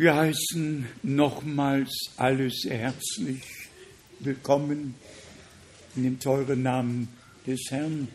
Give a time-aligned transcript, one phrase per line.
[0.00, 3.42] Wir heißen nochmals alle sehr herzlich
[4.20, 4.94] willkommen
[5.94, 7.08] in dem teuren Namen
[7.46, 8.08] des Herrn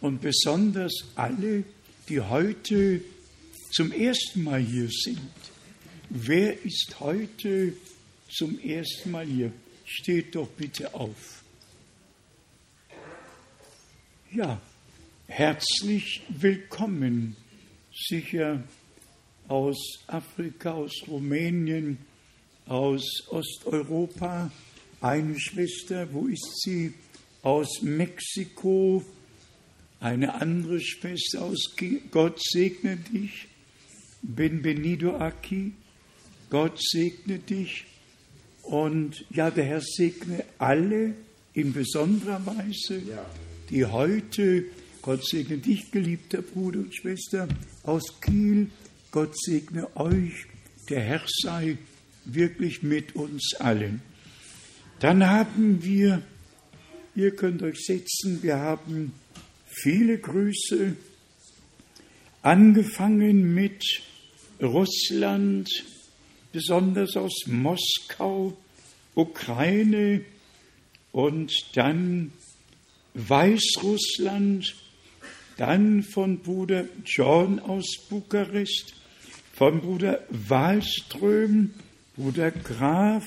[0.00, 1.64] und besonders alle,
[2.08, 3.00] die heute
[3.72, 5.18] zum ersten Mal hier sind.
[6.10, 7.72] Wer ist heute
[8.30, 9.50] zum ersten Mal hier?
[9.84, 11.42] Steht doch bitte auf.
[14.30, 14.60] Ja,
[15.26, 17.34] herzlich willkommen.
[17.92, 18.62] Sicher
[19.48, 21.98] aus Afrika, aus Rumänien,
[22.66, 24.50] aus Osteuropa.
[25.00, 26.92] Eine Schwester, wo ist sie?
[27.42, 29.04] Aus Mexiko.
[30.00, 31.74] Eine andere Schwester aus
[32.10, 33.48] Gott segne dich.
[34.22, 35.72] Benvenido aquí.
[36.50, 37.84] Gott segne dich.
[38.62, 41.14] Und ja, der Herr segne alle
[41.54, 43.02] in besonderer Weise,
[43.70, 44.64] die heute,
[45.00, 47.48] Gott segne dich, geliebter Bruder und Schwester
[47.82, 48.70] aus Kiel,
[49.18, 50.46] Gott segne euch,
[50.88, 51.76] der Herr sei
[52.24, 54.00] wirklich mit uns allen.
[55.00, 56.22] Dann haben wir,
[57.16, 59.12] ihr könnt euch setzen, wir haben
[59.66, 60.94] viele Grüße,
[62.42, 63.82] angefangen mit
[64.62, 65.68] Russland,
[66.52, 68.56] besonders aus Moskau,
[69.16, 70.20] Ukraine
[71.10, 72.30] und dann
[73.14, 74.76] Weißrussland,
[75.56, 78.94] dann von Bruder John aus Bukarest,
[79.58, 81.70] von Bruder Wallström,
[82.14, 83.24] Bruder Graf,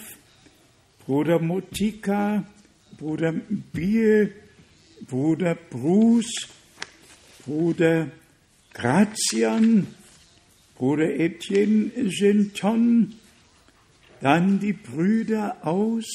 [1.05, 2.45] Bruder Motika,
[2.97, 3.33] Bruder
[3.73, 4.33] Biel,
[5.09, 6.47] Bruder Bruce,
[7.45, 8.09] Bruder
[8.73, 9.87] Grazian,
[10.77, 13.13] Bruder Etienne Genton,
[14.21, 16.05] dann die Brüder aus,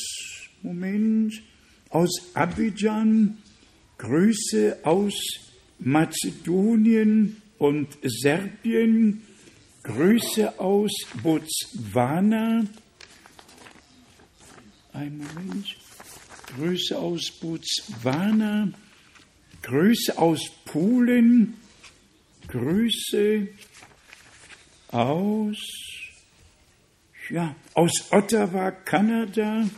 [0.63, 1.43] Moment,
[1.91, 3.37] aus Abidjan,
[3.99, 5.13] Grüße aus
[5.79, 9.26] Mazedonien und Serbien,
[9.87, 10.91] Grüße aus
[11.23, 12.67] Botswana.
[14.93, 15.77] Ein Moment.
[16.57, 18.73] Grüße aus Botswana.
[19.63, 21.55] Grüße aus Polen.
[22.49, 23.47] Grüße
[24.89, 25.59] aus,
[27.31, 29.69] ja, aus Ottawa, Kanada.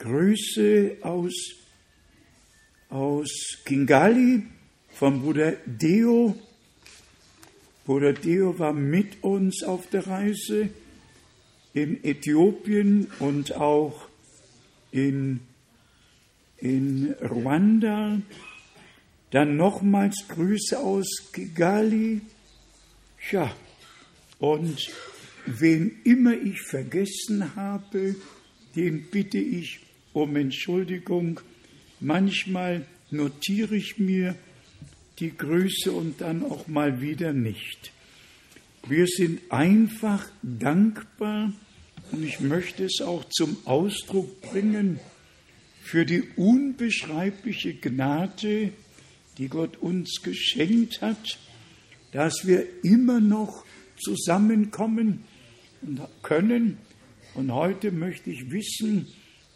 [0.00, 1.34] Grüße aus,
[2.90, 3.30] aus
[3.64, 4.42] Kingali
[4.90, 6.34] vom Bruder Deo
[7.88, 10.68] Bruder Deo war mit uns auf der Reise
[11.72, 14.08] in Äthiopien und auch
[14.92, 15.40] in,
[16.58, 18.20] in Ruanda.
[19.30, 22.20] Dann nochmals Grüße aus Kigali.
[23.30, 23.56] Ja,
[24.38, 24.90] und
[25.46, 28.16] wen immer ich vergessen habe,
[28.76, 29.80] den bitte ich
[30.12, 31.40] um Entschuldigung.
[32.00, 34.34] Manchmal notiere ich mir
[35.20, 37.92] die Grüße und dann auch mal wieder nicht.
[38.86, 41.52] Wir sind einfach dankbar
[42.12, 45.00] und ich möchte es auch zum Ausdruck bringen
[45.82, 48.72] für die unbeschreibliche Gnade,
[49.38, 51.38] die Gott uns geschenkt hat,
[52.12, 53.64] dass wir immer noch
[53.98, 55.24] zusammenkommen
[56.22, 56.78] können.
[57.34, 59.06] Und heute möchte ich wissen,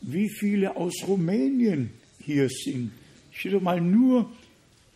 [0.03, 2.93] wie viele aus Rumänien hier sind.
[3.33, 4.31] Ich will mal nur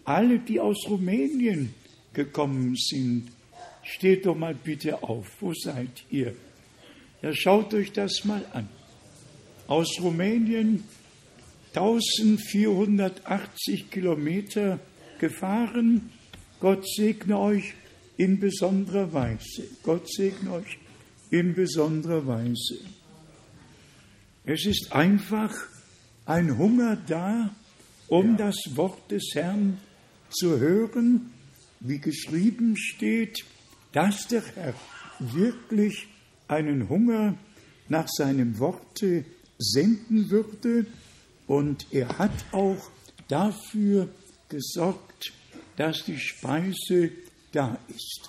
[0.06, 1.74] alle, die aus Rumänien
[2.14, 3.32] gekommen sind,
[3.82, 5.26] steht doch mal bitte auf.
[5.40, 6.36] Wo seid ihr?
[7.22, 8.68] Ja, schaut euch das mal an.
[9.66, 10.84] Aus Rumänien
[11.74, 14.78] 1480 Kilometer
[15.18, 16.12] gefahren.
[16.60, 17.74] Gott segne euch
[18.16, 19.64] in besonderer Weise.
[19.82, 20.78] Gott segne euch
[21.30, 22.78] in besonderer Weise.
[24.44, 25.52] Es ist einfach
[26.24, 27.54] ein Hunger da,
[28.08, 28.46] um ja.
[28.46, 29.78] das Wort des Herrn
[30.36, 31.32] zu hören,
[31.80, 33.44] wie geschrieben steht,
[33.92, 34.74] dass der Herr
[35.18, 36.08] wirklich
[36.46, 37.38] einen Hunger
[37.88, 39.24] nach seinem Worte
[39.58, 40.86] senden würde
[41.46, 42.90] und er hat auch
[43.28, 44.08] dafür
[44.48, 45.32] gesorgt,
[45.76, 47.12] dass die Speise
[47.52, 48.28] da ist.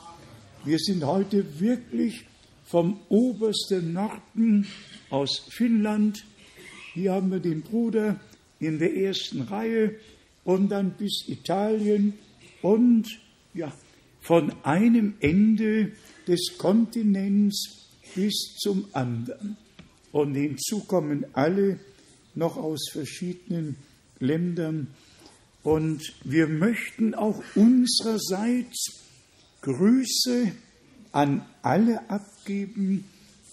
[0.64, 2.26] Wir sind heute wirklich
[2.66, 4.68] vom obersten Norden
[5.10, 6.24] aus Finnland.
[6.94, 8.20] Hier haben wir den Bruder
[8.60, 9.96] in der ersten Reihe
[10.48, 12.14] und dann bis Italien
[12.62, 13.06] und
[13.54, 13.70] ja,
[14.22, 15.92] von einem Ende
[16.26, 19.58] des Kontinents bis zum anderen.
[20.14, 21.80] Und hinzu kommen alle
[22.34, 23.76] noch aus verschiedenen
[24.20, 24.88] Ländern.
[25.64, 29.04] Und wir möchten auch unsererseits
[29.64, 30.54] Grüße
[31.12, 33.04] an alle abgeben,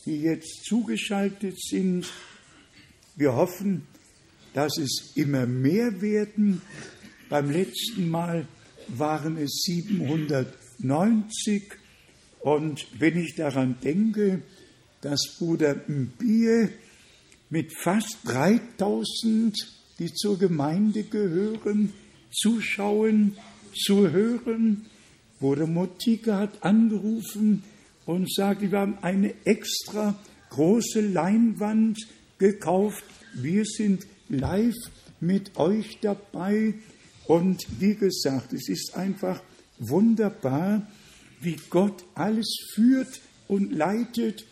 [0.06, 2.06] die jetzt zugeschaltet sind.
[3.17, 3.85] Wir hoffen,
[4.55, 6.62] dass es immer mehr werden.
[7.29, 8.49] Beim letzten Mal
[8.89, 11.65] waren es 790
[12.41, 14.43] Und wenn ich daran denke,
[15.01, 16.69] dass Bruder Mbie
[17.51, 19.56] mit fast 3000,
[19.99, 21.93] die zur Gemeinde gehören,
[22.31, 23.37] zuschauen,
[23.75, 24.87] zu hören,
[25.41, 27.65] Bruder Motika hat angerufen
[28.06, 30.19] und sagt, wir haben eine extra
[30.51, 31.99] große Leinwand
[32.39, 33.05] gekauft,
[33.35, 34.75] wir sind live
[35.21, 36.75] mit euch dabei.
[37.26, 39.41] Und wie gesagt, es ist einfach
[39.79, 40.87] wunderbar,
[41.41, 44.44] wie Gott alles führt und leitet,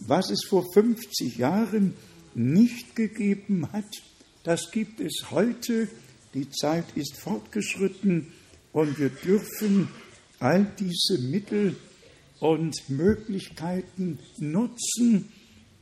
[0.00, 1.94] was es vor 50 Jahren
[2.34, 3.84] nicht gegeben hat.
[4.42, 5.88] Das gibt es heute.
[6.34, 8.32] Die Zeit ist fortgeschritten
[8.72, 9.88] und wir dürfen
[10.38, 11.76] all diese Mittel
[12.38, 15.30] und Möglichkeiten nutzen,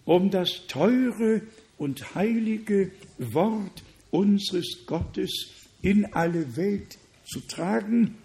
[0.05, 1.43] um das teure
[1.79, 5.51] und heilige Wort unseres Gottes
[5.83, 8.17] in alle Welt zu tragen.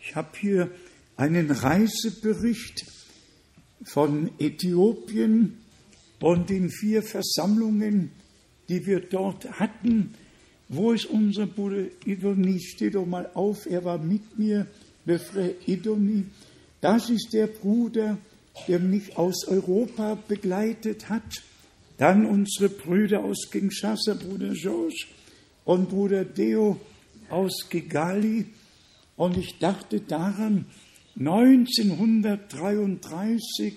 [0.00, 0.70] Ich habe hier
[1.16, 2.84] einen Reisebericht
[3.84, 5.58] von Äthiopien
[6.20, 8.10] und den vier Versammlungen,
[8.68, 10.14] die wir dort hatten.
[10.68, 12.60] Wo ist unser Bruder Idoni?
[12.60, 14.66] Steh doch mal auf, er war mit mir,
[15.04, 16.26] Befre Idoni.
[16.80, 18.18] Das ist der Bruder,
[18.68, 21.42] der mich aus Europa begleitet hat.
[22.00, 25.04] Dann unsere Brüder aus Kinshasa, Bruder George
[25.66, 26.80] und Bruder Deo
[27.28, 28.46] aus Kigali.
[29.16, 30.64] Und ich dachte daran,
[31.18, 33.74] 1933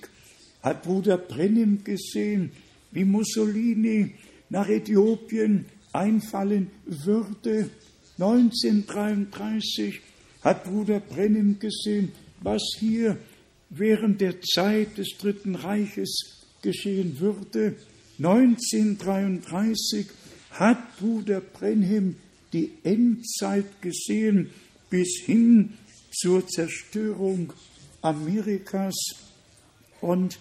[0.61, 2.53] hat Bruder Brennim gesehen,
[2.91, 4.15] wie Mussolini
[4.49, 7.69] nach Äthiopien einfallen würde.
[8.17, 9.99] 1933
[10.43, 13.17] hat Bruder Brennim gesehen, was hier
[13.69, 17.75] während der Zeit des Dritten Reiches geschehen würde.
[18.17, 20.07] 1933
[20.51, 22.15] hat Bruder Brenhem
[22.53, 24.51] die Endzeit gesehen
[24.89, 25.73] bis hin
[26.11, 27.51] zur Zerstörung
[28.01, 28.95] Amerikas
[30.01, 30.37] und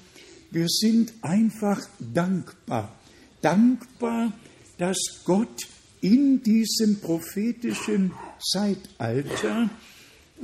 [0.50, 2.94] wir sind einfach dankbar.
[3.40, 4.32] Dankbar,
[4.76, 5.66] dass Gott
[6.02, 9.70] in diesem prophetischen Zeitalter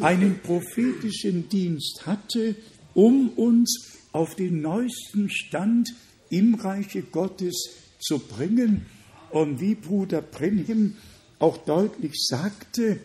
[0.00, 2.54] einen prophetischen Dienst hatte,
[2.94, 5.94] um uns auf den neuesten Stand
[6.30, 8.86] im Reiche Gottes zu bringen.
[9.30, 10.96] Und wie Bruder Brenhim
[11.38, 13.00] auch deutlich sagte,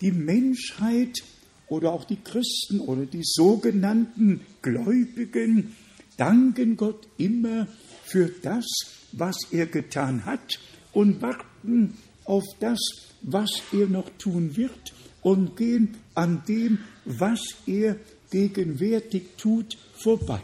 [0.00, 1.22] die Menschheit
[1.68, 5.74] oder auch die Christen oder die sogenannten Gläubigen
[6.16, 7.66] danken Gott immer
[8.04, 8.66] für das,
[9.12, 10.58] was er getan hat
[10.92, 12.78] und warten auf das,
[13.22, 14.92] was er noch tun wird
[15.22, 17.96] und gehen an dem, was er
[18.30, 20.40] gegenwärtig tut, vorbei.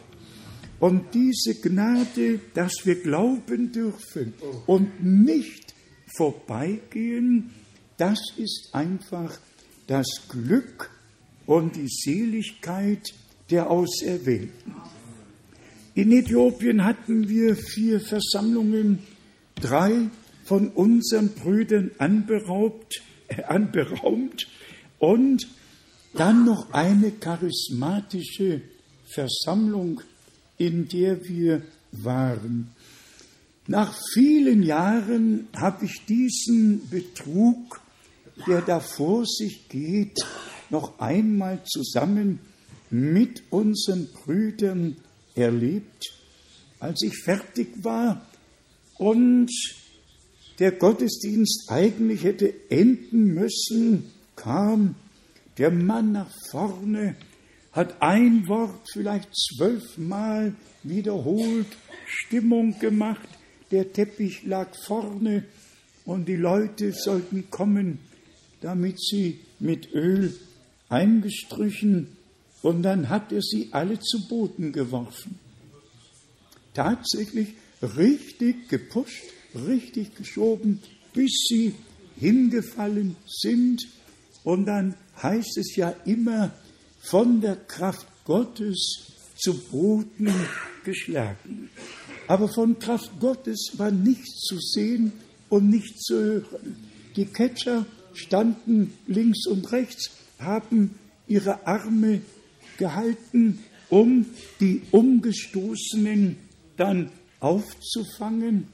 [0.81, 4.35] Und diese Gnade, dass wir glauben dürfen
[4.67, 5.75] und nicht
[6.17, 7.51] vorbeigehen,
[7.97, 9.39] das ist einfach
[9.89, 10.91] das Glück
[11.47, 13.03] und die Seligkeit
[13.51, 14.75] der Auserwählten.
[15.95, 19.01] In Äthiopien hatten wir vier Versammlungen,
[19.57, 20.11] drei
[20.45, 24.47] von unseren Brüdern anberaubt, äh, anberaumt
[24.99, 25.49] und
[26.15, 28.63] dann noch eine charismatische
[29.05, 30.01] Versammlung
[30.59, 31.63] in der wir
[31.93, 32.71] waren.
[33.67, 37.81] Nach vielen Jahren habe ich diesen Betrug,
[38.47, 40.19] der da vor sich geht,
[40.71, 42.41] noch einmal zusammen
[42.91, 44.97] mit unseren Brüdern
[45.35, 46.07] erlebt,
[46.81, 48.27] als ich fertig war
[48.97, 49.51] und
[50.59, 54.95] der Gottesdienst eigentlich hätte enden müssen, kam
[55.59, 57.17] der Mann nach vorne
[57.79, 61.69] hat ein Wort vielleicht zwölfmal wiederholt,
[62.09, 63.29] Stimmung gemacht,
[63.71, 65.45] der Teppich lag vorne
[66.05, 68.01] und die Leute sollten kommen,
[68.63, 70.37] damit sie mit Öl
[70.89, 72.17] eingestrichen
[72.63, 75.39] und dann hat er sie alle zu Boden geworfen.
[76.75, 79.23] Tatsächlich richtig gepusht,
[79.55, 80.81] richtig geschoben,
[81.13, 81.77] bis sie
[82.19, 83.87] hingefallen sind.
[84.43, 86.51] Und dann heißt es ja immer,
[87.01, 90.33] von der Kraft Gottes zu Boden
[90.85, 91.71] geschlagen.
[92.27, 95.13] Aber von Kraft Gottes war nichts zu sehen
[95.49, 96.77] und nichts zu hören.
[97.17, 102.21] Die Catcher standen links und rechts, haben ihre Arme
[102.77, 104.27] gehalten, um
[104.61, 106.37] die Umgestoßenen
[106.77, 108.69] dann aufzufangen.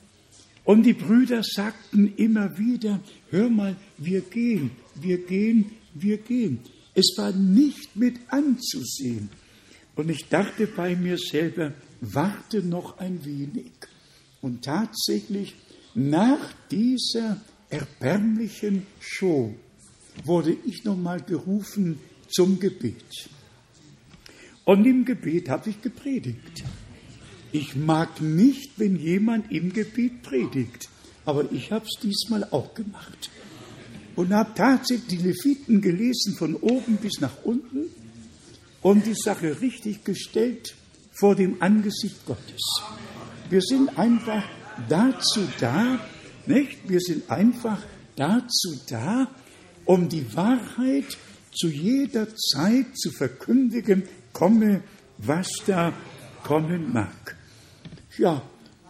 [0.65, 3.01] Und die Brüder sagten immer wieder,
[3.31, 6.61] hör mal, wir gehen, wir gehen, wir gehen.
[6.95, 9.29] Es war nicht mit anzusehen.
[9.97, 13.73] Und ich dachte bei mir selber, warte noch ein wenig.
[14.41, 15.55] Und tatsächlich,
[15.95, 19.55] nach dieser erbärmlichen Show
[20.25, 21.99] wurde ich nochmal gerufen
[22.29, 23.29] zum Gebet.
[24.65, 26.65] Und im Gebet habe ich gepredigt.
[27.53, 30.89] Ich mag nicht, wenn jemand im Gebet predigt,
[31.25, 33.31] aber ich habe es diesmal auch gemacht.
[34.17, 37.91] Und habe tatsächlich die Leviten gelesen, von oben bis nach unten,
[38.83, 40.75] und die Sache richtig gestellt
[41.13, 42.61] vor dem Angesicht Gottes.
[43.49, 44.45] Wir sind einfach
[44.89, 45.99] dazu da,
[46.47, 46.89] nicht?
[46.89, 47.83] Wir sind einfach
[48.15, 49.31] dazu da,
[49.87, 51.17] um die Wahrheit
[51.51, 54.03] zu jeder Zeit zu verkündigen,
[54.33, 54.83] komme,
[55.19, 55.93] was da
[56.43, 57.37] kommen mag.
[58.19, 58.43] Ja,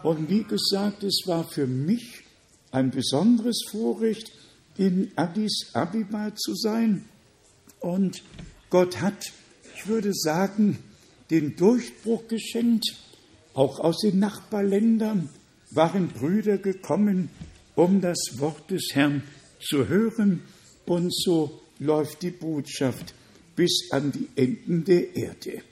[0.03, 2.25] und wie gesagt, es war für mich
[2.73, 4.33] ein besonderes Vorrecht,
[4.77, 7.05] in Addis Abeba zu sein.
[7.81, 8.23] Und
[8.71, 9.33] Gott hat,
[9.77, 10.79] ich würde sagen,
[11.31, 12.97] den Durchbruch geschenkt.
[13.55, 15.29] Auch aus den Nachbarländern
[15.71, 17.31] waren Brüder gekommen,
[17.77, 19.23] um das Wort des Herrn
[19.61, 20.43] zu hören.
[20.87, 23.15] Und so läuft die Botschaft
[23.57, 25.63] bis an die Enden der Erde.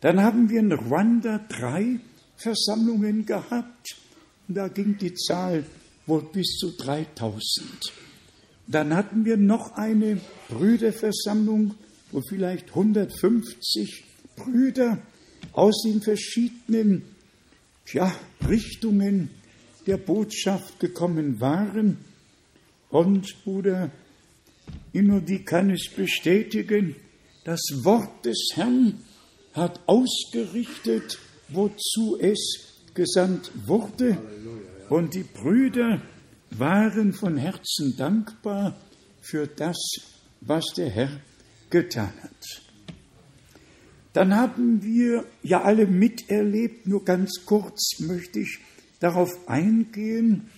[0.00, 2.00] Dann haben wir in Rwanda drei
[2.36, 3.96] Versammlungen gehabt.
[4.48, 5.64] Da ging die Zahl
[6.06, 7.99] wohl bis zu 3000.
[8.70, 11.74] Dann hatten wir noch eine Brüderversammlung,
[12.12, 14.04] wo vielleicht 150
[14.36, 14.98] Brüder
[15.52, 17.02] aus den verschiedenen
[17.92, 18.14] ja,
[18.48, 19.30] Richtungen
[19.88, 21.98] der Botschaft gekommen waren.
[22.90, 23.90] Und Bruder
[24.92, 26.94] Inodi kann es bestätigen,
[27.44, 29.00] das Wort des Herrn
[29.52, 34.16] hat ausgerichtet, wozu es gesandt wurde.
[34.88, 36.00] Und die Brüder
[36.50, 38.76] waren von Herzen dankbar
[39.20, 39.76] für das,
[40.40, 41.20] was der Herr
[41.70, 42.62] getan hat.
[44.12, 48.58] Dann haben wir ja alle miterlebt, nur ganz kurz möchte ich
[48.98, 50.48] darauf eingehen,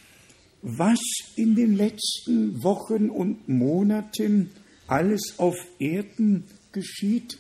[0.63, 1.01] was
[1.37, 4.51] in den letzten Wochen und Monaten
[4.87, 7.39] alles auf Erden geschieht.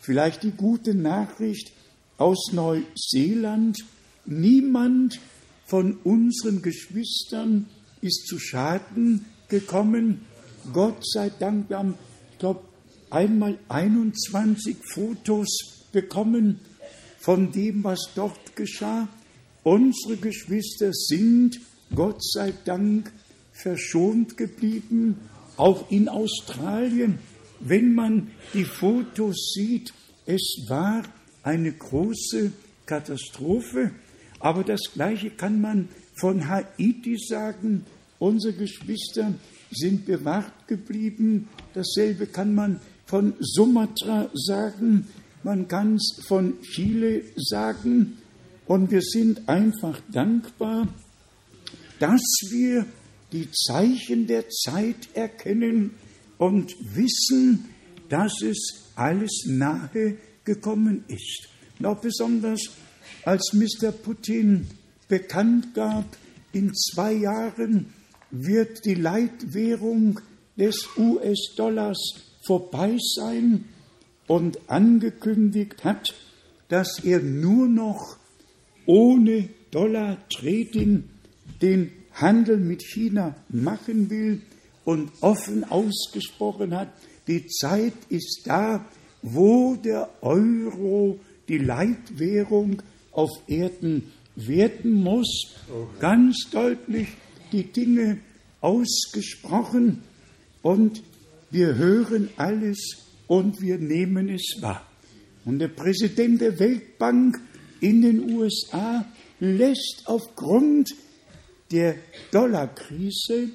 [0.00, 1.72] Vielleicht die gute Nachricht
[2.18, 3.78] aus Neuseeland.
[4.26, 5.20] Niemand
[5.66, 7.66] von unseren Geschwistern
[8.00, 10.26] ist zu Schaden gekommen.
[10.72, 11.94] Gott sei Dank, wir haben,
[12.32, 12.62] ich glaube,
[13.10, 16.60] einmal 21 Fotos bekommen
[17.18, 19.08] von dem, was dort geschah.
[19.62, 21.60] Unsere Geschwister sind,
[21.94, 23.12] Gott sei Dank,
[23.52, 25.16] verschont geblieben,
[25.56, 27.18] auch in Australien.
[27.60, 29.92] Wenn man die Fotos sieht,
[30.26, 31.02] es war
[31.42, 32.52] eine große
[32.84, 33.92] Katastrophe.
[34.38, 37.84] Aber das Gleiche kann man von Haiti sagen.
[38.18, 39.34] Unsere Geschwister
[39.70, 41.48] sind bewahrt geblieben.
[41.74, 45.06] Dasselbe kann man von Sumatra sagen.
[45.42, 48.18] Man kann es von Chile sagen.
[48.66, 50.88] Und wir sind einfach dankbar,
[52.00, 52.86] dass wir
[53.32, 55.92] die Zeichen der Zeit erkennen
[56.38, 57.66] und wissen,
[58.08, 61.48] dass es alles nahe gekommen ist.
[61.82, 62.60] Auch besonders
[63.24, 63.92] als Mr.
[63.92, 64.66] Putin
[65.08, 66.04] bekannt gab,
[66.52, 67.92] in zwei Jahren
[68.30, 70.20] wird die Leitwährung
[70.56, 71.98] des US-Dollars
[72.46, 73.66] vorbei sein
[74.26, 76.14] und angekündigt hat,
[76.68, 78.16] dass er nur noch
[78.86, 81.04] ohne Dollar-Trading
[81.60, 84.40] den Handel mit China machen will
[84.84, 86.88] und offen ausgesprochen hat,
[87.26, 88.84] die Zeit ist da,
[89.22, 92.82] wo der Euro die Leitwährung
[93.12, 95.48] auf Erden werden muss.
[95.98, 97.08] Ganz deutlich
[97.52, 98.18] die Dinge
[98.60, 100.02] ausgesprochen
[100.62, 101.02] und
[101.50, 104.86] wir hören alles und wir nehmen es wahr.
[105.44, 107.40] Und der Präsident der Weltbank
[107.80, 109.04] in den USA
[109.38, 110.90] lässt aufgrund
[111.70, 111.96] der
[112.32, 113.50] Dollarkrise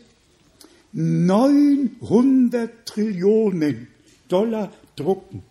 [0.93, 3.88] 900 Trillionen
[4.27, 5.43] Dollar drucken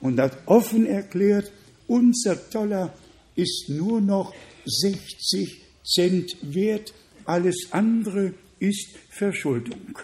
[0.00, 1.50] und hat offen erklärt,
[1.86, 2.94] unser Dollar
[3.34, 6.92] ist nur noch 60 Cent wert,
[7.24, 9.96] alles andere ist Verschuldung.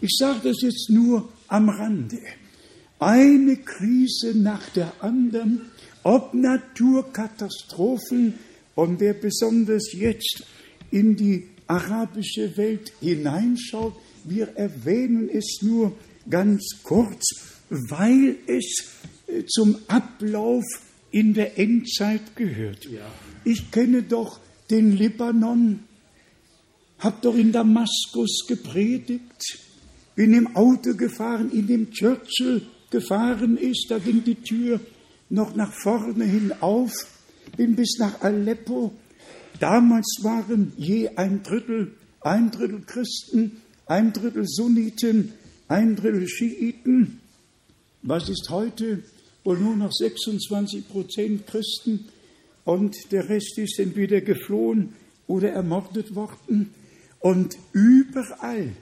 [0.00, 2.18] Ich sage das jetzt nur am Rande.
[2.98, 5.70] Eine Krise nach der anderen,
[6.02, 8.34] ob Naturkatastrophen
[8.74, 10.44] und wer besonders jetzt
[10.90, 13.94] in die arabische Welt hineinschaut,
[14.24, 15.92] wir erwähnen es nur
[16.28, 17.24] ganz kurz,
[17.68, 18.86] weil es
[19.26, 20.64] äh, zum Ablauf
[21.10, 22.86] in der Endzeit gehört.
[23.44, 25.80] Ich kenne doch den Libanon,
[26.98, 29.58] habe doch in Damaskus gepredigt,
[30.14, 34.80] bin im Auto gefahren, in dem Churchill gefahren ist, da ging die Tür
[35.28, 36.92] noch nach vorne hin auf,
[37.56, 38.92] bin bis nach Aleppo.
[39.60, 45.32] Damals waren je ein Drittel, ein Drittel Christen, ein Drittel Sunniten,
[45.68, 47.20] ein Drittel Schiiten.
[48.02, 49.02] Was ist heute?
[49.44, 52.06] wohl nur noch 26 Prozent Christen
[52.64, 54.94] und der Rest ist entweder geflohen
[55.26, 56.70] oder ermordet worden.
[57.20, 58.72] Und überall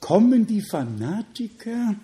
[0.00, 1.96] kommen die Fanatiker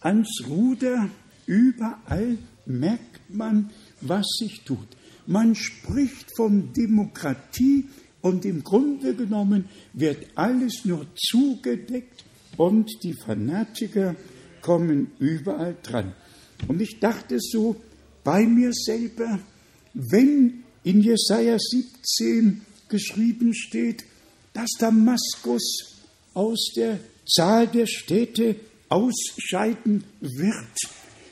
[0.00, 1.08] ans Ruder,
[1.46, 3.70] überall merkt man,
[4.00, 4.88] was sich tut.
[5.26, 7.86] Man spricht von Demokratie
[8.20, 12.24] und im Grunde genommen wird alles nur zugedeckt
[12.56, 14.16] und die Fanatiker
[14.62, 16.12] kommen überall dran.
[16.68, 17.76] Und ich dachte so
[18.24, 19.38] bei mir selber,
[19.96, 24.04] wenn in Jesaja 17 geschrieben steht,
[24.52, 25.96] dass Damaskus
[26.34, 28.56] aus der Zahl der Städte
[28.88, 30.76] ausscheiden wird,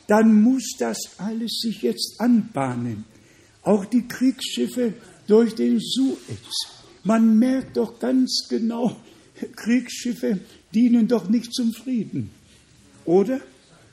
[0.08, 3.04] dann muss das alles sich jetzt anbahnen.
[3.62, 4.94] Auch die Kriegsschiffe
[5.26, 6.68] durch den Suez.
[7.04, 8.96] Man merkt doch ganz genau,
[9.56, 10.40] Kriegsschiffe
[10.74, 12.30] dienen doch nicht zum Frieden.
[13.04, 13.40] Oder?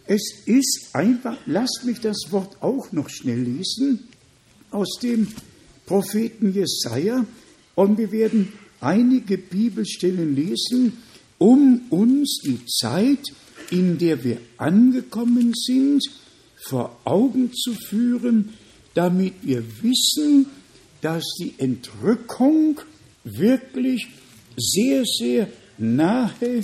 [0.08, 4.08] Es ist einfach, lasst mich das Wort auch noch schnell lesen,
[4.72, 5.28] aus dem
[5.86, 7.26] Propheten Jesaja.
[7.76, 10.94] Und wir werden einige Bibelstellen lesen,
[11.38, 13.24] um uns die Zeit,
[13.70, 16.04] in der wir angekommen sind,
[16.64, 18.54] vor Augen zu führen,
[18.94, 20.48] damit wir wissen,
[21.02, 22.80] dass die Entrückung
[23.24, 24.08] wirklich
[24.58, 25.48] sehr, sehr
[25.78, 26.64] nahe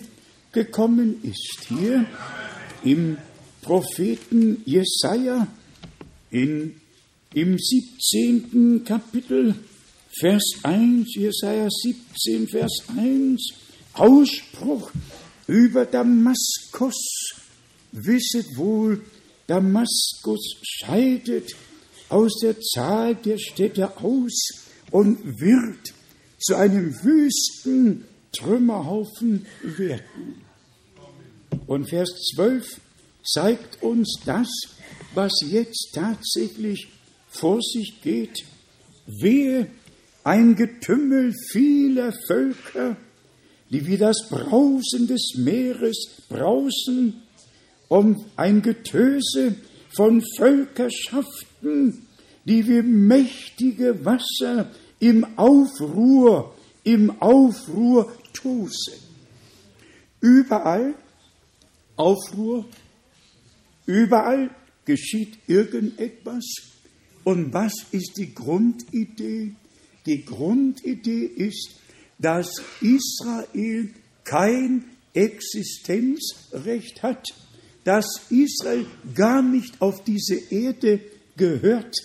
[0.52, 1.68] gekommen ist.
[1.68, 2.06] Hier
[2.84, 3.18] im
[3.62, 5.48] Propheten Jesaja
[6.30, 6.76] in,
[7.38, 8.84] im 17.
[8.84, 9.53] Kapitel,
[10.20, 13.50] Vers 1, Jesaja 17, Vers 1,
[13.94, 14.91] Ausspruch
[15.46, 16.96] über Damaskus.
[17.91, 19.03] Wisset wohl,
[19.46, 21.56] Damaskus scheidet
[22.10, 25.94] aus der Zahl der Städte aus und wird
[26.39, 30.41] zu einem wüsten Trümmerhaufen werden.
[31.67, 32.82] Und Vers 12
[33.24, 34.48] zeigt uns das,
[35.13, 36.88] was jetzt tatsächlich
[37.39, 38.46] vor sich geht.
[39.06, 39.67] Wehe,
[40.24, 42.97] ein Getümmel vieler Völker,
[43.69, 47.21] die wie das Brausen des Meeres brausen,
[47.88, 49.56] und ein Getöse
[49.95, 52.06] von Völkerschaften,
[52.45, 58.93] die wie mächtige Wasser im Aufruhr, im Aufruhr tosen.
[60.21, 60.95] Überall
[61.95, 62.65] Aufruhr,
[63.86, 64.50] überall
[64.86, 66.43] geschieht irgendetwas.
[67.28, 69.52] Und was ist die Grundidee?
[70.06, 71.72] Die Grundidee ist,
[72.18, 72.48] dass
[72.80, 73.90] Israel
[74.24, 77.28] kein Existenzrecht hat,
[77.84, 81.02] dass Israel gar nicht auf diese Erde
[81.36, 81.98] gehört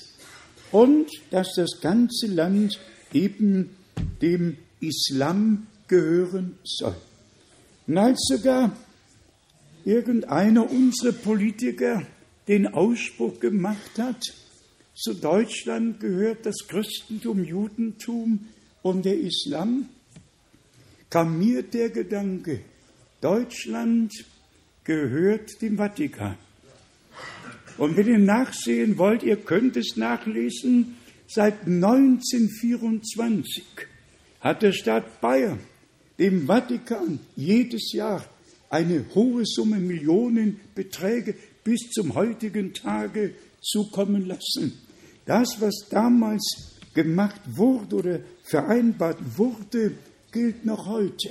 [0.72, 2.80] und dass das ganze Land
[3.12, 3.76] eben
[4.20, 6.96] dem Islam gehören soll.
[7.86, 8.76] Und als sogar
[9.84, 12.04] irgendeiner unserer Politiker
[12.48, 14.41] den Ausspruch gemacht hat,
[15.02, 18.46] zu Deutschland gehört das Christentum, Judentum
[18.82, 19.88] und der Islam,
[21.10, 22.60] kam mir der Gedanke,
[23.20, 24.12] Deutschland
[24.84, 26.38] gehört dem Vatikan.
[27.78, 33.64] Und wenn ihr nachsehen wollt, ihr könnt es nachlesen, seit 1924
[34.38, 35.58] hat der Staat Bayern
[36.20, 38.24] dem Vatikan jedes Jahr
[38.70, 41.34] eine hohe Summe Millionenbeträge
[41.64, 44.78] bis zum heutigen Tage zukommen lassen.
[45.26, 49.92] Das, was damals gemacht wurde oder vereinbart wurde,
[50.32, 51.30] gilt noch heute.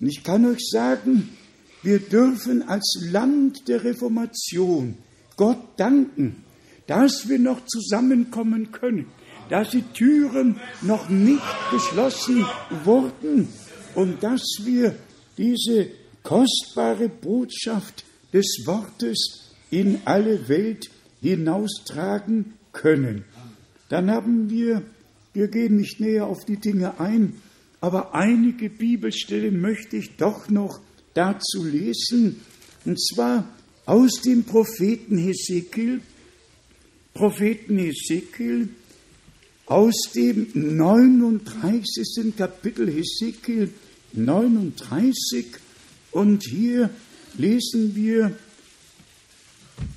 [0.00, 1.36] Und ich kann euch sagen,
[1.82, 4.96] wir dürfen als Land der Reformation
[5.36, 6.44] Gott danken,
[6.86, 9.06] dass wir noch zusammenkommen können,
[9.48, 12.44] dass die Türen noch nicht geschlossen
[12.84, 13.48] wurden
[13.94, 14.94] und dass wir
[15.38, 15.88] diese
[16.22, 23.24] kostbare Botschaft des Wortes in alle Welt hinaustragen können.
[23.88, 24.82] Dann haben wir,
[25.32, 27.34] wir gehen nicht näher auf die Dinge ein,
[27.80, 30.80] aber einige Bibelstellen möchte ich doch noch
[31.14, 32.40] dazu lesen,
[32.84, 33.48] und zwar
[33.86, 36.00] aus dem Propheten Hesekiel,
[37.14, 38.68] Propheten Hesekiel,
[39.66, 42.36] aus dem 39.
[42.36, 43.70] Kapitel Hesekiel
[44.12, 45.46] 39
[46.12, 46.90] und hier
[47.36, 48.36] lesen wir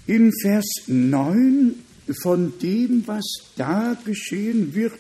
[0.08, 1.76] in Vers 9
[2.24, 5.00] von dem, was da geschehen wird,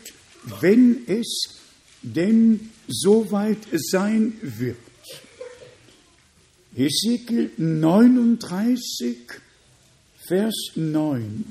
[0.61, 1.59] wenn es
[2.01, 4.77] denn soweit sein wird.
[6.75, 9.17] Hesekiel 39,
[10.27, 11.43] Vers 9.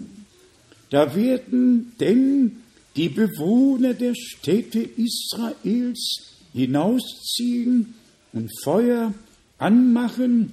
[0.90, 2.62] Da werden denn
[2.96, 7.94] die Bewohner der Städte Israels hinausziehen
[8.32, 9.12] und Feuer
[9.58, 10.52] anmachen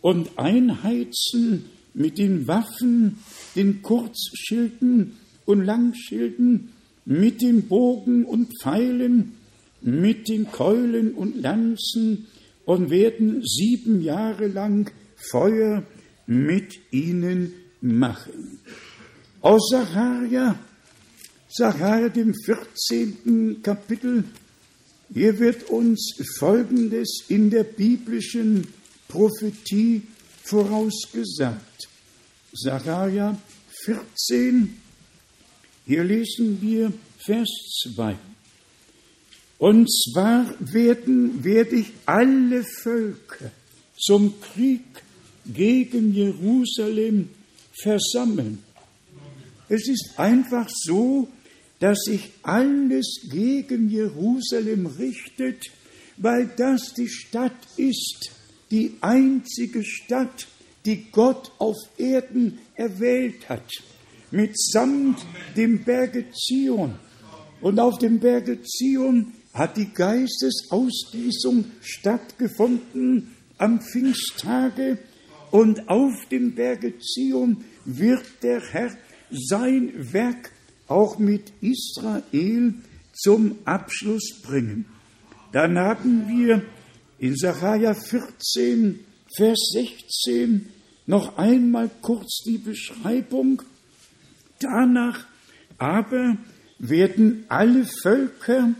[0.00, 3.18] und einheizen mit den Waffen,
[3.58, 6.70] den Kurzschilden und Langschilden,
[7.04, 9.34] mit den Bogen und Pfeilen,
[9.80, 12.26] mit den Keulen und Lanzen
[12.64, 15.82] und werden sieben Jahre lang Feuer
[16.26, 18.60] mit ihnen machen.
[19.40, 20.58] Aus Sacharja,
[21.48, 23.62] Sacharja dem 14.
[23.62, 24.24] Kapitel,
[25.12, 28.66] hier wird uns Folgendes in der biblischen
[29.08, 30.02] Prophetie
[30.44, 31.87] vorausgesagt.
[32.52, 33.38] Sacharja
[33.84, 34.76] 14,
[35.86, 37.48] hier lesen wir Vers
[37.94, 38.16] 2.
[39.58, 43.50] Und zwar werden, werde ich alle Völker
[43.98, 44.84] zum Krieg
[45.44, 47.30] gegen Jerusalem
[47.82, 48.62] versammeln.
[49.68, 51.28] Es ist einfach so,
[51.80, 55.64] dass sich alles gegen Jerusalem richtet,
[56.16, 58.30] weil das die Stadt ist,
[58.70, 60.46] die einzige Stadt,
[60.88, 63.70] die Gott auf Erden erwählt hat,
[64.30, 65.18] mitsamt
[65.54, 66.94] dem Berge Zion.
[67.60, 74.96] Und auf dem Berge Zion hat die Geistesausgießung stattgefunden am Pfingsttage
[75.50, 78.96] und auf dem Berge Zion wird der Herr
[79.30, 80.52] sein Werk
[80.86, 82.72] auch mit Israel
[83.12, 84.86] zum Abschluss bringen.
[85.52, 86.62] Dann haben wir
[87.18, 89.00] in Sacharja 14,
[89.36, 90.77] Vers 16
[91.08, 93.62] noch einmal kurz die Beschreibung.
[94.60, 95.26] Danach
[95.78, 96.36] aber
[96.78, 98.74] werden alle Völker,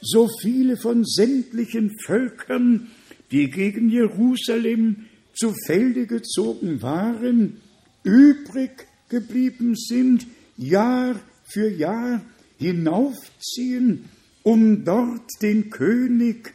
[0.00, 2.88] so viele von sämtlichen Völkern,
[3.30, 7.60] die gegen Jerusalem zu Felde gezogen waren,
[8.02, 12.22] übrig geblieben sind, Jahr für Jahr
[12.58, 14.06] hinaufziehen,
[14.42, 16.54] um dort den König,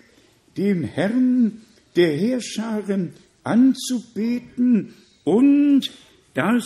[0.58, 1.62] den Herrn
[1.96, 3.13] der Heerscharen
[3.44, 4.94] anzubeten
[5.30, 5.92] und
[6.34, 6.65] das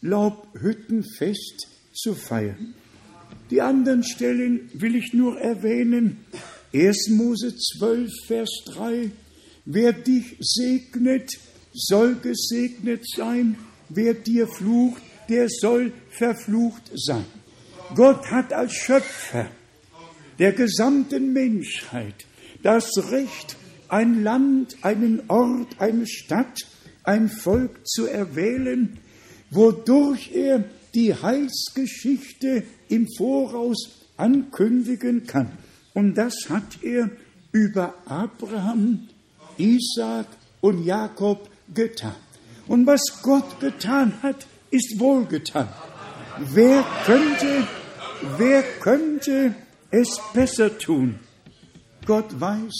[0.00, 2.74] Laubhüttenfest zu feiern.
[3.50, 6.24] Die anderen Stellen will ich nur erwähnen.
[6.72, 7.10] 1.
[7.10, 9.10] Mose 12, Vers 3.
[9.66, 11.30] Wer dich segnet,
[11.74, 13.58] soll gesegnet sein.
[13.90, 17.26] Wer dir flucht, der soll verflucht sein.
[17.94, 19.50] Gott hat als Schöpfer
[20.38, 22.24] der gesamten Menschheit
[22.62, 23.56] das Recht,
[23.88, 26.58] ein Land, einen Ort, eine Stadt,
[27.08, 28.98] ein Volk zu erwählen,
[29.50, 35.52] wodurch er die Heilsgeschichte im Voraus ankündigen kann.
[35.94, 37.08] Und das hat er
[37.50, 39.08] über Abraham,
[39.56, 40.26] Isaac
[40.60, 42.14] und Jakob getan.
[42.66, 45.68] Und was Gott getan hat, ist wohlgetan.
[46.52, 47.66] Wer könnte,
[48.36, 49.54] wer könnte
[49.90, 51.18] es besser tun?
[52.04, 52.74] Gott weiß,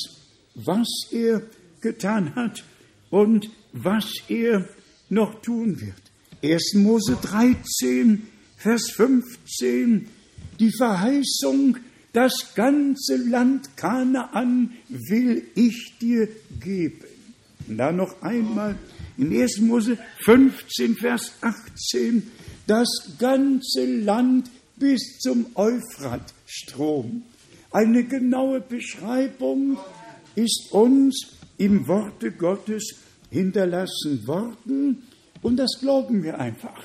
[0.55, 1.41] was er
[1.81, 2.63] getan hat
[3.11, 4.69] und was er
[5.09, 5.95] noch tun wird.
[6.43, 6.75] 1.
[6.75, 10.09] Mose 13, Vers 15,
[10.61, 11.77] die Verheißung,
[12.13, 16.29] das ganze Land Kanaan will ich dir
[16.61, 17.07] geben.
[17.69, 18.77] Und dann noch einmal
[19.17, 19.61] in 1.
[19.61, 22.23] Mose 15, Vers 18,
[22.67, 27.23] das ganze Land bis zum Euphratstrom.
[27.71, 29.79] Eine genaue Beschreibung
[30.35, 32.95] ist uns im Worte Gottes
[33.31, 35.03] hinterlassen worden
[35.43, 36.83] und das glauben wir einfach.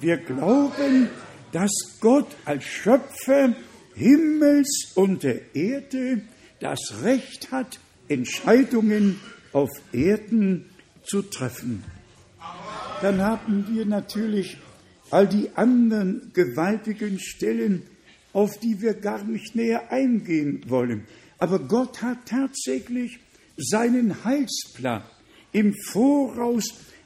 [0.00, 1.08] Wir glauben,
[1.52, 3.54] dass Gott als Schöpfer
[3.94, 6.20] Himmels und der Erde
[6.60, 9.18] das Recht hat, Entscheidungen
[9.52, 10.66] auf Erden
[11.02, 11.82] zu treffen.
[13.00, 14.58] Dann haben wir natürlich
[15.10, 17.82] all die anderen gewaltigen Stellen,
[18.32, 21.06] auf die wir gar nicht näher eingehen wollen.
[21.38, 23.18] Aber Gott hat tatsächlich
[23.56, 25.02] seinen Heilsplan
[25.52, 26.64] im Voraus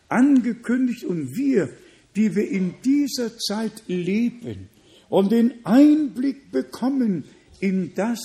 [0.08, 1.70] angekündigt und wir,
[2.16, 4.68] die wir in dieser Zeit leben
[5.08, 7.24] und den Einblick bekommen
[7.60, 8.20] in das,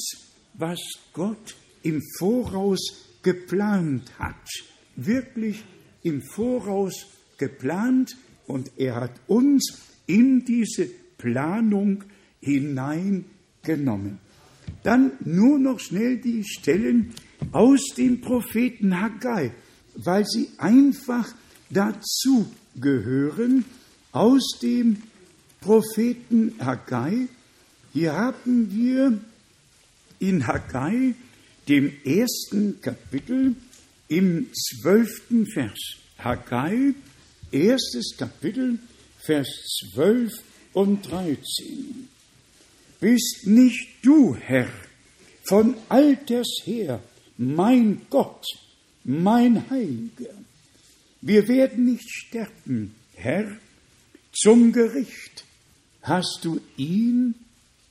[0.54, 0.80] was
[1.14, 2.80] Gott im Voraus
[3.22, 4.50] geplant hat,
[4.96, 5.64] wirklich
[6.04, 7.06] im Voraus
[7.38, 8.16] geplant
[8.48, 12.04] und er hat uns in diese Planung
[12.40, 14.20] hineingenommen.
[14.84, 17.14] Dann nur noch schnell die Stellen
[17.52, 19.52] aus dem Propheten Haggai,
[19.96, 21.34] weil sie einfach
[21.70, 23.66] dazu gehören,
[24.12, 25.02] aus dem
[25.62, 27.28] Propheten Haggai.
[27.94, 29.20] Hier haben wir
[30.20, 31.14] in Haggai,
[31.68, 33.56] dem ersten Kapitel,
[34.08, 35.80] im zwölften Vers.
[36.20, 36.94] Haggai,
[37.52, 38.80] erstes Kapitel,
[39.20, 39.48] Vers
[39.94, 40.32] 12
[40.74, 42.08] und 13.
[43.00, 44.70] Bist nicht du, Herr,
[45.48, 47.02] von alters her,
[47.38, 48.46] mein Gott,
[49.04, 50.34] mein Heiliger.
[51.22, 53.58] Wir werden nicht sterben, Herr,
[54.32, 55.46] zum Gericht
[56.02, 57.36] hast du ihn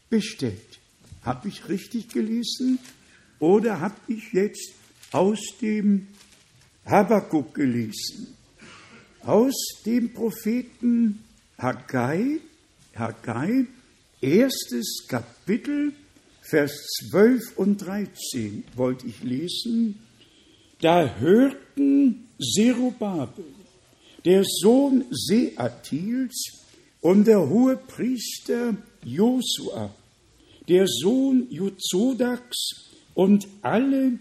[0.08, 0.78] bestellt.
[1.22, 2.78] Habe ich richtig gelesen?
[3.38, 4.72] Oder habe ich jetzt
[5.10, 6.06] aus dem
[6.84, 8.36] Habakkuk gelesen?
[9.22, 9.54] Aus
[9.84, 11.24] dem Propheten
[11.58, 12.40] Haggai,
[12.94, 13.66] Haggai,
[14.20, 15.92] erstes Kapitel,
[16.46, 19.98] Vers 12 und 13 wollte ich lesen.
[20.78, 23.46] Da hörten Zerubabel,
[24.26, 26.66] der Sohn Seatils
[27.00, 29.94] und der hohe Priester Josua,
[30.68, 34.18] der Sohn Jozodaks und alle,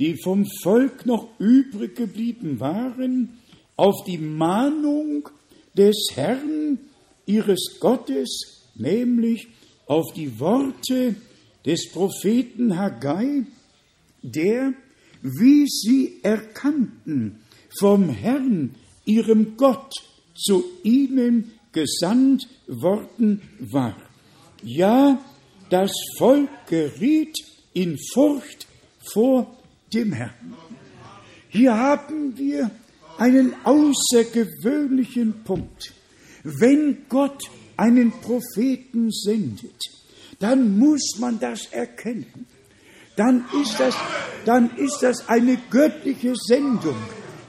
[0.00, 3.38] die vom Volk noch übrig geblieben waren,
[3.76, 5.28] auf die Mahnung
[5.76, 6.80] des Herrn,
[7.26, 9.46] ihres Gottes, nämlich
[9.86, 11.14] auf die Worte
[11.64, 13.44] des Propheten Haggai,
[14.22, 14.74] der,
[15.22, 17.40] wie sie erkannten,
[17.78, 18.74] vom Herrn,
[19.04, 19.92] ihrem Gott,
[20.34, 23.96] zu ihnen gesandt worden war.
[24.62, 25.22] Ja,
[25.70, 27.36] das Volk geriet
[27.72, 28.66] in Furcht
[29.12, 29.56] vor
[29.92, 30.54] dem Herrn.
[31.48, 32.70] Hier haben wir
[33.18, 35.92] einen außergewöhnlichen Punkt.
[36.42, 37.42] Wenn Gott
[37.76, 39.93] einen Propheten sendet,
[40.38, 42.46] dann muss man das erkennen.
[43.16, 43.94] Dann ist das,
[44.44, 46.96] dann ist das eine göttliche Sendung.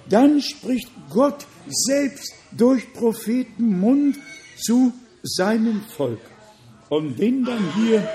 [0.10, 4.18] Dann spricht Gott selbst durch Prophetenmund
[4.58, 4.94] zu
[5.24, 6.22] seinem Volk.
[6.90, 8.08] Und wenn dann hier,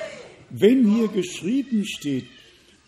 [0.50, 2.26] wenn hier geschrieben steht,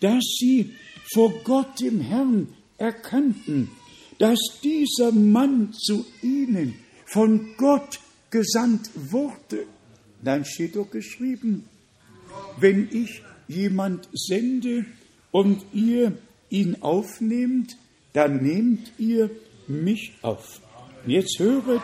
[0.01, 0.75] dass sie
[1.13, 3.71] vor Gott dem Herrn erkannten,
[4.19, 6.75] dass dieser Mann zu ihnen
[7.07, 7.99] von Gott
[8.31, 9.67] gesandt wurde,
[10.23, 11.65] dann steht doch geschrieben,
[12.59, 14.87] wenn ich jemand sende
[15.31, 16.17] und ihr
[16.51, 17.77] ihn aufnehmt,
[18.13, 19.31] dann nehmt ihr
[19.67, 20.61] mich auf.
[21.07, 21.83] Jetzt höret,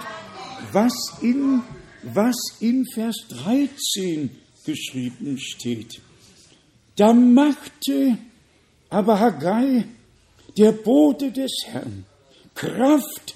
[0.73, 1.63] was in,
[2.03, 4.31] was in Vers 13
[4.65, 6.01] geschrieben steht.
[6.97, 8.19] Da machte
[8.91, 9.85] aber Haggai,
[10.57, 12.05] der Bote des Herrn,
[12.55, 13.35] Kraft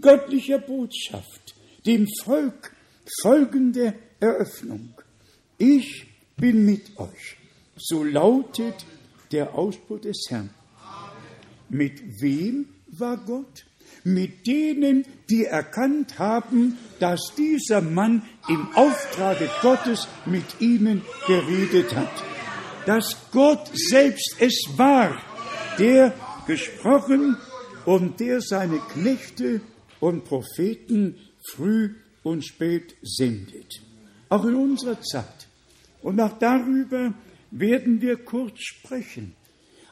[0.00, 1.54] göttlicher Botschaft,
[1.86, 2.74] dem Volk
[3.22, 4.94] folgende Eröffnung.
[5.58, 6.06] Ich
[6.36, 7.36] bin mit euch.
[7.76, 8.86] So lautet
[9.32, 10.48] der Ausspruch des Herrn.
[11.68, 13.66] Mit wem war Gott?
[14.02, 22.12] Mit denen, die erkannt haben, dass dieser Mann im Auftrage Gottes mit ihnen geredet hat.
[22.86, 25.20] Dass Gott selbst es war,
[25.78, 26.14] der
[26.46, 27.36] gesprochen
[27.84, 29.60] und der seine Knechte
[30.00, 31.16] und Propheten
[31.50, 33.83] früh und spät sendet.
[34.34, 35.46] Auch in unserer Zeit.
[36.02, 37.14] Und auch darüber
[37.52, 39.36] werden wir kurz sprechen.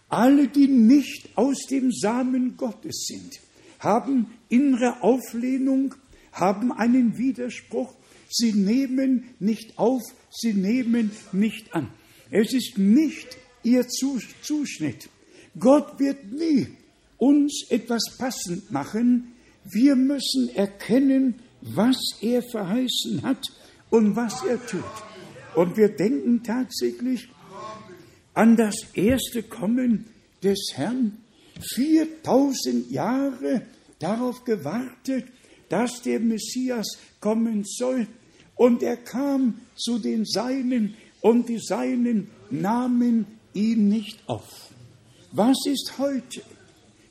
[0.08, 3.38] Alle, die nicht aus dem Samen Gottes sind,
[3.78, 5.94] haben innere Auflehnung,
[6.32, 7.94] haben einen Widerspruch.
[8.28, 11.90] Sie nehmen nicht auf, sie nehmen nicht an.
[12.32, 15.08] Es ist nicht ihr Zuschnitt.
[15.56, 16.66] Gott wird nie
[17.16, 19.34] uns etwas passend machen.
[19.70, 23.46] Wir müssen erkennen, was er verheißen hat
[23.92, 24.82] und was er tut.
[25.54, 27.28] Und wir denken tatsächlich
[28.34, 30.06] an das erste Kommen
[30.42, 31.18] des Herrn.
[31.74, 33.62] 4000 Jahre
[33.98, 35.26] darauf gewartet,
[35.68, 38.08] dass der Messias kommen soll.
[38.56, 44.70] Und er kam zu den Seinen und die Seinen nahmen ihn nicht auf.
[45.32, 46.40] Was ist heute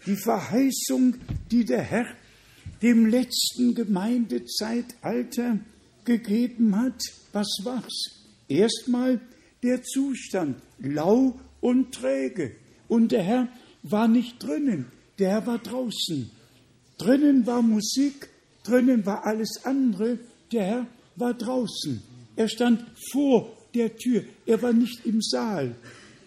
[0.07, 1.15] die Verheißung,
[1.51, 2.07] die der Herr
[2.81, 5.59] dem letzten Gemeindezeitalter
[6.05, 7.01] gegeben hat?
[7.31, 8.25] Was war's?
[8.47, 9.21] Erstmal
[9.63, 12.55] der Zustand, lau und träge.
[12.87, 13.47] Und der Herr
[13.83, 14.87] war nicht drinnen,
[15.19, 16.29] der Herr war draußen.
[16.97, 18.29] Drinnen war Musik,
[18.63, 20.19] drinnen war alles andere,
[20.51, 22.01] der Herr war draußen.
[22.35, 25.75] Er stand vor der Tür, er war nicht im Saal,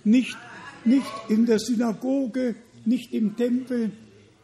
[0.04, 0.36] nicht,
[0.84, 3.90] nicht in der Synagoge, nicht im Tempel,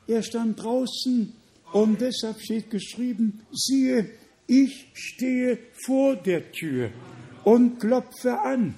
[0.06, 1.32] er stand draußen
[1.72, 4.10] und deshalb steht geschrieben, siehe,
[4.50, 6.90] ich stehe vor der Tür
[7.44, 8.74] und klopfe an.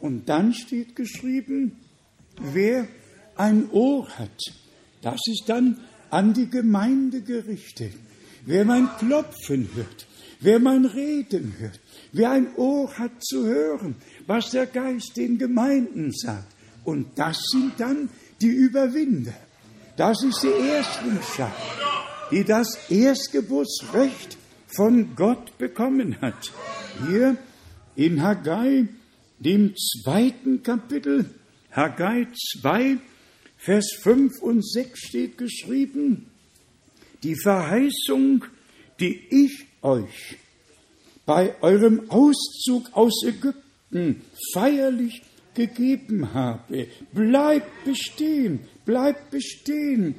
[0.00, 1.78] Und dann steht geschrieben,
[2.40, 2.88] wer
[3.36, 4.40] ein Ohr hat,
[5.00, 5.78] das ist dann
[6.10, 7.92] an die Gemeinde gerichtet.
[8.44, 10.08] Wer mein Klopfen hört,
[10.40, 11.78] wer mein Reden hört,
[12.10, 13.94] wer ein Ohr hat zu hören,
[14.26, 16.52] was der Geist den Gemeinden sagt.
[16.84, 19.34] Und das sind dann die Überwinder.
[19.96, 21.62] Das ist die Erstlingschaft,
[22.32, 24.36] die das Erstgeburtsrecht
[24.74, 26.52] von Gott bekommen hat.
[27.06, 27.36] Hier
[27.96, 28.88] in Haggai,
[29.38, 31.26] dem zweiten Kapitel,
[31.70, 32.26] Haggai
[32.60, 32.98] 2,
[33.56, 36.26] Vers 5 und 6 steht geschrieben,
[37.22, 38.44] die Verheißung
[39.02, 40.36] die ich euch
[41.26, 44.22] bei eurem Auszug aus Ägypten
[44.54, 45.22] feierlich
[45.54, 46.86] gegeben habe.
[47.12, 50.14] Bleibt bestehen, bleibt bestehen.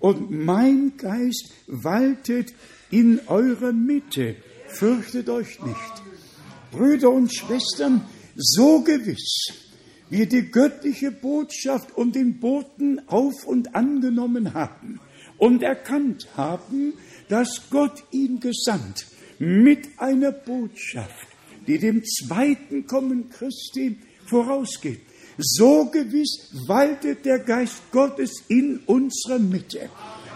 [0.00, 2.54] Und mein Geist waltet
[2.90, 4.36] in eurer Mitte.
[4.68, 6.02] Fürchtet euch nicht.
[6.70, 8.02] Brüder und Schwestern,
[8.36, 9.68] so gewiss
[10.10, 15.00] wir die göttliche Botschaft und den Boten auf und angenommen haben
[15.36, 16.94] und erkannt haben,
[17.28, 19.06] dass Gott ihn gesandt
[19.38, 21.28] mit einer Botschaft,
[21.66, 25.00] die dem zweiten Kommen Christi vorausgeht.
[25.36, 29.88] So gewiss waltet der Geist Gottes in unserer Mitte.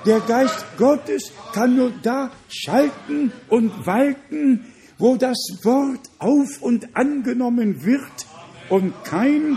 [0.05, 4.67] Der Geist Gottes kann nur da schalten und walten,
[4.99, 8.27] wo das Wort auf und angenommen wird
[8.69, 9.57] und kein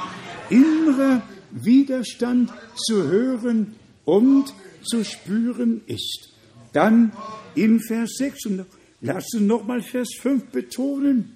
[0.49, 4.53] innerer Widerstand zu hören und
[4.83, 6.29] zu spüren ist.
[6.73, 7.11] Dann
[7.55, 8.65] in Vers 6 und
[9.01, 11.33] lassen nochmal Vers 5 betonen,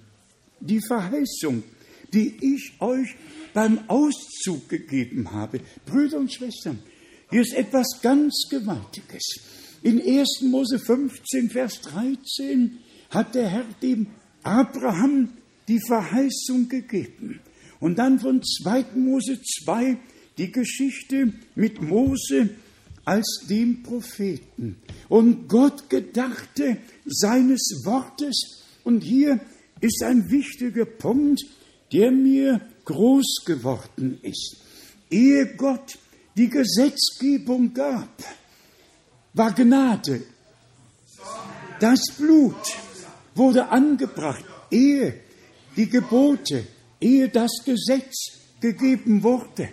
[0.59, 1.63] die Verheißung,
[2.13, 3.15] die ich euch
[3.53, 5.61] beim Auszug gegeben habe.
[5.85, 6.79] Brüder und Schwestern,
[7.29, 9.23] hier ist etwas ganz Gewaltiges.
[9.81, 10.41] In 1.
[10.43, 12.79] Mose 15, Vers 13
[13.11, 14.07] hat der Herr dem
[14.43, 15.29] Abraham
[15.67, 17.39] die Verheißung gegeben.
[17.79, 18.85] Und dann von 2.
[18.95, 19.97] Mose 2
[20.37, 22.49] die Geschichte mit Mose
[23.05, 24.77] als dem Propheten.
[25.07, 28.63] Und Gott gedachte seines Wortes.
[28.83, 29.39] Und hier
[29.81, 31.41] ist ein wichtiger Punkt,
[31.93, 34.57] der mir groß geworden ist.
[35.09, 35.97] Ehe Gott
[36.35, 38.09] die Gesetzgebung gab,
[39.33, 40.23] war Gnade.
[41.79, 42.55] Das Blut
[43.35, 45.13] wurde angebracht, ehe
[45.75, 46.67] die Gebote,
[46.99, 48.15] ehe das Gesetz
[48.59, 49.69] gegeben wurde.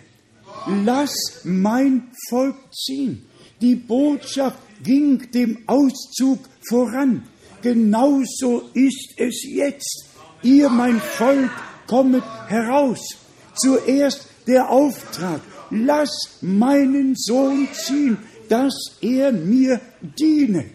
[0.67, 3.25] Lass mein Volk ziehen.
[3.61, 6.39] Die Botschaft ging dem Auszug
[6.69, 7.23] voran.
[7.61, 10.05] Genauso ist es jetzt.
[10.43, 11.49] Ihr, mein Volk,
[11.87, 13.17] kommet heraus.
[13.55, 18.17] Zuerst der Auftrag, lass meinen Sohn ziehen,
[18.49, 20.65] dass er mir diene.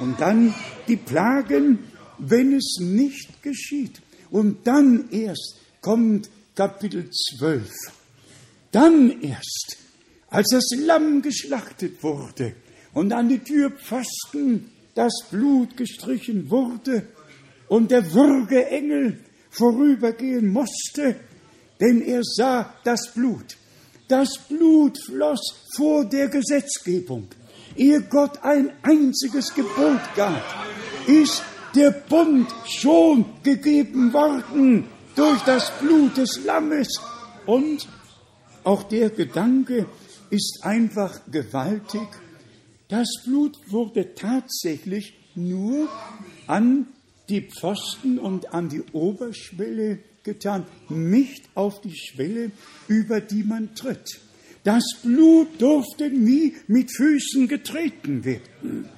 [0.00, 0.54] Und dann
[0.88, 1.78] die Plagen,
[2.18, 4.00] wenn es nicht geschieht.
[4.30, 7.68] Und dann erst kommt Kapitel 12.
[8.72, 9.76] Dann erst,
[10.28, 12.54] als das Lamm geschlachtet wurde
[12.92, 17.06] und an die Türpfosten das Blut gestrichen wurde
[17.68, 19.18] und der Würgeengel
[19.50, 21.16] vorübergehen musste,
[21.80, 23.56] denn er sah das Blut.
[24.10, 25.40] Das Blut floss
[25.76, 27.28] vor der Gesetzgebung.
[27.76, 30.42] Ehe Gott ein einziges Gebot gab,
[31.06, 31.44] ist
[31.76, 36.88] der Bund schon gegeben worden durch das Blut des Lammes.
[37.46, 37.86] Und
[38.64, 39.86] auch der Gedanke
[40.30, 42.08] ist einfach gewaltig.
[42.88, 45.88] Das Blut wurde tatsächlich nur
[46.48, 46.88] an
[47.28, 52.50] die Pfosten und an die Oberschwelle getan, nicht auf die Schwelle,
[52.88, 54.20] über die man tritt.
[54.64, 58.88] Das Blut durfte nie mit Füßen getreten werden.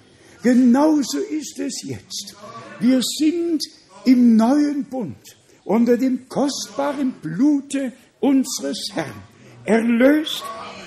[0.42, 2.34] Genauso ist es jetzt.
[2.80, 3.62] Wir sind
[4.04, 9.22] im neuen Bund unter dem kostbaren Blute unseres Herrn,
[9.64, 10.42] erlöst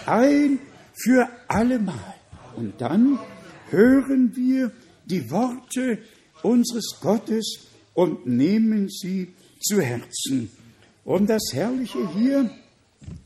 [0.05, 0.59] ein
[0.93, 2.15] für allemal.
[2.57, 3.19] Und dann
[3.69, 4.71] hören wir
[5.05, 5.99] die Worte
[6.43, 10.51] unseres Gottes und nehmen sie zu Herzen.
[11.03, 12.49] Und das Herrliche hier,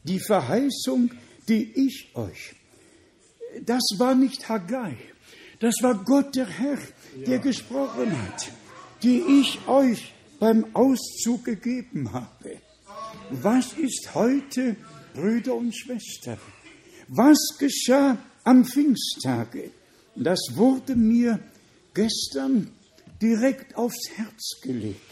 [0.03, 1.11] die Verheißung,
[1.47, 2.55] die ich euch,
[3.65, 4.97] das war nicht Haggai,
[5.59, 6.77] das war Gott der Herr,
[7.15, 7.41] der ja.
[7.41, 8.51] gesprochen hat,
[9.03, 12.57] die ich euch beim Auszug gegeben habe.
[13.29, 14.75] Was ist heute,
[15.13, 16.39] Brüder und Schwestern?
[17.07, 19.71] Was geschah am Pfingsttage?
[20.15, 21.39] Das wurde mir
[21.93, 22.71] gestern
[23.21, 25.08] direkt aufs Herz gelegt,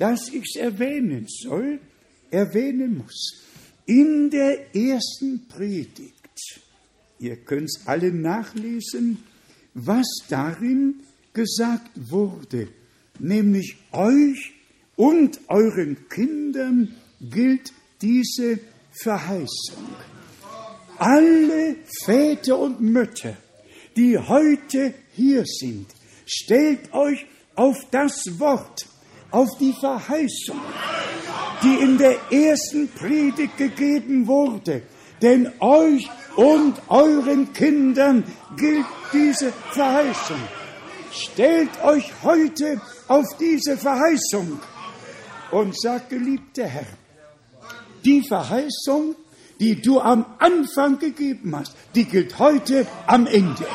[0.00, 1.78] dass ich es erwähnen soll,
[2.30, 3.44] erwähnen muss.
[3.84, 6.62] In der ersten Predigt,
[7.18, 9.18] ihr könnt es alle nachlesen,
[9.74, 11.00] was darin
[11.34, 12.68] gesagt wurde,
[13.18, 14.52] nämlich euch
[14.96, 17.70] und euren Kindern gilt
[18.00, 18.58] diese
[18.92, 19.84] Verheißung.
[20.96, 23.36] Alle Väter und Mütter,
[23.96, 25.88] die heute hier sind,
[26.24, 28.86] stellt euch auf das Wort,
[29.30, 30.60] auf die Verheißung,
[31.62, 34.82] die in der ersten Predigt gegeben wurde.
[35.22, 38.24] Denn euch und euren Kindern
[38.56, 40.40] gilt diese Verheißung.
[41.12, 44.60] Stellt euch heute auf diese Verheißung
[45.50, 46.86] und sagt, geliebter Herr,
[48.04, 49.16] die Verheißung,
[49.58, 53.66] die du am Anfang gegeben hast, die gilt heute am Ende.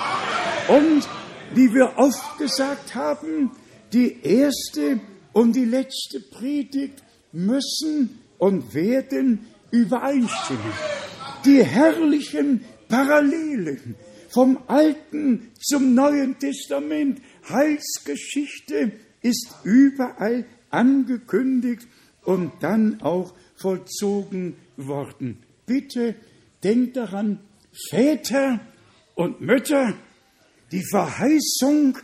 [0.67, 1.07] Und
[1.53, 3.51] wie wir oft gesagt haben,
[3.93, 4.99] die erste
[5.35, 10.71] und die letzte Predigt müssen und werden übereinstimmen.
[11.43, 13.95] Die herrlichen Parallelen
[14.29, 21.85] vom Alten zum Neuen Testament, Heilsgeschichte ist überall angekündigt
[22.23, 25.43] und dann auch vollzogen worden.
[25.65, 26.15] Bitte
[26.63, 27.41] denkt daran,
[27.89, 28.61] Väter
[29.15, 29.95] und Mütter,
[30.71, 31.97] die Verheißung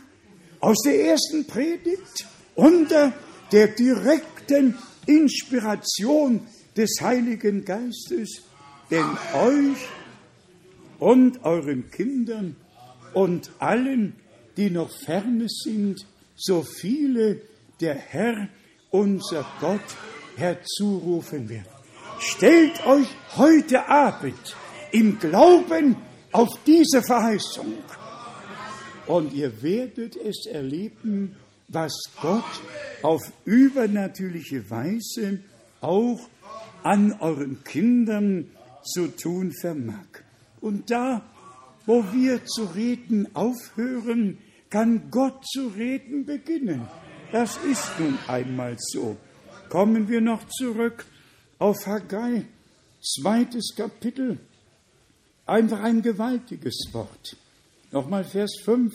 [0.60, 3.12] aus der ersten Predigt unter
[3.50, 4.76] der direkten
[5.06, 6.46] Inspiration
[6.76, 8.42] des Heiligen Geistes,
[8.90, 9.88] denn euch
[10.98, 12.56] und euren Kindern
[13.14, 14.14] und allen,
[14.56, 17.40] die noch ferne sind, so viele
[17.80, 18.48] der Herr,
[18.90, 19.80] unser Gott,
[20.36, 21.66] herzurufen wird.
[22.20, 24.56] Stellt euch heute Abend
[24.92, 25.96] im Glauben
[26.30, 27.74] auf diese Verheißung
[29.06, 31.36] und ihr werdet es erleben,
[31.72, 32.44] was Gott
[33.02, 35.40] auf übernatürliche Weise
[35.80, 36.20] auch
[36.82, 38.50] an euren Kindern
[38.84, 40.06] zu tun vermag.
[40.60, 41.22] Und da,
[41.86, 44.38] wo wir zu reden aufhören,
[44.70, 46.88] kann Gott zu reden beginnen.
[47.32, 49.16] Das ist nun einmal so.
[49.68, 51.06] Kommen wir noch zurück
[51.58, 52.44] auf Haggai,
[53.00, 54.38] zweites Kapitel.
[55.46, 57.36] Einfach ein gewaltiges Wort.
[57.90, 58.92] Nochmal Vers 5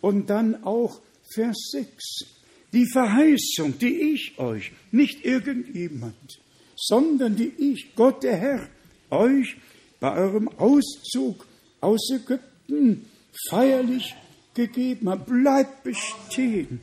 [0.00, 1.00] und dann auch
[1.34, 2.24] Vers 6.
[2.72, 6.40] Die Verheißung, die ich euch, nicht irgendjemand,
[6.76, 8.68] sondern die ich, Gott der Herr,
[9.10, 9.56] euch
[10.00, 11.46] bei eurem Auszug
[11.80, 13.06] aus Ägypten
[13.50, 14.14] feierlich
[14.54, 15.30] gegeben habe.
[15.30, 16.80] Bleibt bestehen.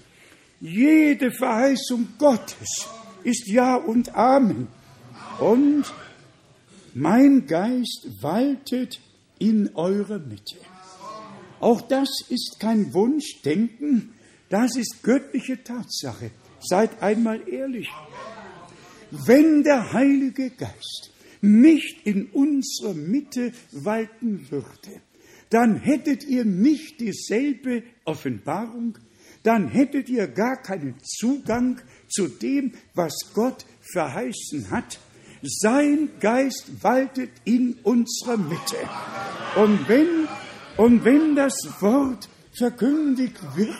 [0.61, 2.87] Jede Verheißung Gottes
[3.23, 4.67] ist Ja und Amen.
[5.39, 5.85] Und
[6.93, 8.99] mein Geist waltet
[9.39, 10.57] in eurer Mitte.
[11.59, 14.13] Auch das ist kein Wunschdenken,
[14.49, 16.31] das ist göttliche Tatsache.
[16.59, 17.89] Seid einmal ehrlich.
[19.11, 25.01] Wenn der Heilige Geist nicht in unserer Mitte walten würde,
[25.49, 28.97] dann hättet ihr nicht dieselbe Offenbarung,
[29.43, 34.99] dann hättet ihr gar keinen Zugang zu dem, was Gott verheißen hat.
[35.41, 38.77] Sein Geist waltet in unserer Mitte.
[39.55, 40.27] Und wenn
[40.77, 43.75] und wenn das Wort verkündigt wird,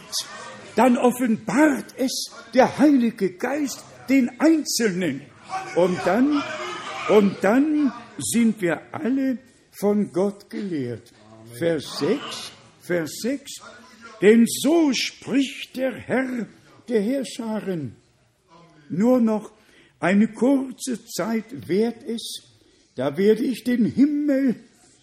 [0.79, 5.23] dann offenbart es der Heilige Geist den Einzelnen.
[5.75, 6.41] Und dann,
[7.09, 9.39] und dann sind wir alle
[9.77, 11.11] von Gott gelehrt.
[11.57, 13.51] Vers 6, Vers 6,
[14.21, 16.47] denn so spricht der Herr
[16.87, 17.97] der Herrscharen.
[18.87, 19.51] Nur noch
[19.99, 22.41] eine kurze Zeit währt es,
[22.95, 24.55] da werde ich den Himmel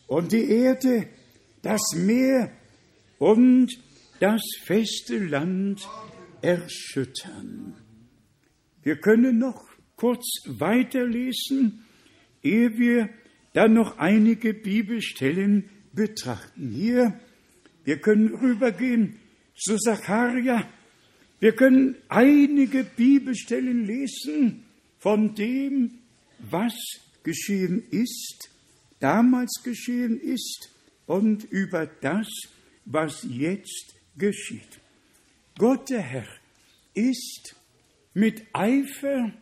[0.07, 1.07] und die Erde
[1.61, 2.51] das Meer
[3.19, 3.86] und
[4.21, 5.87] das feste Land
[6.43, 7.75] erschüttern.
[8.83, 9.65] Wir können noch
[9.97, 11.85] kurz weiterlesen,
[12.43, 13.09] ehe wir
[13.53, 16.71] dann noch einige Bibelstellen betrachten.
[16.71, 17.19] Hier,
[17.85, 19.17] wir können rübergehen
[19.57, 20.69] zu Zacharia.
[21.41, 24.65] Wir können einige Bibelstellen lesen
[24.99, 25.99] von dem,
[26.39, 26.75] was
[27.23, 28.51] geschehen ist,
[29.01, 30.71] damals geschehen ist
[31.07, 32.29] und über das,
[32.85, 34.81] was jetzt geschieht.
[35.59, 36.27] Gott der Herr
[36.95, 37.57] ist
[38.15, 39.33] mit Eifer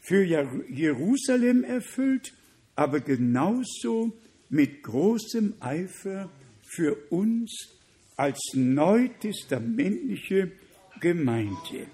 [0.00, 2.32] für Jerusalem erfüllt,
[2.74, 4.12] aber genauso
[4.48, 6.30] mit großem Eifer
[6.62, 7.68] für uns
[8.16, 10.52] als neutestamentliche
[11.00, 11.86] Gemeinde.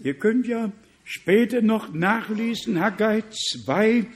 [0.00, 0.72] Ihr könnt ja
[1.04, 3.22] später noch nachlesen, Haggai
[3.64, 4.06] 2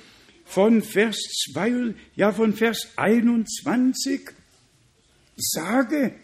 [0.44, 1.16] von Vers
[1.52, 4.30] 2, ja von Vers 21
[5.36, 6.14] sage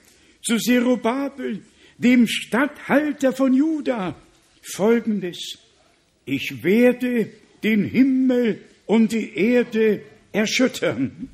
[0.43, 1.62] zu Zerubabel,
[1.99, 4.16] dem Statthalter von Juda,
[4.62, 5.59] folgendes.
[6.24, 7.30] Ich werde
[7.62, 11.28] den Himmel und die Erde erschüttern.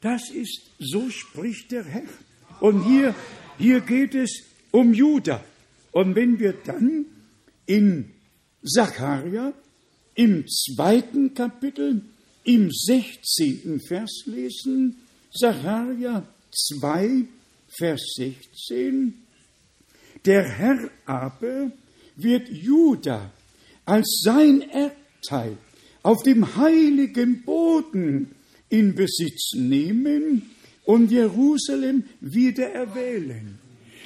[0.00, 2.02] Das ist, so spricht der Herr.
[2.60, 3.14] Und hier,
[3.58, 5.44] hier geht es um Juda.
[5.92, 7.06] Und wenn wir dann
[7.66, 8.10] in
[8.62, 9.52] Zacharia
[10.14, 12.02] im zweiten Kapitel
[12.44, 13.80] im 16.
[13.80, 14.96] Vers lesen,
[15.32, 17.24] Zacharia 2,
[17.78, 19.14] Vers 16.
[20.24, 21.70] Der Herr aber
[22.16, 23.30] wird Juda
[23.84, 25.58] als sein Erbteil
[26.02, 28.34] auf dem heiligen Boden
[28.68, 30.50] in Besitz nehmen
[30.84, 33.58] und Jerusalem wieder erwählen.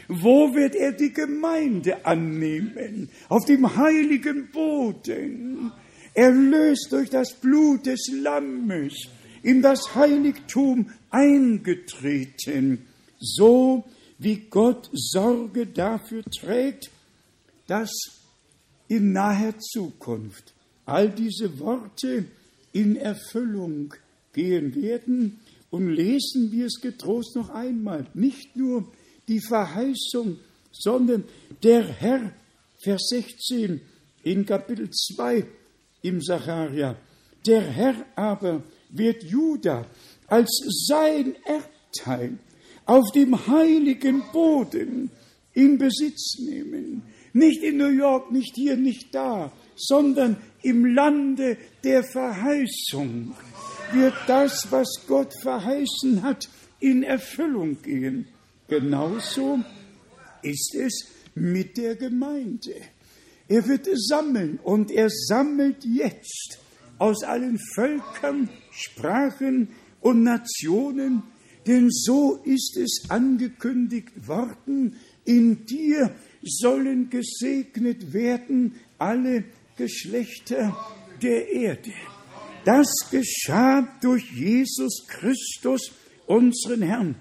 [0.09, 3.09] Wo wird er die Gemeinde annehmen?
[3.29, 5.71] Auf dem heiligen Boden,
[6.15, 8.95] erlöst durch das Blut des Lammes
[9.43, 12.87] in das Heiligtum eingetreten.
[13.21, 13.85] So
[14.19, 16.91] wie Gott Sorge dafür trägt,
[17.67, 17.93] dass
[18.89, 20.53] in naher Zukunft
[20.85, 22.25] all diese Worte
[22.73, 23.95] in Erfüllung
[24.33, 25.41] gehen werden.
[25.71, 28.07] Und lesen wir es getrost noch einmal.
[28.15, 28.91] Nicht nur
[29.29, 30.39] die Verheißung,
[30.73, 31.25] sondern
[31.63, 32.33] der Herr,
[32.83, 33.81] Vers 16
[34.25, 35.47] in Kapitel 2
[36.03, 36.97] im Sacharia,
[37.47, 39.87] der Herr aber wird Juda
[40.27, 40.51] als
[40.89, 42.39] sein Erbteil
[42.91, 45.13] auf dem heiligen Boden
[45.53, 47.03] in Besitz nehmen.
[47.33, 53.37] Nicht in New York, nicht hier, nicht da, sondern im Lande der Verheißung
[53.93, 56.49] wird das, was Gott verheißen hat,
[56.81, 58.27] in Erfüllung gehen.
[58.67, 59.61] Genauso
[60.43, 62.75] ist es mit der Gemeinde.
[63.47, 66.59] Er wird sammeln und er sammelt jetzt
[66.99, 69.69] aus allen Völkern, Sprachen
[70.01, 71.23] und Nationen,
[71.67, 79.45] denn so ist es angekündigt worden, in dir sollen gesegnet werden alle
[79.77, 80.77] Geschlechter
[81.23, 81.93] der Erde.
[82.65, 85.93] Das geschah durch Jesus Christus,
[86.27, 87.15] unseren Herrn.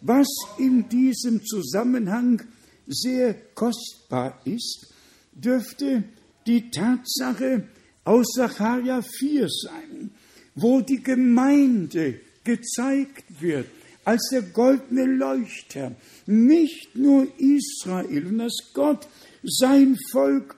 [0.00, 0.28] Was
[0.58, 2.42] in diesem Zusammenhang
[2.86, 4.94] sehr kostbar ist,
[5.32, 6.04] dürfte
[6.46, 7.68] die Tatsache
[8.04, 10.10] aus Sacharja 4 sein,
[10.54, 13.66] wo die Gemeinde gezeigt wird
[14.08, 15.94] als der goldene Leuchter,
[16.24, 19.06] nicht nur Israel und dass Gott
[19.42, 20.56] sein Volk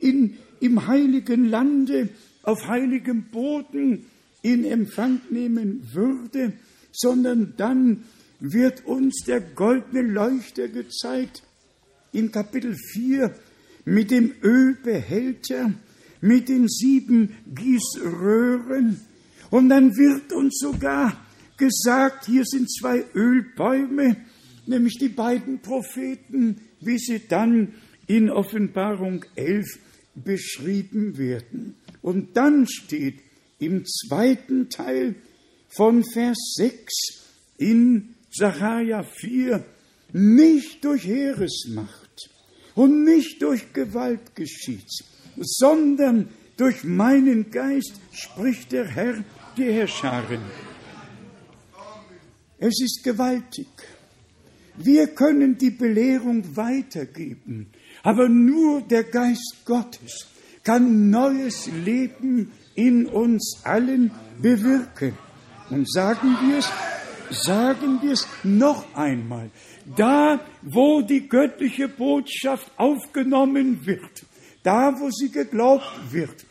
[0.00, 2.08] in, im heiligen Lande,
[2.42, 4.06] auf heiligem Boden
[4.42, 6.54] in Empfang nehmen würde,
[6.90, 8.02] sondern dann
[8.40, 11.44] wird uns der goldene Leuchter gezeigt
[12.10, 13.32] in Kapitel 4
[13.84, 15.72] mit dem Ölbehälter,
[16.20, 19.00] mit den sieben Gießröhren.
[19.50, 21.27] Und dann wird uns sogar
[21.58, 24.16] gesagt, hier sind zwei Ölbäume,
[24.66, 27.74] nämlich die beiden Propheten, wie sie dann
[28.06, 29.66] in Offenbarung 11
[30.14, 31.74] beschrieben werden.
[32.00, 33.20] Und dann steht
[33.58, 35.14] im zweiten Teil
[35.68, 36.94] von Vers 6
[37.58, 39.64] in Sacharja 4,
[40.12, 42.30] nicht durch Heeresmacht
[42.74, 45.04] und nicht durch Gewalt geschieht's,
[45.36, 49.24] sondern durch meinen Geist spricht der Herr
[49.56, 50.40] der Herrscharen.
[52.58, 53.68] Es ist gewaltig.
[54.76, 57.68] Wir können die Belehrung weitergeben,
[58.02, 60.26] aber nur der Geist Gottes
[60.62, 65.16] kann neues Leben in uns allen bewirken.
[65.70, 66.70] Und sagen wir es,
[67.44, 69.50] sagen wir es noch einmal,
[69.96, 74.24] da wo die göttliche Botschaft aufgenommen wird,
[74.62, 76.44] da wo sie geglaubt wird,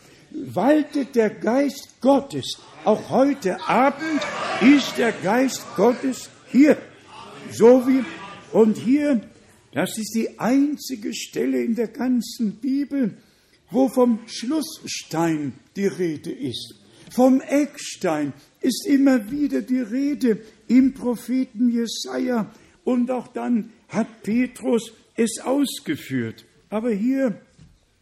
[0.45, 2.57] waltet der Geist Gottes.
[2.85, 4.21] Auch heute Abend
[4.61, 6.77] ist der Geist Gottes hier.
[7.51, 8.03] So wie,
[8.51, 9.21] und hier,
[9.73, 13.17] das ist die einzige Stelle in der ganzen Bibel,
[13.71, 16.75] wo vom Schlussstein die Rede ist.
[17.11, 22.51] Vom Eckstein ist immer wieder die Rede im Propheten Jesaja
[22.83, 26.45] und auch dann hat Petrus es ausgeführt.
[26.69, 27.41] Aber hier,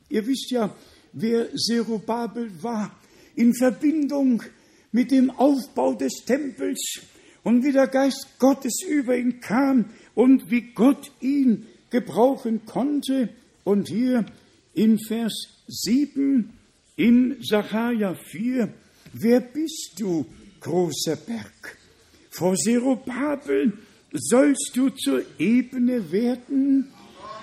[0.10, 0.76] ihr wisst ja,
[1.16, 2.92] wer Zerubabel war,
[3.36, 4.44] in Verbindung
[4.92, 7.02] mit dem Aufbau des Tempels
[7.44, 13.30] und wie der Geist Gottes über ihn kam und wie Gott ihn gebrauchen konnte.
[13.64, 14.26] Und hier
[14.74, 15.34] in Vers
[15.68, 16.54] 7
[16.96, 18.70] in Sacharja 4,
[19.14, 20.26] wer bist du,
[20.60, 21.78] großer Berg?
[22.30, 23.74] Vor Zerubabel
[24.12, 26.92] sollst du zur Ebene werden.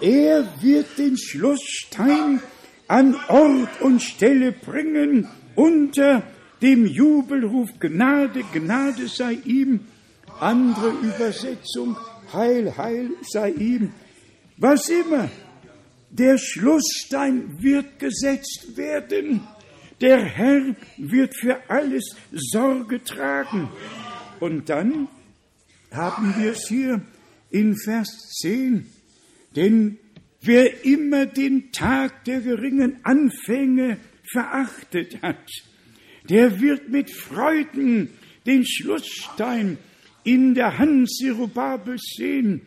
[0.00, 2.40] Er wird den Schlussstein
[2.92, 6.22] an Ort und Stelle bringen unter
[6.60, 9.80] dem Jubelruf Gnade, Gnade sei ihm.
[10.38, 11.96] Andere Übersetzung,
[12.34, 13.94] Heil, Heil sei ihm.
[14.58, 15.30] Was immer.
[16.10, 19.40] Der Schlussstein wird gesetzt werden.
[20.02, 23.70] Der Herr wird für alles Sorge tragen.
[24.38, 25.08] Und dann
[25.90, 27.00] haben wir es hier
[27.48, 28.08] in Vers
[28.42, 28.86] 10.
[29.56, 29.98] Denn
[30.44, 33.98] Wer immer den Tag der geringen Anfänge
[34.32, 35.48] verachtet hat,
[36.28, 38.10] der wird mit Freuden
[38.44, 39.78] den Schlussstein
[40.24, 42.62] in der Hand Zerubabels sehen.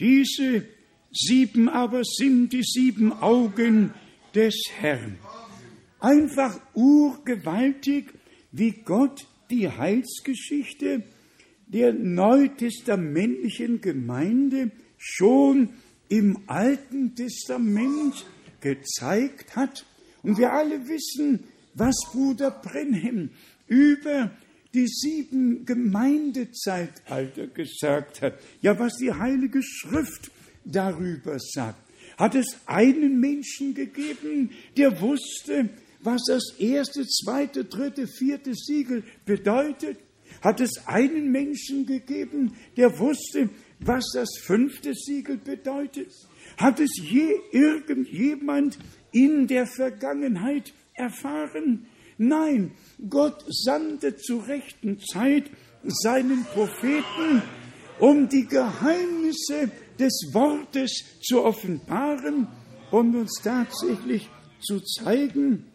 [0.00, 0.64] Diese
[1.12, 3.94] sieben aber sind die sieben Augen
[4.34, 5.18] des Herrn.
[6.00, 8.06] Einfach urgewaltig,
[8.50, 11.04] wie Gott die Heilsgeschichte
[11.68, 15.70] der neutestamentlichen Gemeinde schon
[16.08, 18.26] im Alten Testament
[18.60, 19.84] gezeigt hat.
[20.22, 21.44] Und wir alle wissen,
[21.74, 23.30] was Bruder Brenhem
[23.66, 24.30] über
[24.74, 30.30] die sieben Gemeindezeitalter gesagt hat, ja was die Heilige Schrift
[30.64, 31.80] darüber sagt.
[32.16, 39.98] Hat es einen Menschen gegeben, der wusste, was das erste, zweite, dritte, vierte Siegel bedeutet?
[40.42, 43.48] Hat es einen Menschen gegeben, der wusste,
[43.80, 46.12] was das fünfte Siegel bedeutet?
[46.56, 48.78] Hat es je irgendjemand
[49.12, 51.86] in der Vergangenheit erfahren?
[52.16, 52.72] Nein,
[53.08, 55.50] Gott sandte zur rechten Zeit
[55.84, 57.42] seinen Propheten,
[58.00, 62.48] um die Geheimnisse des Wortes zu offenbaren
[62.90, 64.28] und uns tatsächlich
[64.60, 65.66] zu zeigen,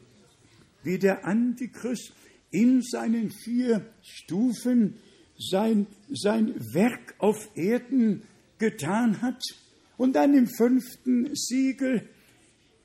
[0.84, 2.14] wie der Antichrist
[2.52, 5.00] in seinen vier Stufen
[5.38, 8.24] sein, sein Werk auf Erden
[8.60, 9.42] getan hat
[9.98, 12.08] und dann im fünften Siegel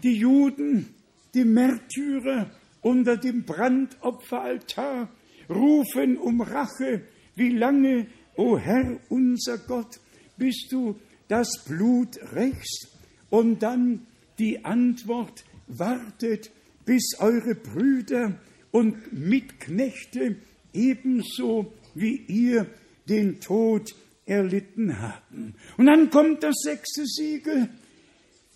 [0.02, 0.94] die Juden,
[1.34, 5.10] die Märtyrer unter dem Brandopferaltar
[5.48, 7.02] rufen um Rache.
[7.34, 10.00] Wie lange, o oh Herr unser Gott,
[10.36, 10.96] bis du
[11.28, 12.88] das Blut rächst?
[13.30, 14.06] Und dann
[14.38, 16.50] die Antwort wartet,
[16.84, 18.40] bis eure Brüder
[18.70, 20.36] und Mitknechte
[20.72, 22.66] ebenso wie ihr
[23.08, 23.94] den Tod
[24.26, 25.54] erlitten haben.
[25.76, 27.68] Und dann kommt das sechste Siegel.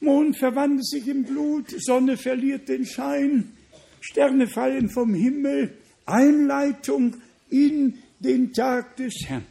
[0.01, 3.53] Mond verwandelt sich in Blut, Sonne verliert den Schein,
[4.01, 5.75] Sterne fallen vom Himmel,
[6.07, 7.17] Einleitung
[7.51, 9.47] in den Tag des Herrn.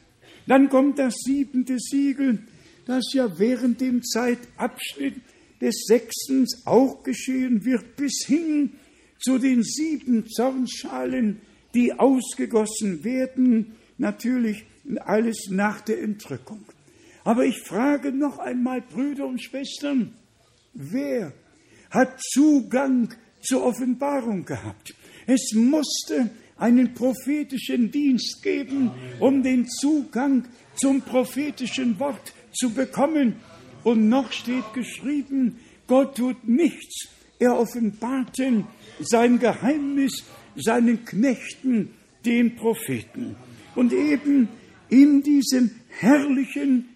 [0.48, 2.40] Dann kommt das siebente Siegel,
[2.86, 5.16] das ja während dem Zeitabschnitt
[5.62, 8.72] des Sechstens auch geschehen wird, bis hin
[9.20, 11.40] zu den sieben Zornschalen,
[11.74, 14.66] die ausgegossen werden, natürlich
[15.06, 16.66] alles nach der Entrückung.
[17.24, 20.14] Aber ich frage noch einmal, Brüder und Schwestern,
[20.74, 21.34] wer
[21.92, 24.96] hat Zugang zur Offenbarung gehabt?
[25.28, 30.46] Es musste einen prophetischen Dienst geben, um den Zugang
[30.76, 33.36] zum prophetischen Wort zu bekommen.
[33.84, 37.08] Und noch steht geschrieben, Gott tut nichts.
[37.40, 38.66] Er offenbarte
[39.00, 40.24] sein Geheimnis
[40.56, 41.94] seinen Knechten,
[42.26, 43.36] den Propheten.
[43.76, 44.50] Und eben
[44.90, 46.90] in diesem herrlichen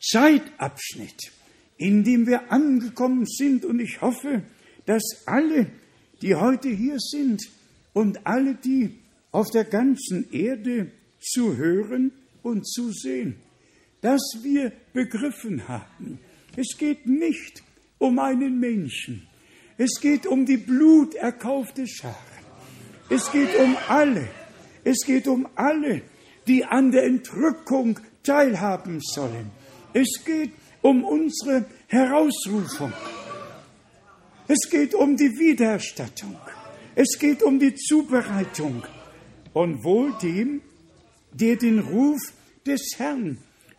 [0.00, 1.32] Zeitabschnitt,
[1.76, 4.42] in dem wir angekommen sind, und ich hoffe,
[4.86, 5.66] dass alle,
[6.22, 7.42] die heute hier sind
[7.92, 8.94] und alle, die
[9.32, 12.12] auf der ganzen Erde zu hören
[12.42, 13.36] und zu sehen,
[14.00, 16.18] dass wir begriffen haben,
[16.56, 17.62] es geht nicht
[17.98, 19.26] um einen Menschen,
[19.76, 22.24] es geht um die bluterkaufte Schar.
[23.10, 24.28] Es geht um alle.
[24.84, 26.02] Es geht um alle,
[26.46, 29.50] die an der Entrückung teilhaben sollen.
[29.92, 32.92] Es geht um unsere Herausrufung.
[34.48, 36.36] Es geht um die Wiedererstattung.
[36.94, 38.84] Es geht um die Zubereitung.
[39.52, 40.60] Und wohl dem,
[41.32, 42.20] der den Ruf
[42.66, 43.38] des Herrn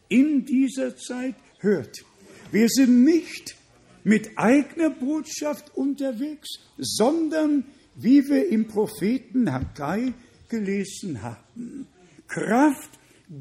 [0.10, 2.04] in dieser Zeit hört.
[2.52, 3.56] Wir sind nicht
[4.04, 10.14] mit eigener Botschaft unterwegs, sondern wie wir im Propheten Haggai
[10.48, 11.88] gelesen haben.
[12.28, 12.90] Kraft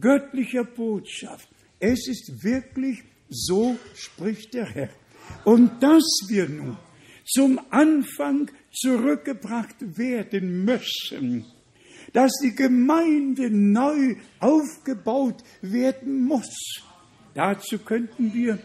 [0.01, 1.49] göttlicher Botschaft.
[1.79, 4.91] Es ist wirklich so, spricht der Herr.
[5.45, 6.77] Und dass wir nun
[7.27, 11.47] zum Anfang zurückgebracht werden müssen,
[12.13, 16.83] dass die Gemeinde neu aufgebaut werden muss.
[17.35, 18.59] Dazu könnten wir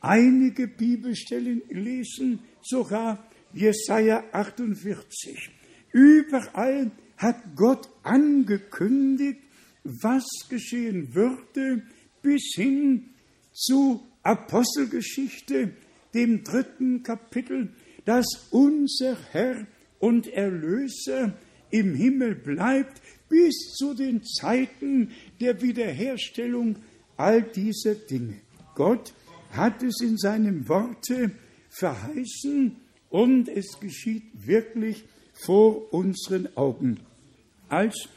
[0.00, 5.50] einige Bibelstellen lesen, sogar Jesaja 48.
[5.92, 9.40] Überall hat Gott angekündigt,
[9.84, 11.82] was geschehen würde,
[12.22, 13.10] bis hin
[13.52, 15.72] zu Apostelgeschichte,
[16.14, 17.70] dem dritten Kapitel,
[18.04, 19.66] dass unser Herr
[19.98, 21.36] und Erlöser
[21.70, 25.10] im Himmel bleibt, bis zu den Zeiten
[25.40, 26.76] der Wiederherstellung
[27.16, 28.40] all dieser Dinge.
[28.74, 29.14] Gott
[29.50, 31.30] hat es in seinem Worte
[31.70, 32.76] verheißen
[33.10, 37.00] und es geschieht wirklich vor unseren Augen.
[37.68, 38.08] Als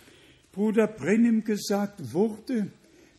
[0.56, 2.72] Bruder Brennim gesagt wurde,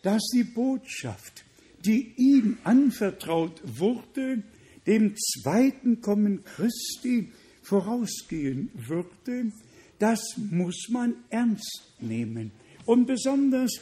[0.03, 1.45] dass die Botschaft,
[1.85, 4.43] die ihm anvertraut wurde,
[4.87, 7.31] dem zweiten Kommen Christi
[7.63, 9.53] vorausgehen würde,
[9.99, 10.21] das
[10.51, 12.53] muss man ernst nehmen.
[12.87, 13.81] Und besonders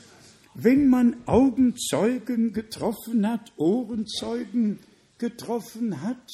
[0.55, 4.79] wenn man Augenzeugen getroffen hat, Ohrenzeugen
[5.19, 6.29] getroffen hat,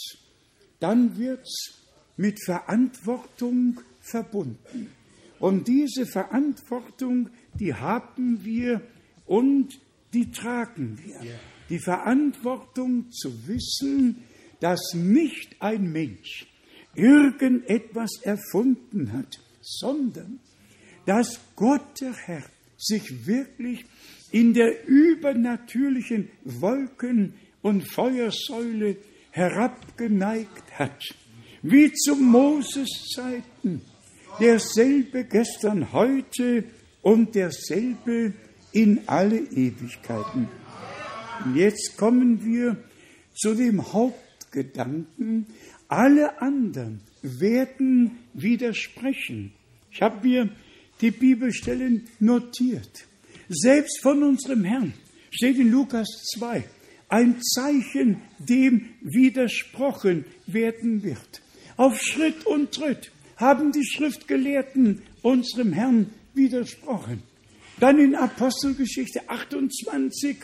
[0.79, 1.75] dann wird es
[2.17, 5.00] mit Verantwortung verbunden.
[5.41, 8.83] Und diese Verantwortung, die haben wir
[9.27, 9.81] und
[10.13, 11.21] die tragen wir.
[11.71, 14.23] Die Verantwortung zu wissen,
[14.61, 16.47] dass nicht ein Mensch
[16.95, 20.41] irgendetwas erfunden hat, sondern
[21.07, 22.45] dass Gott der Herr
[22.77, 23.87] sich wirklich
[24.31, 28.97] in der übernatürlichen Wolken- und Feuersäule
[29.31, 31.03] herabgeneigt hat,
[31.63, 33.83] wie zu Moses Zeiten,
[34.41, 36.65] derselbe gestern, heute
[37.03, 38.33] und derselbe
[38.73, 40.49] in alle Ewigkeiten.
[41.45, 42.77] Und jetzt kommen wir
[43.35, 45.47] zu dem Hauptgedanken,
[45.89, 49.53] alle anderen werden widersprechen.
[49.91, 50.49] Ich habe mir
[51.01, 53.07] die Bibelstellen notiert.
[53.49, 54.93] Selbst von unserem Herrn
[55.31, 56.65] steht in Lukas 2
[57.09, 61.43] ein Zeichen, dem widersprochen werden wird.
[61.77, 63.11] Auf Schritt und Tritt
[63.41, 67.23] haben die Schriftgelehrten unserem Herrn widersprochen.
[67.79, 70.37] Dann in Apostelgeschichte 28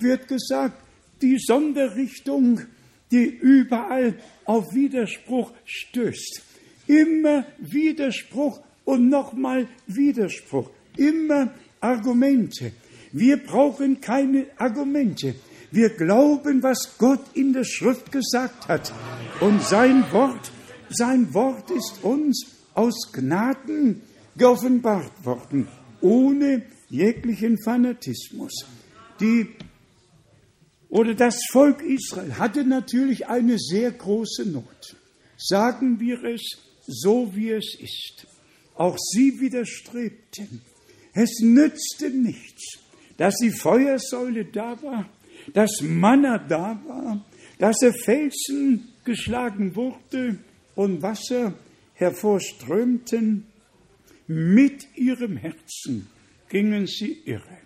[0.00, 0.82] wird gesagt,
[1.20, 2.62] die Sonderrichtung,
[3.10, 6.42] die überall auf Widerspruch stößt.
[6.86, 10.70] Immer Widerspruch und nochmal Widerspruch.
[10.96, 12.72] Immer Argumente.
[13.12, 15.34] Wir brauchen keine Argumente.
[15.70, 18.92] Wir glauben, was Gott in der Schrift gesagt hat.
[19.40, 20.50] Und sein Wort,
[20.92, 24.02] sein Wort ist uns aus Gnaden
[24.36, 25.68] geoffenbart worden,
[26.00, 28.66] ohne jeglichen Fanatismus.
[29.20, 29.48] Die
[30.88, 34.96] oder das Volk Israel hatte natürlich eine sehr große Not.
[35.38, 36.42] Sagen wir es
[36.86, 38.26] so, wie es ist.
[38.74, 40.60] Auch sie widerstrebten.
[41.14, 42.78] Es nützte nichts,
[43.16, 45.08] dass die Feuersäule da war,
[45.54, 47.24] dass Manna da war,
[47.58, 50.38] dass der Felsen geschlagen wurde
[50.74, 51.54] und Wasser
[51.94, 53.46] hervorströmten.
[54.26, 56.08] Mit ihrem Herzen
[56.48, 57.58] gingen sie irre,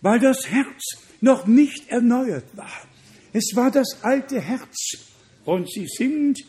[0.00, 0.82] weil das Herz
[1.20, 2.88] noch nicht erneuert war.
[3.32, 5.10] Es war das alte Herz.
[5.44, 6.40] Und sie sind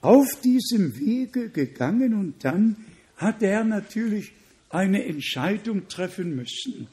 [0.00, 2.76] auf diesem Wege gegangen und dann
[3.16, 4.32] hat er natürlich
[4.68, 6.88] eine Entscheidung treffen müssen.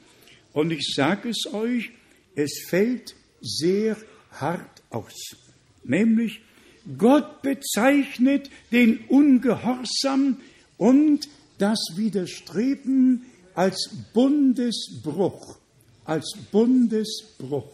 [0.52, 1.90] Und ich sage es euch,
[2.34, 3.96] es fällt sehr
[4.32, 5.36] hart aus.
[5.82, 6.40] Nämlich,
[6.98, 10.38] Gott bezeichnet den Ungehorsam
[10.76, 11.28] und
[11.58, 15.60] das Widerstreben als Bundesbruch
[16.10, 17.70] als Bundesbruch.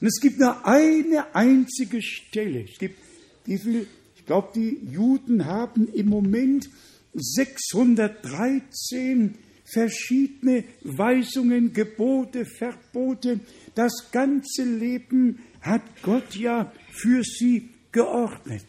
[0.00, 2.66] Und es gibt nur eine einzige Stelle.
[2.70, 2.96] Es gibt,
[3.44, 3.86] wie viele,
[4.16, 6.70] ich glaube, die Juden haben im Moment
[7.14, 9.34] 613
[9.64, 13.40] verschiedene Weisungen, Gebote, Verbote.
[13.74, 18.62] Das ganze Leben hat Gott ja für sie geordnet.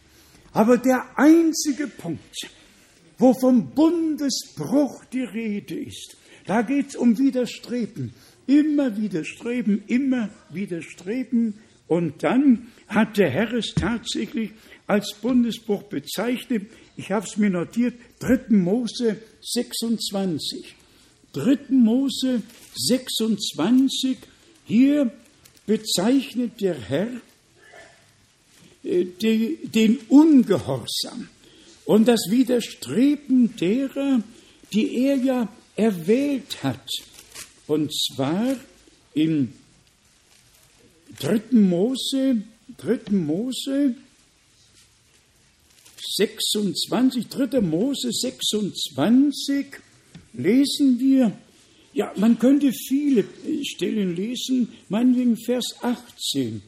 [0.53, 2.47] Aber der einzige Punkt,
[3.17, 6.15] wo vom Bundesbruch die Rede ist,
[6.45, 8.13] da geht es um Widerstreben.
[8.47, 11.55] Immer widerstreben, immer widerstreben.
[11.87, 14.51] Und dann hat der Herr es tatsächlich
[14.87, 16.67] als Bundesbruch bezeichnet.
[16.95, 18.55] Ich habe es mir notiert, 3.
[18.55, 20.75] Mose 26.
[21.33, 21.57] 3.
[21.69, 22.43] Mose
[22.75, 24.17] 26,
[24.65, 25.11] hier
[25.65, 27.09] bezeichnet der Herr
[28.85, 31.29] äh, den Ungehorsam
[31.85, 34.21] und das Widerstreben derer,
[34.73, 36.87] die er ja erwählt hat.
[37.67, 38.55] Und zwar
[39.13, 39.53] in
[41.19, 41.41] 3.
[41.51, 42.43] Mose,
[42.77, 43.11] 3.
[43.11, 43.95] Mose
[46.17, 47.61] 26, 3.
[47.61, 49.65] Mose 26
[50.33, 51.31] lesen wir,
[51.93, 53.25] ja, man könnte viele
[53.63, 56.61] Stellen lesen, meinetwegen Vers 18.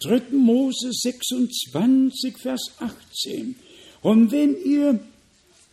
[0.00, 0.32] 3.
[0.32, 3.54] Mose 26, Vers 18.
[4.02, 5.00] Und wenn ihr,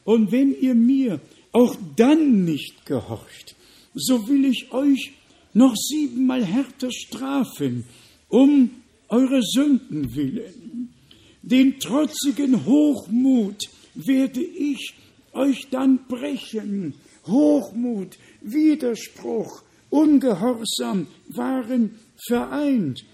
[0.03, 1.19] und wenn ihr mir
[1.51, 3.55] auch dann nicht gehorcht,
[3.93, 5.13] so will ich euch
[5.53, 7.85] noch siebenmal härter strafen,
[8.29, 8.69] um
[9.09, 10.93] eure Sünden willen.
[11.41, 14.93] Den trotzigen Hochmut werde ich
[15.31, 16.93] euch dann brechen.
[17.25, 21.95] Hochmut, Widerspruch, Ungehorsam waren
[22.27, 23.05] vereint.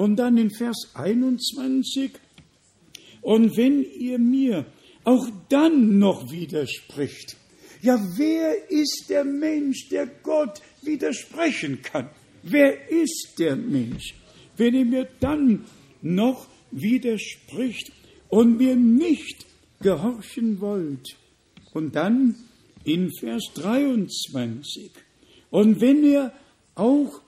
[0.00, 2.12] Und dann in Vers 21,
[3.20, 4.64] und wenn ihr mir
[5.04, 7.36] auch dann noch widerspricht,
[7.82, 12.08] ja, wer ist der Mensch, der Gott widersprechen kann?
[12.42, 14.14] Wer ist der Mensch?
[14.56, 15.66] Wenn er mir dann
[16.00, 17.92] noch widerspricht
[18.30, 19.44] und mir nicht
[19.82, 21.14] gehorchen wollt.
[21.74, 22.36] Und dann
[22.84, 24.92] in Vers 23.
[25.50, 26.32] Und wenn ihr
[26.74, 27.20] auch,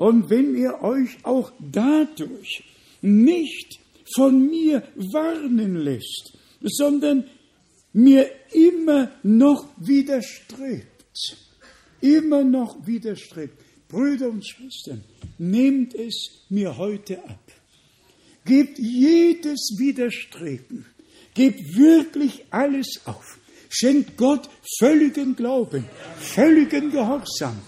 [0.00, 2.64] und wenn ihr euch auch dadurch
[3.02, 3.80] nicht
[4.14, 7.28] von mir warnen lässt, sondern
[7.92, 10.86] mir immer noch widerstrebt.
[12.00, 13.52] Immer noch widerstrebt.
[13.88, 15.04] Brüder und Schwestern,
[15.36, 17.52] nehmt es mir heute ab.
[18.46, 20.86] Gebt jedes Widerstreben.
[21.34, 23.38] Gebt wirklich alles auf.
[23.68, 24.48] schenkt Gott
[24.78, 25.84] völligen Glauben,
[26.18, 27.60] völligen Gehorsam.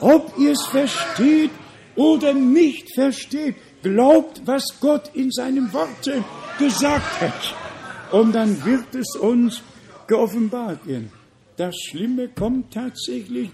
[0.00, 1.50] Ob ihr es versteht
[1.96, 6.24] oder nicht versteht, glaubt, was Gott in seinem Worte
[6.58, 8.12] gesagt hat.
[8.12, 9.62] Und dann wird es uns
[10.06, 11.12] geoffenbart werden.
[11.56, 13.50] Das Schlimme kommt tatsächlich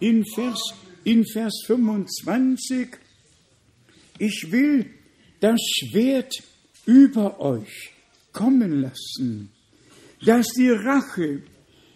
[0.00, 0.60] in Vers,
[1.04, 2.88] in Vers 25.
[4.18, 4.90] Ich will
[5.40, 6.34] das Schwert
[6.86, 7.92] über euch
[8.32, 9.50] kommen lassen,
[10.24, 11.42] dass die Rache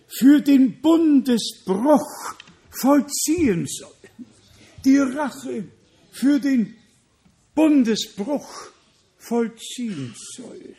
[0.08, 2.34] für den Bundesbruch
[2.70, 3.92] vollziehen soll.
[4.84, 5.64] Die Rache
[6.18, 6.74] für den
[7.54, 8.70] Bundesbruch
[9.18, 10.74] vollziehen soll.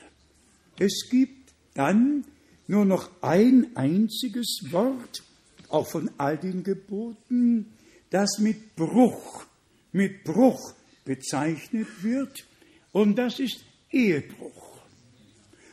[0.79, 2.25] Es gibt dann
[2.67, 5.23] nur noch ein einziges Wort,
[5.69, 7.73] auch von all den Geboten,
[8.09, 9.45] das mit Bruch,
[9.91, 10.73] mit Bruch
[11.05, 12.45] bezeichnet wird,
[12.91, 14.79] und das ist Ehebruch.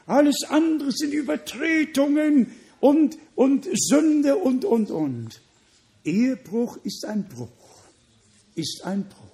[0.06, 5.40] Alles andere sind Übertretungen und, und Sünde und, und, und.
[6.04, 7.88] Ehebruch ist ein Bruch,
[8.54, 9.25] ist ein Bruch.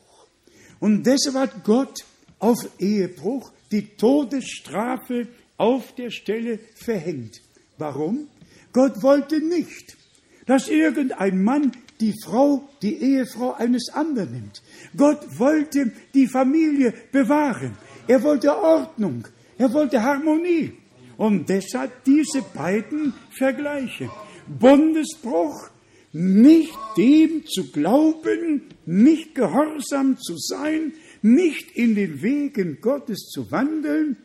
[0.82, 2.04] Und deshalb hat Gott
[2.40, 7.40] auf Ehebruch die Todesstrafe auf der Stelle verhängt.
[7.78, 8.26] Warum?
[8.72, 9.96] Gott wollte nicht,
[10.44, 11.70] dass irgendein Mann
[12.00, 14.60] die Frau, die Ehefrau eines anderen nimmt.
[14.96, 17.76] Gott wollte die Familie bewahren.
[18.08, 19.28] Er wollte Ordnung.
[19.58, 20.72] Er wollte Harmonie.
[21.16, 24.10] Und deshalb diese beiden Vergleiche.
[24.48, 25.70] Bundesbruch,
[26.12, 34.16] nicht dem zu glauben, nicht gehorsam zu sein, nicht in den Wegen Gottes zu wandeln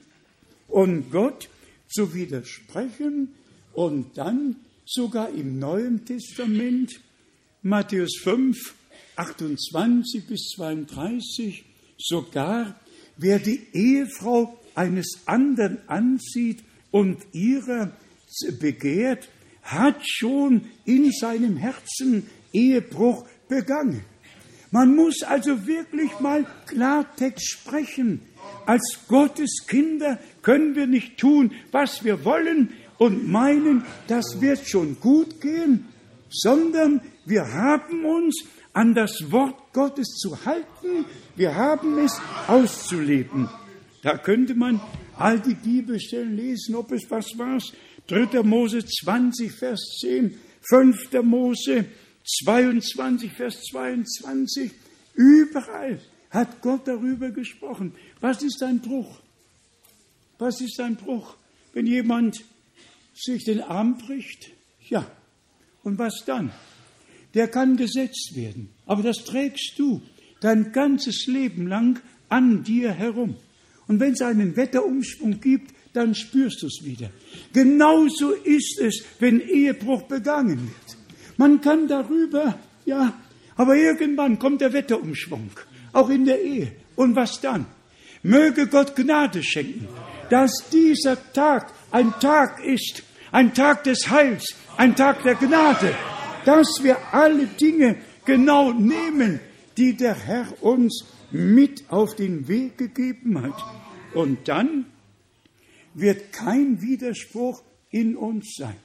[0.68, 1.50] und Gott
[1.88, 3.34] zu widersprechen
[3.74, 7.00] und dann sogar im Neuen Testament,
[7.62, 8.58] Matthäus 5,
[9.16, 11.66] 28 bis 32,
[11.98, 12.80] sogar
[13.18, 17.92] wer die Ehefrau eines anderen ansieht und ihrer
[18.60, 19.28] begehrt,
[19.64, 24.04] hat schon in seinem Herzen Ehebruch begangen.
[24.78, 28.22] Man muss also wirklich mal Klartext sprechen.
[28.68, 35.00] Als Gottes Kinder können wir nicht tun, was wir wollen und meinen, das wird schon
[35.00, 35.88] gut gehen,
[36.30, 41.06] sondern wir haben uns an das Wort Gottes zu halten,
[41.36, 43.50] wir haben es auszuleben.
[44.04, 44.80] Da könnte man
[45.18, 47.58] all die Bibelstellen lesen, ob es was war.
[48.06, 48.44] 3.
[48.44, 50.38] Mose 20, Vers 10,
[50.70, 51.24] 5.
[51.24, 51.86] Mose
[52.28, 54.72] 22, Vers 22.
[55.16, 56.00] Überall
[56.30, 57.94] hat Gott darüber gesprochen.
[58.20, 59.22] Was ist ein Bruch?
[60.38, 61.36] Was ist ein Bruch?
[61.74, 62.44] Wenn jemand
[63.16, 64.52] sich den Arm bricht,
[64.90, 65.10] ja.
[65.84, 66.52] Und was dann?
[67.34, 68.70] Der kann gesetzt werden.
[68.86, 70.02] Aber das trägst du
[70.42, 72.00] dein ganzes Leben lang
[72.30, 73.36] an dir herum.
[73.88, 77.10] Und wenn es einen Wetterumschwung gibt, dann spürst du es wieder.
[77.54, 80.97] Genauso ist es, wenn Ehebruch begangen wird.
[81.38, 83.14] Man kann darüber, ja,
[83.56, 85.52] aber irgendwann kommt der Wetterumschwung,
[85.94, 86.72] auch in der Ehe.
[86.96, 87.66] Und was dann?
[88.24, 89.88] Möge Gott Gnade schenken,
[90.30, 95.94] dass dieser Tag ein Tag ist, ein Tag des Heils, ein Tag der Gnade,
[96.46, 99.40] dass wir alle Dinge genau nehmen,
[99.78, 103.64] die der Herr uns mit auf den Weg gegeben hat.
[104.14, 104.86] Und dann
[105.94, 107.62] wird kein Widerspruch
[107.92, 108.76] in uns sein.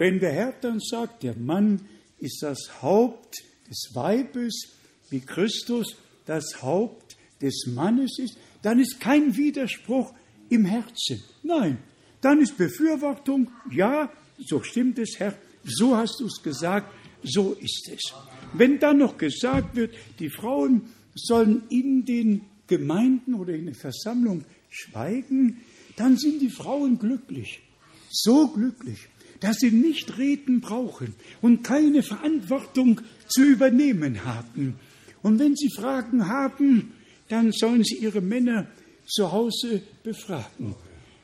[0.00, 1.82] Wenn der Herr dann sagt, der Mann
[2.18, 4.70] ist das Haupt des Weibes,
[5.10, 5.94] wie Christus
[6.24, 10.14] das Haupt des Mannes ist, dann ist kein Widerspruch
[10.48, 11.22] im Herzen.
[11.42, 11.76] Nein,
[12.22, 15.34] dann ist Befürwortung, ja, so stimmt es, Herr,
[15.64, 16.90] so hast du es gesagt,
[17.22, 18.14] so ist es.
[18.54, 24.46] Wenn dann noch gesagt wird, die Frauen sollen in den Gemeinden oder in der Versammlung
[24.70, 25.60] schweigen,
[25.96, 27.60] dann sind die Frauen glücklich,
[28.08, 29.10] so glücklich,
[29.40, 34.78] dass sie nicht reden brauchen und keine Verantwortung zu übernehmen haben.
[35.22, 36.92] Und wenn sie Fragen haben,
[37.28, 38.66] dann sollen sie ihre Männer
[39.06, 40.74] zu Hause befragen.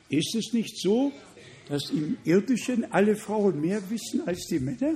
[0.09, 1.11] Ist es nicht so,
[1.69, 4.95] dass im Irdischen alle Frauen mehr wissen als die Männer?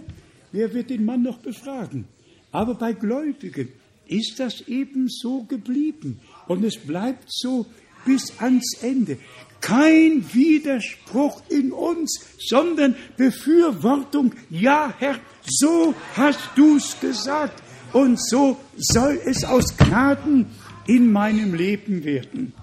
[0.51, 2.05] Wer wird den Mann noch befragen?
[2.51, 3.69] Aber bei Gläubigen
[4.07, 7.65] ist das eben so geblieben und es bleibt so
[8.05, 9.17] bis ans Ende.
[9.61, 14.33] Kein Widerspruch in uns, sondern Befürwortung.
[14.49, 17.61] Ja, Herr, so hast du's gesagt
[17.93, 20.47] und so soll es aus Gnaden
[20.87, 22.53] in meinem Leben werden.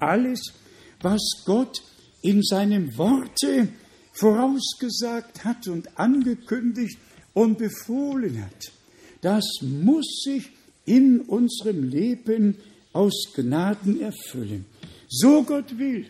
[0.00, 0.40] Alles,
[1.00, 1.82] was Gott
[2.22, 3.68] in seinem Worte
[4.12, 6.98] vorausgesagt hat und angekündigt
[7.32, 8.72] und befohlen hat,
[9.20, 10.50] das muss sich
[10.84, 12.56] in unserem Leben
[12.92, 14.66] aus Gnaden erfüllen.
[15.08, 16.06] So Gott will,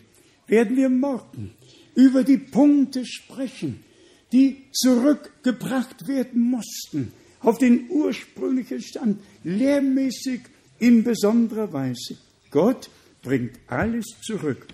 [0.47, 1.51] werden wir morgen
[1.95, 3.83] über die Punkte sprechen,
[4.31, 10.41] die zurückgebracht werden mussten auf den ursprünglichen Stand, lehrmäßig
[10.79, 12.17] in besonderer Weise.
[12.51, 12.89] Gott
[13.21, 14.67] bringt alles zurück.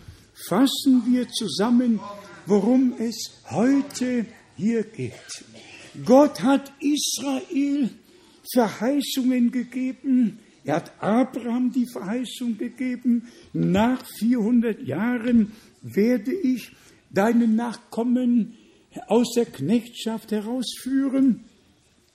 [0.47, 1.99] Fassen wir zusammen,
[2.45, 4.26] worum es heute
[4.57, 5.13] hier geht.
[6.05, 7.89] Gott hat Israel
[8.53, 10.39] Verheißungen gegeben.
[10.64, 13.28] Er hat Abraham die Verheißung gegeben.
[13.53, 15.51] Nach 400 Jahren
[15.82, 16.72] werde ich
[17.09, 18.57] deinen Nachkommen
[19.07, 21.45] aus der Knechtschaft herausführen.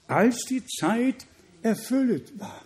[0.06, 1.26] Als die Zeit
[1.62, 2.64] erfüllt war,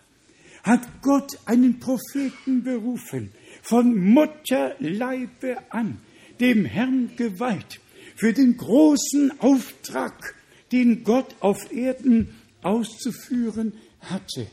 [0.62, 5.98] hat Gott einen Propheten berufen, von Mutterleibe an,
[6.38, 7.80] dem Herrn geweiht,
[8.16, 10.34] für den großen Auftrag,
[10.72, 14.46] den Gott auf Erden auszuführen hatte.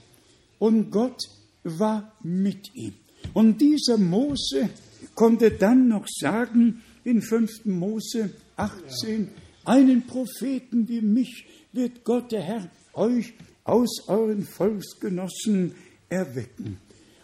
[0.60, 1.22] Und Gott
[1.64, 2.94] war mit ihm.
[3.34, 4.70] Und dieser Mose
[5.16, 7.66] konnte dann noch sagen, in 5.
[7.66, 9.30] Mose 18,
[9.66, 13.34] einen Propheten wie mich wird Gott der Herr euch
[13.64, 15.76] aus euren Volksgenossen
[16.10, 16.80] erwecken.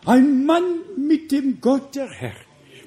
[0.06, 2.36] Ein Mann mit dem Gott der Herr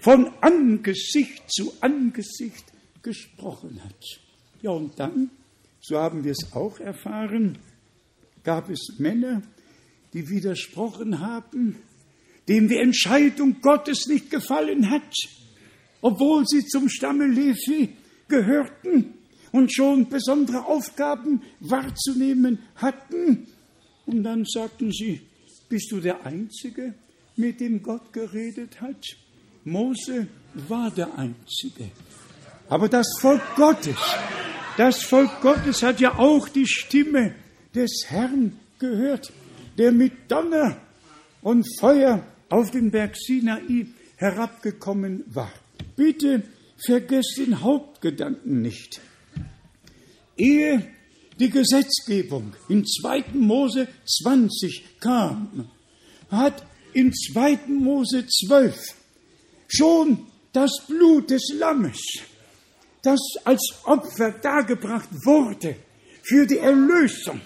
[0.00, 2.64] von Angesicht zu Angesicht
[3.02, 4.20] gesprochen hat.
[4.62, 5.30] Ja, und dann,
[5.80, 7.58] so haben wir es auch erfahren,
[8.44, 9.42] gab es Männer,
[10.16, 11.76] die widersprochen haben,
[12.48, 15.12] denen die Entscheidung Gottes nicht gefallen hat,
[16.00, 17.90] obwohl sie zum Stamme Levi
[18.26, 19.12] gehörten
[19.52, 23.46] und schon besondere Aufgaben wahrzunehmen hatten.
[24.06, 25.20] Und dann sagten sie,
[25.68, 26.94] bist du der Einzige,
[27.36, 29.04] mit dem Gott geredet hat?
[29.64, 30.28] Mose
[30.66, 31.90] war der Einzige.
[32.70, 33.98] Aber das Volk Gottes,
[34.78, 37.34] das Volk Gottes hat ja auch die Stimme
[37.74, 39.30] des Herrn gehört,
[39.78, 40.76] der mit Donner
[41.42, 45.52] und Feuer auf den Berg Sinai herabgekommen war.
[45.94, 46.42] Bitte
[46.76, 49.00] vergesst den Hauptgedanken nicht.
[50.36, 50.86] Ehe
[51.38, 53.24] die Gesetzgebung in 2.
[53.34, 55.70] Mose 20 kam,
[56.30, 57.58] hat in 2.
[57.68, 58.76] Mose 12
[59.68, 62.00] schon das Blut des Lammes,
[63.02, 65.76] das als Opfer dargebracht wurde,
[66.22, 67.40] für die Erlösung,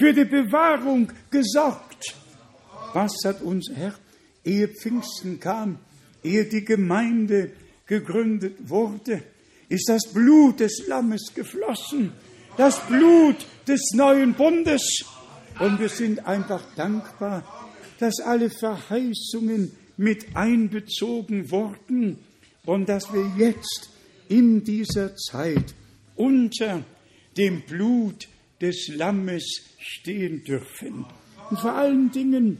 [0.00, 2.16] für die Bewahrung gesorgt.
[2.94, 3.94] Was hat unser Herr,
[4.42, 5.78] ehe Pfingsten kam,
[6.24, 7.50] ehe die Gemeinde
[7.84, 9.22] gegründet wurde,
[9.68, 12.12] ist das Blut des Lammes geflossen,
[12.56, 13.36] das Blut
[13.68, 15.04] des neuen Bundes.
[15.58, 17.44] Und wir sind einfach dankbar,
[17.98, 22.16] dass alle Verheißungen mit einbezogen wurden
[22.64, 23.90] und dass wir jetzt
[24.30, 25.74] in dieser Zeit
[26.16, 26.84] unter
[27.36, 28.28] dem Blut
[28.60, 29.44] des Lammes
[29.78, 31.06] stehen dürfen.
[31.50, 32.58] Und vor allen Dingen,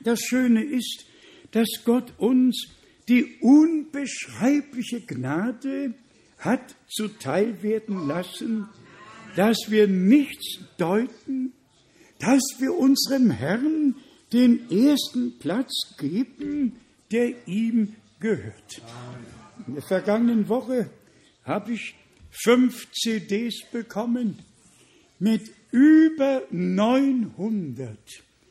[0.00, 1.04] das Schöne ist,
[1.52, 2.68] dass Gott uns
[3.08, 5.94] die unbeschreibliche Gnade
[6.38, 8.68] hat zuteil werden lassen,
[9.36, 11.52] dass wir nichts deuten,
[12.18, 13.94] dass wir unserem Herrn
[14.32, 16.76] den ersten Platz geben,
[17.12, 18.82] der ihm gehört.
[19.66, 20.90] In der vergangenen Woche
[21.44, 21.94] habe ich
[22.30, 24.38] fünf CDs bekommen
[25.18, 27.98] mit über 900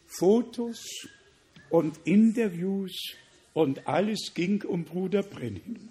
[0.07, 1.07] Fotos
[1.69, 3.15] und Interviews
[3.53, 5.89] und alles ging um Bruder Brenning.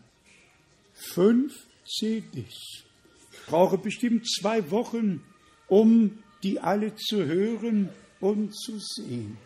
[0.92, 1.54] Fünf
[1.86, 2.84] CDs.
[3.32, 5.22] Ich brauche bestimmt zwei Wochen,
[5.68, 7.88] um die alle zu hören
[8.20, 9.36] und zu sehen.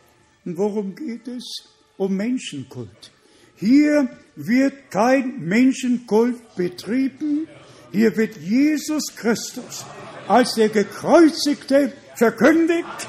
[0.45, 1.45] Und worum geht es?
[1.97, 3.11] Um Menschenkult.
[3.57, 7.49] Hier wird kein Menschenkult betrieben.
[7.93, 9.85] Hier wird Jesus Christus
[10.27, 13.09] als der Gekreuzigte verkündigt,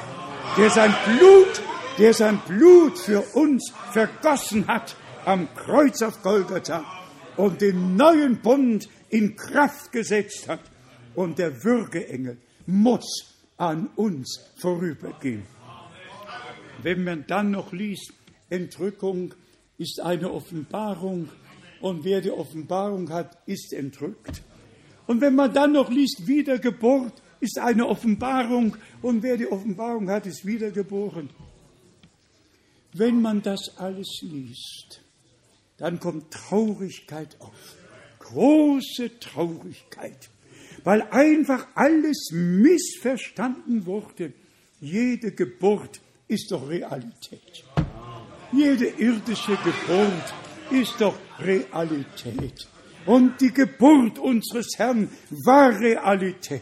[0.57, 1.61] der sein Blut,
[1.97, 6.83] der sein Blut für uns vergossen hat am Kreuz auf Golgatha
[7.35, 10.61] und den neuen Bund in Kraft gesetzt hat
[11.13, 15.43] und der Würgeengel muss an uns vorübergehen.
[16.81, 18.13] Wenn man dann noch liest,
[18.49, 19.33] Entrückung
[19.77, 21.29] ist eine Offenbarung
[21.81, 24.41] und wer die Offenbarung hat, ist entrückt.
[25.09, 30.27] Und wenn man dann noch liest, Wiedergeburt ist eine Offenbarung und wer die Offenbarung hat,
[30.27, 31.29] ist wiedergeboren.
[32.93, 35.01] Wenn man das alles liest,
[35.77, 37.75] dann kommt Traurigkeit auf,
[38.19, 40.29] große Traurigkeit
[40.83, 44.33] weil einfach alles missverstanden wurde.
[44.79, 47.63] Jede Geburt ist doch Realität.
[48.51, 50.33] Jede irdische Geburt
[50.71, 52.67] ist doch Realität.
[53.09, 55.09] Und die Geburt unseres Herrn
[55.43, 56.61] war Realität.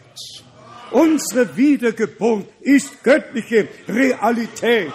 [0.91, 4.93] Unsere Wiedergeburt ist göttliche Realität.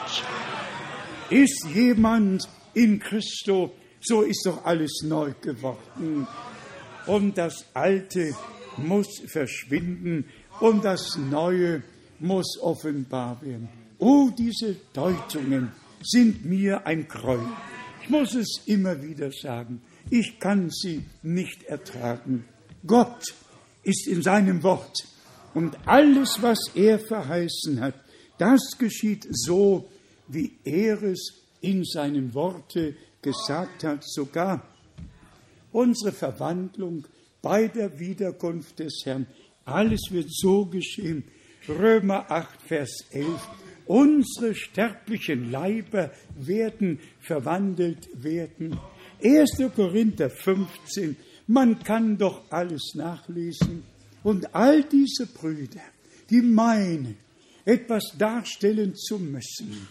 [1.28, 6.26] Ist jemand in Christo, so ist doch alles neu geworden.
[7.07, 8.34] Und das Alte
[8.78, 10.24] muss verschwinden
[10.59, 11.82] und das Neue
[12.18, 13.68] muss offenbar werden.
[13.98, 15.70] Oh, diese Deutungen
[16.03, 17.46] sind mir ein Gräuel.
[18.03, 19.82] Ich muss es immer wieder sagen.
[20.11, 22.44] Ich kann sie nicht ertragen.
[22.86, 23.34] Gott
[23.82, 25.05] ist in seinem Wort
[25.55, 27.94] und alles, was er verheißen hat,
[28.38, 29.88] das geschieht so,
[30.28, 34.03] wie er es in seinem Worte gesagt hat.
[34.05, 34.66] Sogar
[35.70, 37.07] unsere Verwandlung
[37.40, 39.26] bei der Wiederkunft des Herrn,
[39.64, 41.24] alles wird so geschehen.
[41.68, 43.48] Römer 8, Vers 11.
[43.86, 48.78] Unsere sterblichen Leiber werden verwandelt werden.
[49.23, 49.73] 1.
[49.75, 51.16] Korinther 15.
[51.47, 53.85] Man kann doch alles nachlesen.
[54.23, 55.81] Und all diese Brüder,
[56.31, 57.16] die meinen,
[57.64, 59.89] etwas darstellen zu müssen,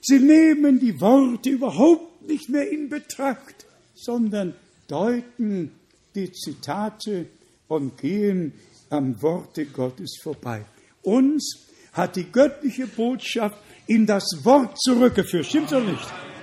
[0.00, 4.54] sie nehmen die Worte überhaupt nicht mehr in Betracht, sondern
[4.88, 5.70] deuten
[6.14, 7.26] die Zitate
[7.68, 8.52] und gehen
[8.90, 10.64] am Worte Gottes vorbei.
[11.02, 15.46] Uns hat die göttliche Botschaft in das Wort zurückgeführt.
[15.46, 16.33] Stimmt doch nicht?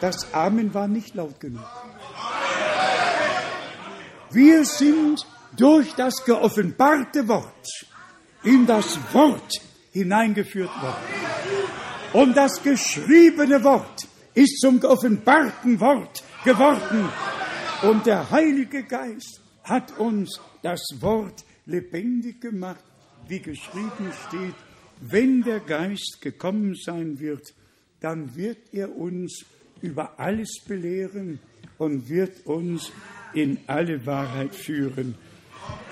[0.00, 1.64] Das Amen war nicht laut genug.
[4.30, 5.26] Wir sind
[5.56, 7.66] durch das geoffenbarte Wort
[8.42, 9.60] in das Wort
[9.92, 11.16] hineingeführt worden.
[12.12, 17.08] Und das geschriebene Wort ist zum geoffenbarten Wort geworden.
[17.82, 22.84] Und der Heilige Geist hat uns das Wort lebendig gemacht,
[23.28, 24.54] wie geschrieben steht,
[25.00, 27.54] wenn der Geist gekommen sein wird,
[28.00, 29.44] dann wird er uns
[29.82, 31.38] über alles belehren
[31.78, 32.92] und wird uns
[33.34, 35.14] in alle Wahrheit führen.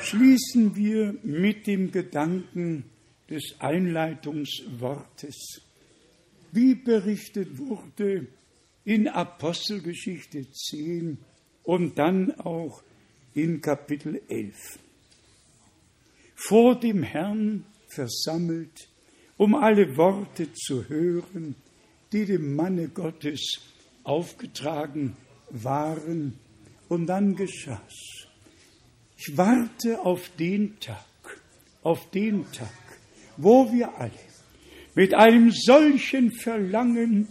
[0.00, 2.84] Schließen wir mit dem Gedanken
[3.28, 5.60] des Einleitungswortes.
[6.52, 8.26] Wie berichtet wurde
[8.84, 11.18] in Apostelgeschichte 10
[11.64, 12.82] und dann auch
[13.34, 14.78] in Kapitel 11.
[16.36, 18.88] Vor dem Herrn versammelt,
[19.36, 21.56] um alle Worte zu hören,
[22.12, 23.60] die dem Manne Gottes
[24.04, 25.16] aufgetragen
[25.50, 26.38] waren.
[26.88, 28.28] Und dann geschah's.
[29.16, 31.06] Ich warte auf den Tag,
[31.82, 32.68] auf den Tag,
[33.36, 34.12] wo wir alle
[34.94, 37.28] mit einem solchen Verlangen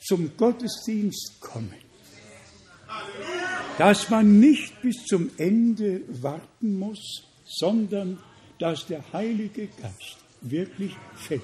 [0.00, 1.74] zum Gottesdienst kommen,
[3.78, 8.18] dass man nicht bis zum Ende warten muss, sondern
[8.58, 11.42] dass der Heilige Geist wirklich fällt.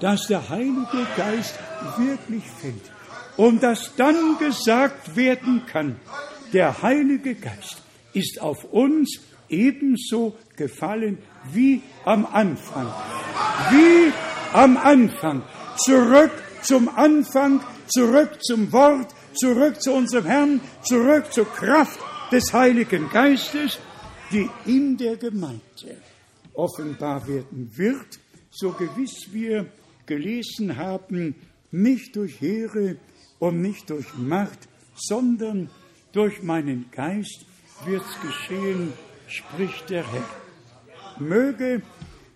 [0.00, 1.58] Dass der Heilige Geist
[1.96, 2.92] wirklich fällt.
[3.36, 5.96] Und dass dann gesagt werden kann,
[6.52, 7.82] der Heilige Geist
[8.12, 11.18] ist auf uns ebenso gefallen
[11.52, 12.86] wie am Anfang.
[13.70, 14.12] Wie
[14.52, 15.42] am Anfang.
[15.76, 16.30] Zurück
[16.62, 21.98] zum Anfang, zurück zum Wort, zurück zu unserem Herrn, zurück zur Kraft
[22.30, 23.78] des Heiligen Geistes,
[24.30, 25.60] die in der Gemeinde
[26.54, 28.18] offenbar werden wird,
[28.50, 29.66] so gewiss wir
[30.06, 31.34] gelesen haben,
[31.70, 32.96] nicht durch Heere
[33.44, 35.68] und nicht durch Macht, sondern
[36.12, 37.44] durch meinen Geist
[37.84, 38.94] wird's geschehen,
[39.28, 40.28] spricht der Herr.
[41.18, 41.82] Möge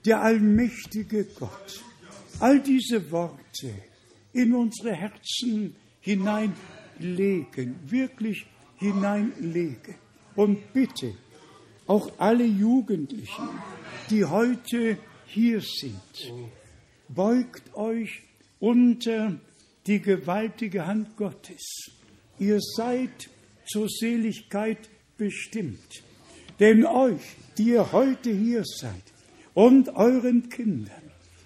[0.04, 1.82] der allmächtige Gott
[2.40, 3.72] all diese Worte
[4.34, 8.46] in unsere Herzen hineinlegen, wirklich
[8.76, 9.94] hineinlegen.
[10.36, 11.14] Und bitte
[11.86, 13.48] auch alle Jugendlichen,
[14.10, 16.34] die heute hier sind,
[17.08, 18.24] beugt euch
[18.60, 19.40] unter
[19.88, 21.90] die gewaltige Hand Gottes.
[22.38, 23.30] Ihr seid
[23.66, 26.02] zur Seligkeit bestimmt.
[26.60, 27.22] Denn euch,
[27.56, 29.02] die ihr heute hier seid,
[29.54, 31.02] und euren Kindern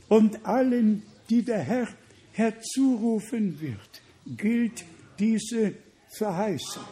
[0.09, 1.89] und allen, die der Herr
[2.33, 4.03] herzurufen wird,
[4.37, 4.85] gilt
[5.19, 5.75] diese
[6.19, 6.85] Verheißung.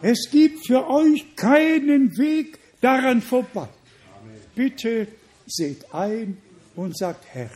[0.00, 3.68] Es gibt für euch keinen Weg daran vorbei.
[4.54, 5.08] Bitte
[5.46, 6.38] seht ein
[6.74, 7.50] und sagt, Herr,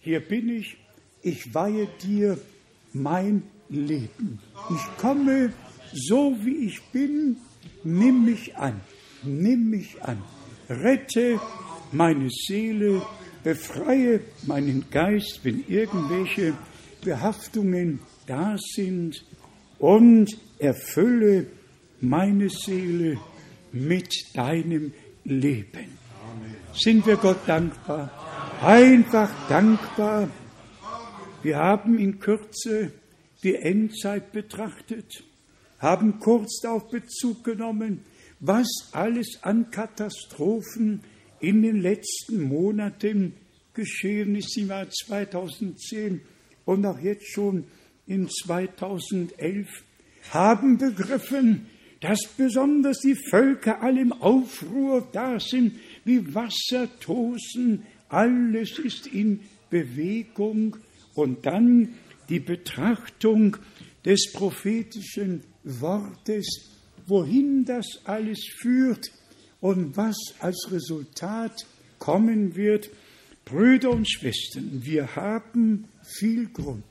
[0.00, 0.76] hier bin ich,
[1.22, 2.38] ich weihe dir
[3.02, 4.38] mein Leben.
[4.70, 5.52] Ich komme
[5.92, 7.36] so wie ich bin,
[7.84, 8.80] nimm mich an,
[9.22, 10.22] nimm mich an,
[10.68, 11.40] rette
[11.92, 13.02] meine Seele,
[13.44, 16.54] befreie meinen Geist, wenn irgendwelche
[17.04, 19.24] Behaftungen da sind
[19.78, 21.46] und erfülle
[22.00, 23.18] meine Seele
[23.72, 24.92] mit deinem
[25.24, 25.98] Leben.
[26.72, 28.10] Sind wir Gott dankbar?
[28.62, 30.28] Einfach dankbar.
[31.42, 32.92] Wir haben in Kürze
[33.42, 35.22] die Endzeit betrachtet,
[35.78, 38.00] haben kurz darauf Bezug genommen,
[38.40, 41.02] was alles an Katastrophen
[41.40, 43.34] in den letzten Monaten
[43.74, 46.22] geschehen ist im Jahr 2010
[46.64, 47.64] und auch jetzt schon
[48.06, 49.68] in 2011,
[50.30, 51.66] haben begriffen,
[52.00, 59.40] dass besonders die Völker alle im Aufruhr da sind, wie Wasser tosen, alles ist in
[59.70, 60.76] Bewegung
[61.16, 61.94] und dann
[62.28, 63.56] die Betrachtung
[64.04, 66.70] des prophetischen Wortes,
[67.06, 69.10] wohin das alles führt
[69.60, 71.66] und was als Resultat
[71.98, 72.90] kommen wird.
[73.44, 76.84] Brüder und Schwestern, wir haben viel Grund,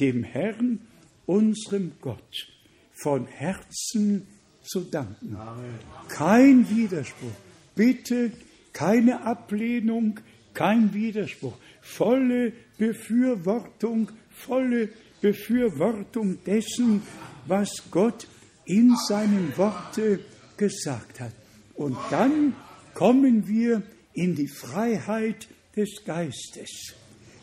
[0.00, 0.80] dem Herrn,
[1.26, 2.48] unserem Gott,
[2.92, 4.26] von Herzen
[4.62, 5.34] zu danken.
[5.36, 5.78] Amen.
[6.08, 7.32] Kein Widerspruch.
[7.74, 8.32] Bitte
[8.72, 10.20] keine Ablehnung,
[10.52, 11.54] kein Widerspruch.
[11.80, 14.88] Volle Befürwortung, volle
[15.20, 17.02] Befürwortung dessen,
[17.46, 18.26] was Gott
[18.64, 20.20] in seinen Worte
[20.56, 21.32] gesagt hat.
[21.74, 22.54] Und dann
[22.94, 23.82] kommen wir
[24.12, 26.94] in die Freiheit des Geistes.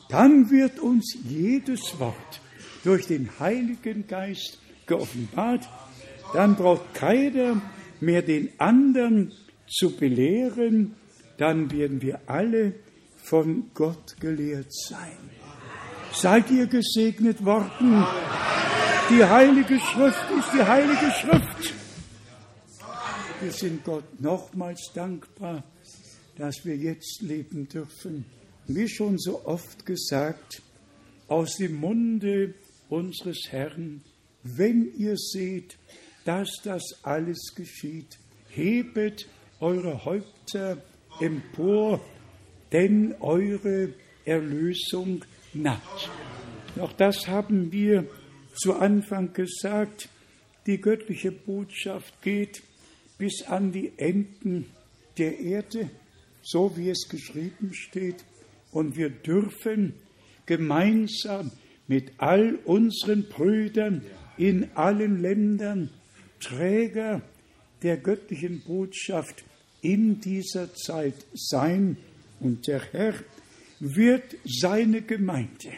[0.09, 2.41] Dann wird uns jedes Wort
[2.83, 5.67] durch den Heiligen Geist geoffenbart.
[6.33, 7.61] Dann braucht keiner
[7.99, 9.31] mehr den anderen
[9.67, 10.95] zu belehren.
[11.37, 12.73] Dann werden wir alle
[13.25, 15.17] von Gott gelehrt sein.
[16.13, 18.05] Seid ihr gesegnet worden?
[19.09, 21.73] Die Heilige Schrift ist die Heilige Schrift.
[23.41, 25.63] Wir sind Gott nochmals dankbar,
[26.37, 28.25] dass wir jetzt leben dürfen.
[28.67, 30.61] Wie schon so oft gesagt,
[31.27, 32.53] aus dem Munde
[32.89, 34.01] unseres Herrn,
[34.43, 35.77] wenn ihr seht,
[36.23, 38.17] dass das alles geschieht,
[38.49, 39.27] hebet
[39.59, 40.77] eure Häupter
[41.19, 42.01] empor,
[42.75, 43.93] denn eure
[44.25, 45.23] Erlösung
[45.53, 46.09] naht.
[46.77, 48.05] Auch das haben wir
[48.53, 50.09] zu Anfang gesagt.
[50.67, 52.63] Die göttliche Botschaft geht
[53.17, 54.65] bis an die Enden
[55.17, 55.89] der Erde,
[56.41, 58.25] so wie es geschrieben steht.
[58.71, 59.93] Und wir dürfen
[60.45, 61.51] gemeinsam
[61.87, 64.01] mit all unseren Brüdern
[64.35, 65.91] in allen Ländern
[66.41, 67.21] Träger
[67.83, 69.45] der göttlichen Botschaft
[69.81, 71.95] in dieser Zeit sein.
[72.39, 73.13] Und der Herr
[73.79, 75.71] wird seine Gemeinde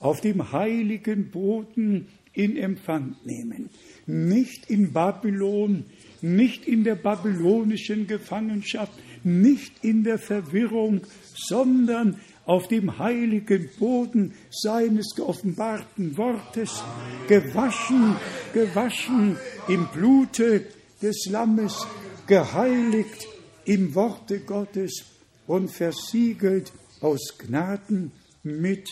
[0.00, 3.70] auf dem heiligen Boden in Empfang nehmen.
[4.06, 5.84] Nicht in Babylon,
[6.22, 11.02] nicht in der babylonischen Gefangenschaft, nicht in der Verwirrung,
[11.34, 16.82] sondern auf dem heiligen Boden seines geoffenbarten Wortes,
[17.28, 18.16] gewaschen,
[18.52, 19.36] gewaschen
[19.68, 20.66] im Blute
[21.00, 21.86] des Lammes,
[22.26, 23.28] geheiligt
[23.64, 25.04] im Worte Gottes
[25.46, 28.12] und versiegelt aus Gnaden
[28.42, 28.88] mit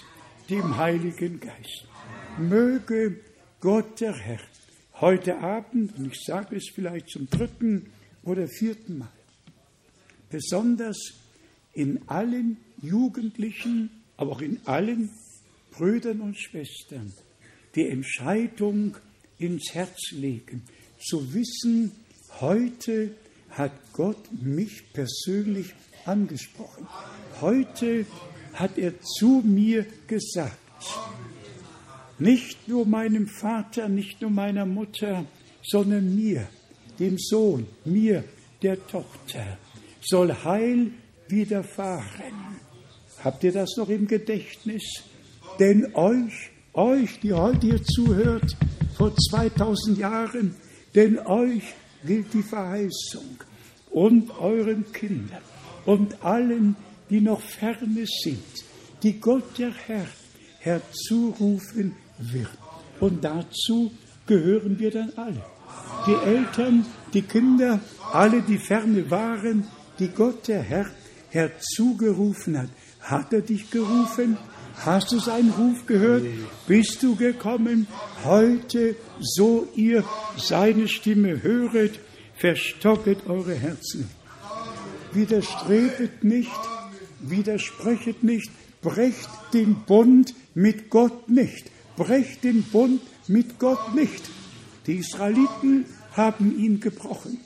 [0.48, 1.86] dem Heiligen Geist.
[2.38, 3.20] Möge
[3.60, 4.40] Gott der Herr
[5.00, 7.86] heute Abend, und ich sage es vielleicht zum dritten
[8.22, 9.12] oder vierten Mal,
[10.28, 10.98] besonders
[11.72, 15.10] in allen Jugendlichen, aber auch in allen
[15.70, 17.12] Brüdern und Schwestern
[17.74, 18.96] die Entscheidung
[19.38, 20.64] ins Herz legen,
[20.98, 21.92] zu wissen,
[22.40, 23.14] heute
[23.50, 25.72] hat Gott mich persönlich
[26.04, 26.86] angesprochen.
[27.40, 28.06] Heute
[28.54, 30.56] hat er zu mir gesagt.
[32.18, 35.24] Nicht nur meinem Vater, nicht nur meiner Mutter,
[35.62, 36.46] sondern mir,
[36.98, 38.24] dem Sohn, mir,
[38.62, 39.58] der Tochter,
[40.02, 40.90] soll Heil
[41.28, 42.58] widerfahren.
[43.24, 45.02] Habt ihr das noch im Gedächtnis?
[45.58, 48.56] Denn euch, euch, die heute hier zuhört,
[48.96, 50.54] vor 2000 Jahren,
[50.94, 51.62] denn euch
[52.04, 53.38] gilt die Verheißung
[53.90, 55.42] und euren Kindern
[55.86, 56.76] und allen,
[57.08, 58.44] die noch ferne sind,
[59.02, 60.06] die Gott der Herr
[60.60, 62.50] herzurufen wird.
[63.00, 63.90] Und dazu
[64.26, 65.42] gehören wir dann alle.
[66.06, 67.80] Die Eltern, die Kinder,
[68.12, 69.64] alle, die ferne waren,
[69.98, 70.86] die Gott der Herr
[71.30, 72.68] herzugerufen hat.
[73.00, 74.36] Hat er dich gerufen?
[74.76, 76.24] Hast du seinen Ruf gehört?
[76.66, 77.86] Bist du gekommen?
[78.24, 80.04] Heute, so ihr
[80.36, 81.98] seine Stimme höret,
[82.36, 84.08] verstocket eure Herzen.
[85.12, 86.50] Widerstrebet nicht,
[87.20, 88.50] widersprechet nicht,
[88.80, 91.70] brecht den Bund mit Gott nicht.
[91.96, 94.22] Brecht den Bund mit Gott nicht.
[94.86, 97.38] Die Israeliten haben ihn gebrochen,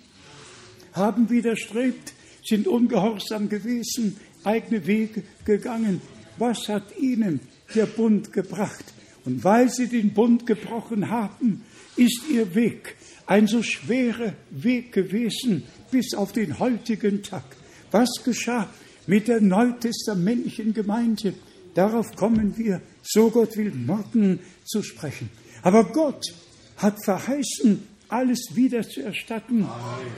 [0.93, 2.13] haben widerstrebt,
[2.45, 6.03] sind ungehorsam gewesen, eigene Wege gegangen.
[6.37, 7.41] Was hat ihnen
[7.75, 8.85] der Bund gebracht?
[9.25, 11.65] Und weil sie den Bund gebrochen haben,
[11.97, 17.45] ist ihr Weg ein so schwerer Weg gewesen bis auf den heutigen Tag.
[17.91, 18.69] Was geschah
[19.07, 21.35] mit der neutestamentlichen Gemeinde?
[21.75, 25.31] Darauf kommen wir, so Gott will, morgen zu sprechen.
[25.63, 26.23] Aber Gott
[26.77, 29.67] hat verheißen, alles wieder zu erstatten,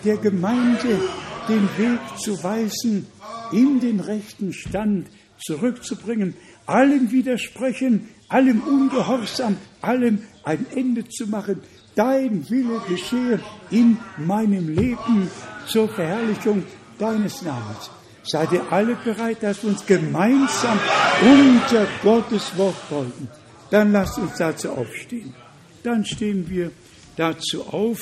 [0.05, 1.01] der Gemeinde
[1.49, 3.07] den Weg zu weisen,
[3.53, 5.07] in den rechten Stand
[5.39, 6.35] zurückzubringen,
[6.67, 11.61] allem Widersprechen, allem Ungehorsam, allem ein Ende zu machen.
[11.97, 13.41] Dein Wille geschehe
[13.71, 15.29] in meinem Leben
[15.67, 16.63] zur Verherrlichung
[16.99, 17.91] deines Namens.
[18.23, 20.79] Seid ihr alle bereit, dass wir uns gemeinsam
[21.23, 23.29] unter Gottes Wort beugen?
[23.71, 25.35] Dann lasst uns dazu aufstehen.
[25.83, 26.71] Dann stehen wir
[27.17, 28.01] dazu auf.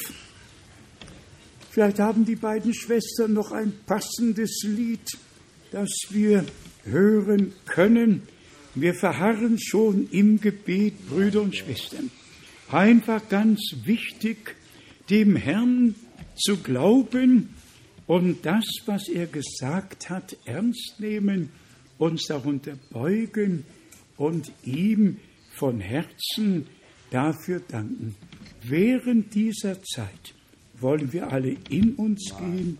[1.70, 5.06] Vielleicht haben die beiden Schwestern noch ein passendes Lied,
[5.70, 6.44] das wir
[6.84, 8.22] hören können.
[8.74, 12.10] Wir verharren schon im Gebet, Brüder und Schwestern.
[12.74, 14.56] Einfach ganz wichtig,
[15.08, 15.94] dem Herrn
[16.34, 17.50] zu glauben
[18.08, 21.50] und das, was er gesagt hat, ernst nehmen,
[21.98, 23.64] uns darunter beugen
[24.16, 25.18] und ihm
[25.52, 26.66] von Herzen
[27.12, 28.16] dafür danken.
[28.64, 30.34] Während dieser Zeit
[30.80, 32.78] wollen wir alle in uns gehen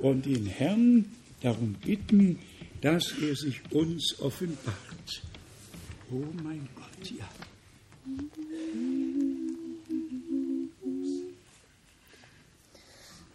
[0.00, 1.04] und den Herrn
[1.40, 2.40] darum bitten,
[2.80, 5.22] dass er sich uns offenbart.
[6.10, 7.28] Oh mein Gott, ja.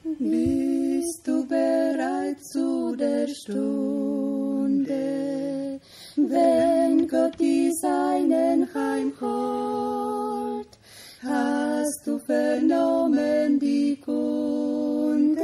[0.03, 4.89] Bist du bereit zu der Stunde,
[6.15, 10.69] wenn Gott die Seinen heimholt?
[11.21, 15.43] Hast du vernommen die Kunde,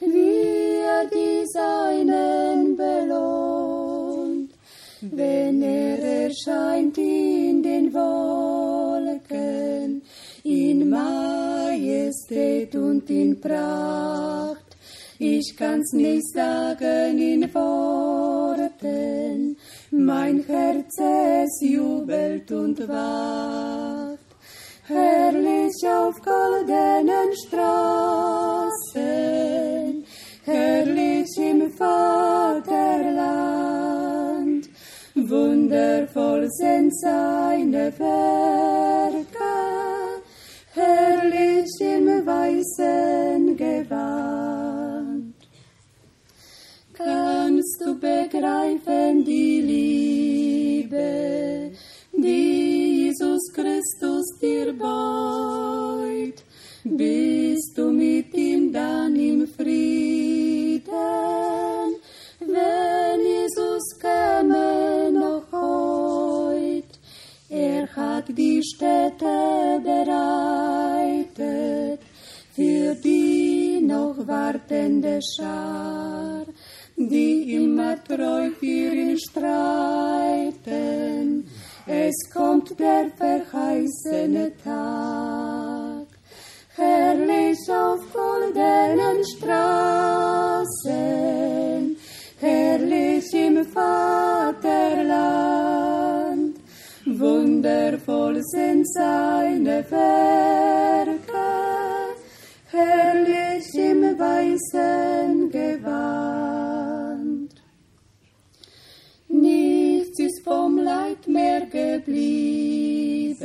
[0.00, 4.54] wie er die Seinen belohnt,
[5.02, 10.00] wenn er erscheint in den Wolken,
[10.48, 14.78] in Majestät und in Pracht.
[15.18, 19.58] Ich kann's nicht sagen in Worten,
[19.90, 24.18] mein Herz es jubelt und wacht.
[24.86, 28.72] Herrlich auf goldenen Straßen,
[30.44, 32.70] herrlich im Vaterland,
[35.14, 39.07] wundervoll sind seine Werke,
[40.78, 45.34] herrlich im weißen Gewand.
[46.92, 51.72] Kannst du begreifen die Liebe,
[52.12, 56.34] die Jesus Christus dir beut?
[56.84, 60.84] Bist du mit ihm dann im Frieden,
[62.40, 65.07] wenn Jesus käme?
[67.98, 71.38] Hat die Städte bereitet
[72.54, 76.46] für die noch wartende Schar,
[76.96, 80.70] die immer treu für ihn streiten.
[81.86, 86.06] Es kommt der verheißene Tag,
[86.76, 90.76] herrlich auf goldenen Straßen,
[92.38, 95.57] herrlich im Vaterland.
[97.68, 101.12] Wundervoll sind seine Werke,
[102.70, 105.90] herrlich im weißen Gewand.
[109.28, 113.44] Nichts ist vom Leid mehr geblieben,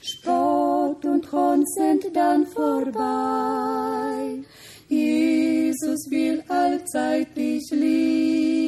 [0.00, 4.42] Spott und Hohn sind dann vorbei.
[4.88, 8.63] Jesus will allzeit dich lieben,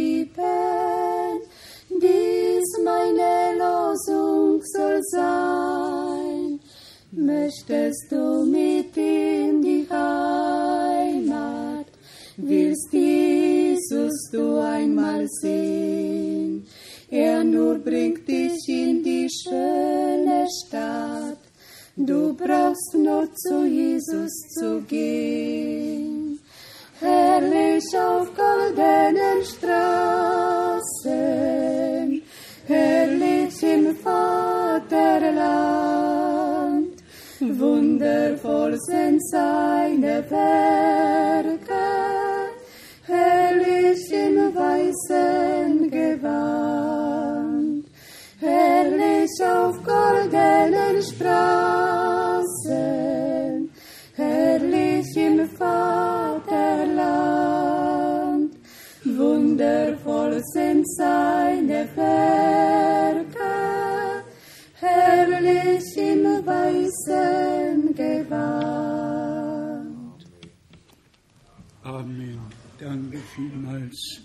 [2.86, 6.60] meine Losung soll sein.
[7.10, 11.86] Möchtest du mit ihm die Heimat,
[12.36, 16.66] willst Jesus du einmal sehen?
[17.10, 21.42] Er nur bringt dich in die schöne Stadt,
[21.96, 26.38] du brauchst nur zu Jesus zu gehen.
[27.00, 30.06] Herrlich auf goldenen Straßen,
[32.66, 34.88] herrlich im Vaterland,
[37.40, 41.74] wundervoll sind seine Werke,
[43.06, 47.84] herrlich im weißen Gewand,
[48.40, 52.40] herrlich auf goldenen Straßen,
[54.16, 56.15] herrlich im Vaterland,
[60.26, 63.40] wundervoll sind seine Werke,
[64.74, 69.06] herrlich im weißen Gewand.
[71.82, 72.40] Amen.
[72.78, 74.20] Danke vielmals.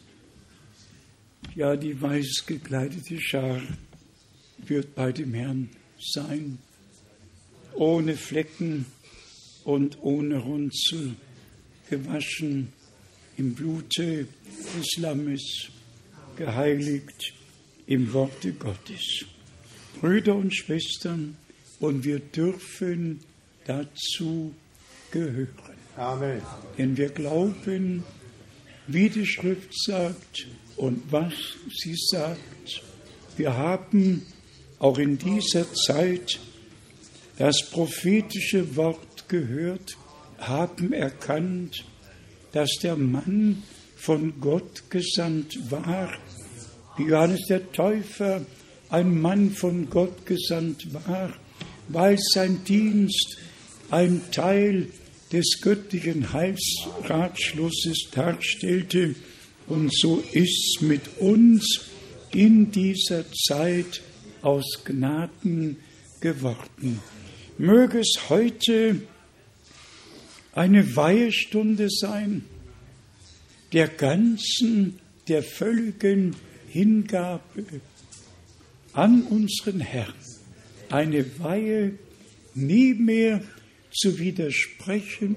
[1.56, 3.62] Ja, die weiß gekleidete Schar
[4.58, 5.70] wird bei dem Herrn
[6.00, 6.58] sein,
[7.74, 8.86] ohne Flecken
[9.64, 11.16] und ohne Runzel,
[11.90, 12.72] gewaschen
[13.38, 14.28] im Blute
[14.78, 15.71] des Lammes,
[16.42, 17.34] geheiligt
[17.86, 19.26] im Worte Gottes.
[20.00, 21.38] Brüder und Schwestern,
[21.80, 23.20] und wir dürfen
[23.66, 24.54] dazu
[25.12, 25.78] gehören.
[25.96, 26.42] Amen.
[26.78, 28.04] Denn wir glauben,
[28.88, 30.48] wie die Schrift sagt
[30.78, 31.34] und was
[31.76, 32.82] sie sagt.
[33.38, 34.26] Wir haben
[34.80, 36.40] auch in dieser Zeit
[37.38, 39.96] das prophetische Wort gehört,
[40.40, 41.86] haben erkannt,
[42.52, 43.62] dass der Mann
[43.96, 46.12] von Gott gesandt war,
[47.08, 48.46] Johannes der Täufer
[48.90, 51.34] ein Mann von Gott gesandt war,
[51.88, 53.38] weil sein Dienst
[53.90, 54.88] ein Teil
[55.32, 59.16] des göttlichen Heilsratschlusses darstellte.
[59.68, 61.86] Und so ist mit uns
[62.32, 64.02] in dieser Zeit
[64.42, 65.78] aus Gnaden
[66.20, 67.00] geworden.
[67.58, 69.02] Möge es heute
[70.54, 72.44] eine Weihestunde sein,
[73.72, 76.36] der ganzen, der völligen
[76.72, 77.66] Hingabe
[78.94, 80.14] an unseren Herrn.
[80.90, 81.98] Eine Weihe
[82.54, 83.42] nie mehr
[83.94, 85.36] zu widersprechen,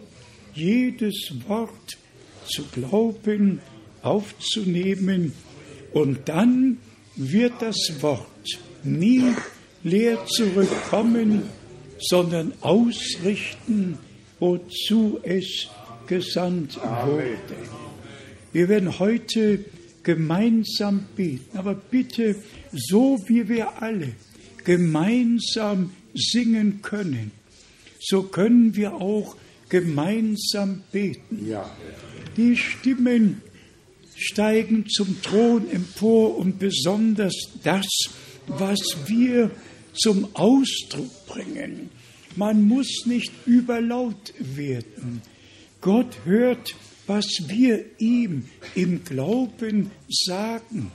[0.54, 1.98] jedes Wort
[2.46, 3.60] zu glauben,
[4.02, 5.32] aufzunehmen
[5.92, 6.78] und dann
[7.16, 9.34] wird das Wort nie
[9.82, 11.42] leer zurückkommen,
[11.98, 13.98] sondern ausrichten,
[14.38, 15.68] wozu es
[16.06, 17.56] gesandt wurde.
[18.52, 19.64] Wir werden heute
[20.04, 22.36] gemeinsam beten, aber bitte
[22.72, 24.12] so wie wir alle
[24.64, 27.32] gemeinsam singen können,
[28.00, 29.36] so können wir auch
[29.68, 31.46] gemeinsam beten.
[31.48, 31.68] Ja.
[32.36, 33.42] Die Stimmen
[34.14, 37.86] steigen zum Thron empor und besonders das,
[38.46, 39.50] was wir
[39.94, 41.90] zum Ausdruck bringen.
[42.36, 45.22] Man muss nicht überlaut werden.
[45.80, 46.74] Gott hört,
[47.06, 50.90] was wir ihm im Glauben sagen.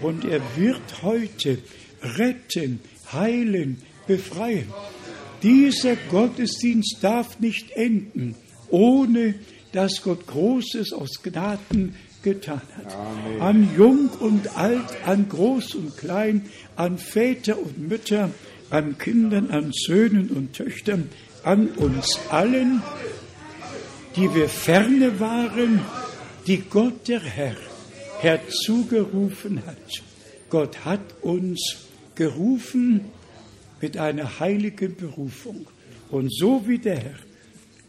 [0.00, 1.58] Und er wird heute
[2.02, 2.80] retten,
[3.12, 4.66] heilen, befreien.
[5.42, 8.34] Dieser Gottesdienst darf nicht enden,
[8.70, 9.34] ohne
[9.72, 12.94] dass Gott Großes aus Gnaden getan hat.
[12.94, 13.40] Amen.
[13.40, 18.30] An Jung und Alt, an Groß und Klein, an Väter und Mütter,
[18.70, 21.10] an Kindern, an Söhnen und Töchtern,
[21.42, 22.82] an uns allen,
[24.16, 25.80] die wir ferne waren,
[26.46, 27.56] die Gott der Herr
[28.20, 30.02] herzugerufen hat.
[30.50, 33.06] Gott hat uns gerufen
[33.80, 35.66] mit einer heiligen Berufung.
[36.10, 37.18] Und so wie der Herr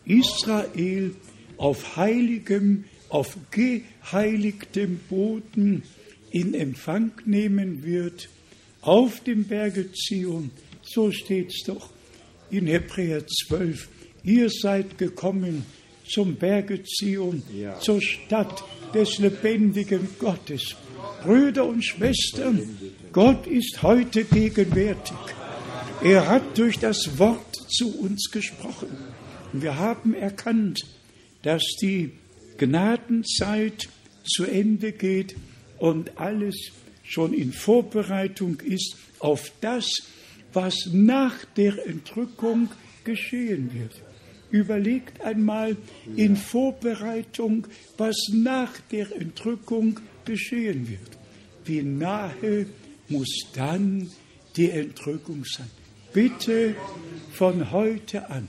[0.05, 1.15] Israel
[1.57, 5.83] auf heiligem, auf geheiligtem Boden
[6.31, 8.29] in Empfang nehmen wird,
[8.81, 11.89] auf dem Berge Zion, so steht es doch
[12.49, 13.87] in Hebräer 12,
[14.23, 15.65] ihr seid gekommen
[16.07, 17.79] zum Berge Zion, Ja.
[17.79, 18.63] zur Stadt
[18.93, 20.75] des lebendigen Gottes.
[21.23, 22.77] Brüder und Schwestern,
[23.11, 25.17] Gott ist heute gegenwärtig.
[26.03, 28.89] Er hat durch das Wort zu uns gesprochen.
[29.53, 30.81] Und wir haben erkannt,
[31.41, 32.11] dass die
[32.57, 33.87] Gnadenzeit
[34.23, 35.35] zu Ende geht
[35.77, 36.55] und alles
[37.03, 39.89] schon in Vorbereitung ist auf das,
[40.53, 42.69] was nach der Entrückung
[43.03, 43.91] geschehen wird.
[44.55, 45.75] Überlegt einmal
[46.15, 47.67] in Vorbereitung,
[47.97, 51.17] was nach der Entrückung geschehen wird.
[51.65, 52.65] Wie nahe
[53.09, 54.09] muss dann
[54.55, 55.69] die Entrückung sein?
[56.13, 56.75] Bitte
[57.33, 58.47] von heute an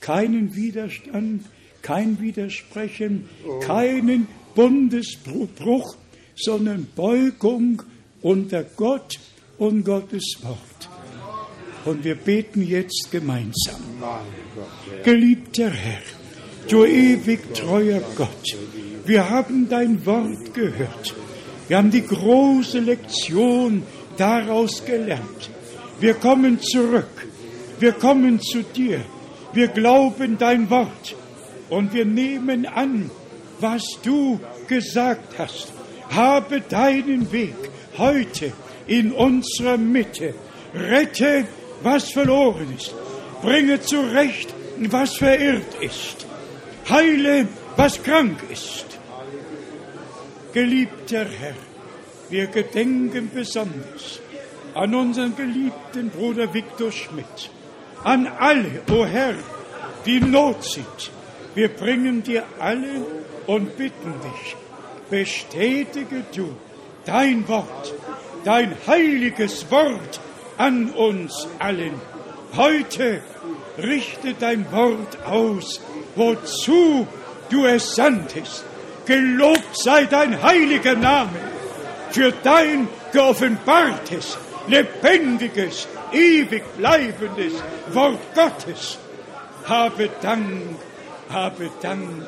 [0.00, 1.44] keinen Widerstand,
[1.82, 3.28] kein Widersprechen,
[3.60, 4.26] keinen
[4.56, 5.96] Bundesbruch,
[6.34, 7.80] sondern Beugung
[8.22, 9.20] unter Gott
[9.58, 10.73] und Gottes Wort.
[11.84, 13.82] Und wir beten jetzt gemeinsam.
[15.04, 16.02] Geliebter Herr,
[16.68, 18.56] du ewig treuer Gott,
[19.04, 21.14] wir haben dein Wort gehört.
[21.68, 23.82] Wir haben die große Lektion
[24.16, 25.50] daraus gelernt.
[26.00, 27.26] Wir kommen zurück.
[27.78, 29.00] Wir kommen zu dir.
[29.52, 31.16] Wir glauben dein Wort.
[31.70, 33.10] Und wir nehmen an,
[33.60, 35.72] was du gesagt hast.
[36.10, 37.54] Habe deinen Weg
[37.98, 38.52] heute
[38.86, 40.34] in unserer Mitte.
[40.74, 41.46] Rette,
[41.84, 42.94] was verloren ist.
[43.42, 44.52] Bringe zurecht,
[44.90, 46.26] was verirrt ist.
[46.88, 47.46] Heile,
[47.76, 48.86] was krank ist.
[50.52, 51.56] Geliebter Herr,
[52.30, 54.20] wir gedenken besonders
[54.74, 57.50] an unseren geliebten Bruder Viktor Schmidt,
[58.02, 59.34] an alle, o Herr,
[60.06, 61.10] die Not sind.
[61.54, 63.06] Wir bringen dir alle
[63.46, 64.56] und bitten dich,
[65.10, 66.54] bestätige du
[67.04, 67.94] dein Wort,
[68.44, 70.20] dein heiliges Wort
[70.58, 72.00] an uns allen.
[72.56, 73.22] Heute
[73.78, 75.80] richte dein Wort aus,
[76.14, 77.06] wozu
[77.50, 78.64] du es sandtest.
[79.06, 81.38] Gelobt sei dein heiliger Name
[82.10, 87.54] für dein geoffenbartes, lebendiges, ewig bleibendes
[87.92, 88.98] Wort Gottes.
[89.66, 90.78] Habe Dank,
[91.28, 92.26] habe Dank,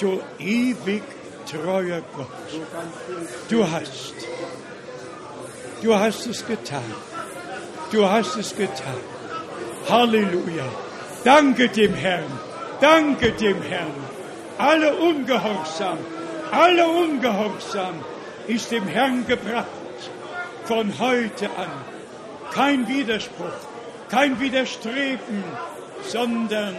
[0.00, 1.02] du ewig
[1.50, 2.28] treuer Gott.
[3.48, 4.14] Du hast,
[5.82, 6.82] du hast es getan.
[7.90, 9.00] Du hast es getan.
[9.88, 10.68] Halleluja.
[11.24, 12.30] Danke dem Herrn.
[12.80, 13.94] Danke dem Herrn.
[14.58, 15.98] Alle Ungehorsam,
[16.50, 18.04] alle Ungehorsam
[18.46, 19.66] ist dem Herrn gebracht.
[20.64, 21.70] Von heute an
[22.52, 23.60] kein Widerspruch,
[24.08, 25.44] kein Widerstreben,
[26.06, 26.76] sondern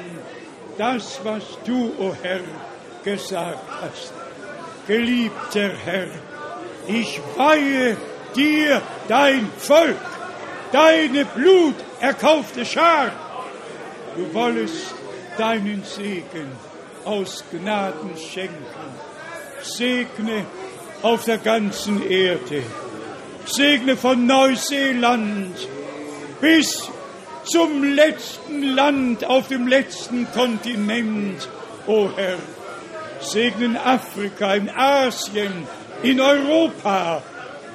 [0.78, 2.42] das, was du, o oh Herr,
[3.04, 4.14] gesagt hast.
[4.88, 6.08] Geliebter Herr,
[6.88, 7.98] ich weihe
[8.36, 9.98] dir dein Volk,
[10.72, 13.12] deine Blut erkaufte Schar.
[14.16, 14.94] Du wollest
[15.38, 16.52] deinen Segen
[17.06, 18.56] aus Gnaden schenken.
[19.62, 20.46] Segne
[21.02, 22.64] auf der ganzen Erde.
[23.46, 25.56] Segne von Neuseeland
[26.40, 26.90] bis
[27.44, 31.48] zum letzten Land auf dem letzten Kontinent,
[31.88, 32.38] o oh Herr.
[33.20, 35.68] Segne Afrika, in Asien,
[36.04, 37.22] in Europa.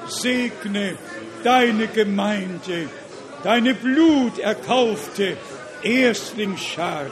[0.09, 0.97] Segne
[1.45, 2.89] deine Gemeinde,
[3.43, 5.37] deine bluterkaufte
[5.83, 7.07] Erstlingsschar.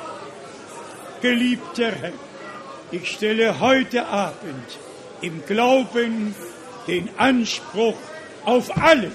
[1.20, 2.12] Geliebter Herr,
[2.90, 4.78] ich stelle heute Abend
[5.20, 6.34] im Glauben
[6.86, 7.96] den Anspruch
[8.44, 9.10] auf alle,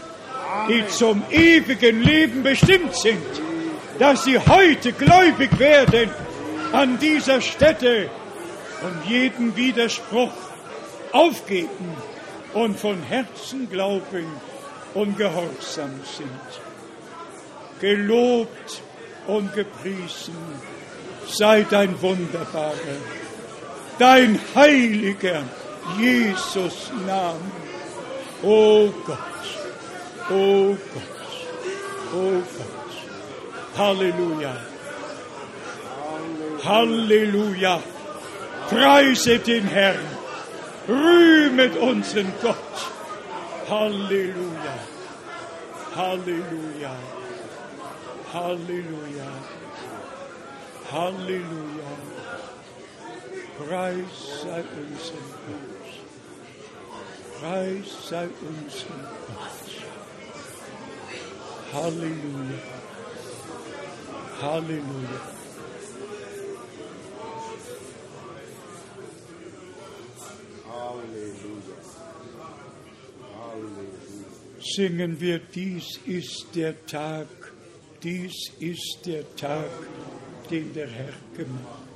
[0.67, 3.21] die zum ewigen Leben bestimmt sind,
[3.99, 6.09] dass sie heute gläubig werden
[6.71, 8.09] an dieser Stätte
[8.81, 10.31] und jeden Widerspruch
[11.11, 11.93] aufgeben
[12.53, 14.25] und von Herzen glauben
[14.93, 16.29] und gehorsam sind.
[17.79, 18.81] Gelobt
[19.27, 20.35] und gepriesen
[21.27, 22.97] sei dein wunderbarer,
[23.97, 25.43] dein heiliger
[25.97, 27.39] Jesus Name.
[28.41, 29.17] O Gott,
[30.29, 32.79] o Gott, o Gott.
[33.77, 34.55] Halleluja.
[36.63, 37.81] Halleluja.
[38.69, 40.05] Preiset den Herrn.
[40.87, 42.98] Rühmet unseren Gott.
[43.69, 44.75] Halleluja.
[45.95, 46.93] Halleluja.
[48.33, 49.31] Halleluja.
[50.91, 51.91] Halleluja.
[53.57, 55.85] Preis sei unserem Gott.
[57.39, 59.69] Preis sei unserem Gott.
[61.73, 62.59] Halleluja.
[64.41, 65.39] Halleluja.
[74.61, 77.27] Singen wir, dies ist der Tag,
[78.03, 79.69] dies ist der Tag,
[80.51, 81.89] den der Herr gemacht.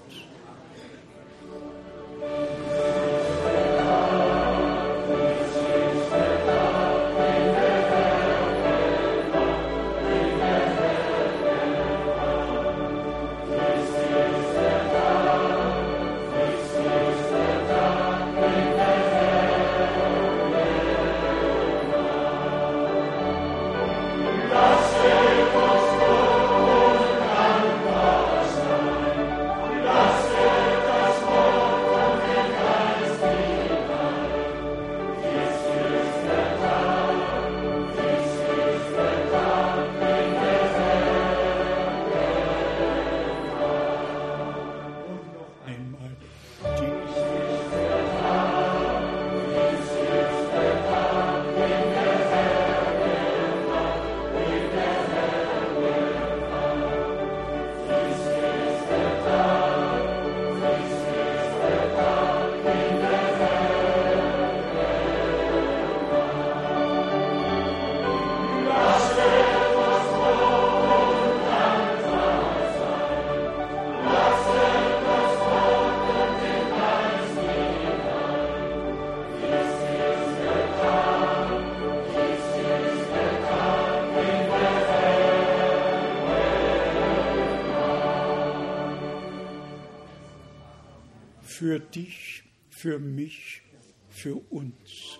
[91.73, 93.63] Für dich, für mich,
[94.11, 95.17] für uns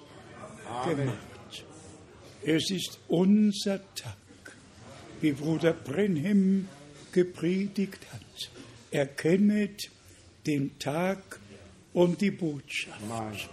[0.69, 0.97] Amen.
[0.97, 1.65] gemacht.
[2.43, 4.17] Es ist unser Tag,
[5.19, 6.67] wie Bruder Brenhem
[7.11, 8.51] gepredigt hat.
[8.91, 9.89] Erkennet
[10.45, 11.39] den Tag
[11.91, 13.49] und die Botschaft.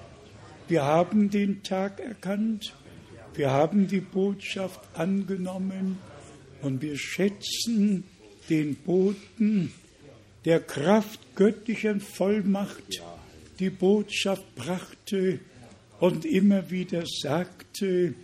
[0.69, 2.75] Wir haben den Tag erkannt,
[3.33, 5.97] wir haben die Botschaft angenommen
[6.61, 8.05] und wir schätzen
[8.51, 9.73] den Boten,
[10.45, 13.03] der Kraft göttlichen Vollmacht
[13.59, 15.41] die Botschaft brachte
[16.01, 18.15] und immer wieder sagte,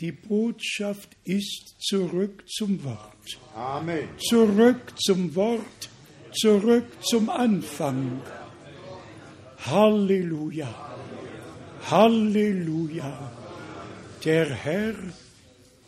[0.00, 3.40] Die Botschaft ist zurück zum Wort.
[3.56, 4.08] Amen.
[4.18, 5.90] Zurück zum Wort,
[6.30, 8.22] zurück zum Anfang.
[9.66, 10.72] Halleluja.
[11.90, 13.32] Halleluja.
[14.24, 14.94] Der Herr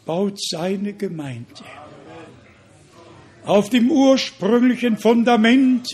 [0.04, 1.62] baut seine Gemeinde
[3.44, 5.86] auf dem ursprünglichen Fundament,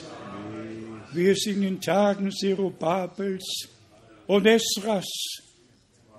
[1.12, 3.68] wie es in den Tagen Zerubabels
[4.26, 5.06] und Esras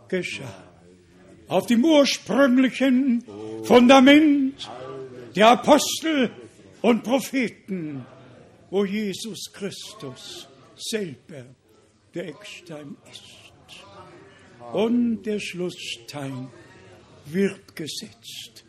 [0.07, 0.63] geschah.
[1.47, 3.23] Auf dem ursprünglichen
[3.63, 4.69] Fundament
[5.35, 6.31] der Apostel
[6.81, 8.05] und Propheten,
[8.69, 11.45] wo Jesus Christus selber
[12.13, 13.23] der Eckstein ist.
[14.73, 16.49] Und der Schlussstein
[17.25, 18.65] wird gesetzt.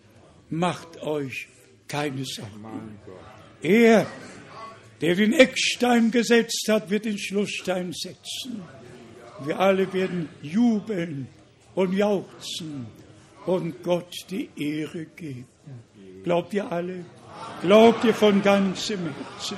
[0.51, 1.49] Macht euch
[1.89, 2.99] keine Sorgen.
[3.63, 4.07] Er,
[5.01, 8.63] der den Eckstein gesetzt hat, wird den Schlussstein setzen.
[9.45, 11.29] Wir alle werden jubeln
[11.75, 12.87] und jauchzen
[13.47, 15.47] und Gott die Ehre geben.
[16.25, 17.05] Glaubt ihr alle?
[17.63, 19.57] Glaubt ihr von ganzem Herzen?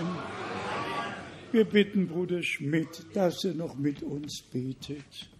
[1.52, 5.30] Wir bitten Bruder Schmidt, dass er noch mit uns betet.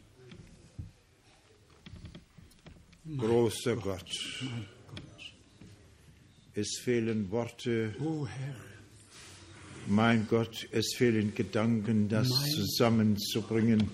[3.16, 4.10] Großer Gott,
[6.55, 8.55] es fehlen Worte, O Herr,
[9.86, 13.89] mein Gott, es fehlen Gedanken, das Mein- zusammenzubringen,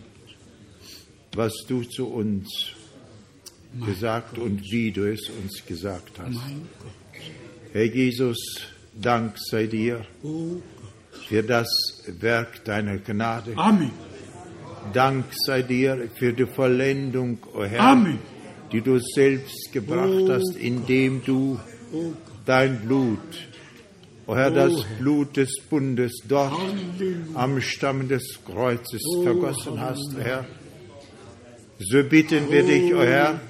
[1.34, 2.48] was du zu uns
[3.84, 6.34] gesagt und wie du es uns gesagt hast.
[6.34, 7.22] Gott,
[7.72, 8.38] Herr Jesus,
[8.98, 10.62] Dank sei dir o
[11.28, 11.68] für das
[12.20, 13.52] Werk deiner Gnade.
[13.56, 13.90] Amen,
[14.94, 18.18] Dank sei dir für die Vollendung, o Herr, Amen.
[18.72, 21.58] die du selbst gebracht Oh hast, indem du
[21.92, 22.14] Gott,
[22.46, 23.18] dein Blut,
[24.26, 24.96] o Herr, das Herr.
[24.98, 26.52] Blut des Bundes dort
[27.34, 30.20] am Stamm des Kreuzes Oh, vergossen hast, o.
[30.20, 30.44] Herr.
[31.78, 33.40] So bitten wir dich, o Herr,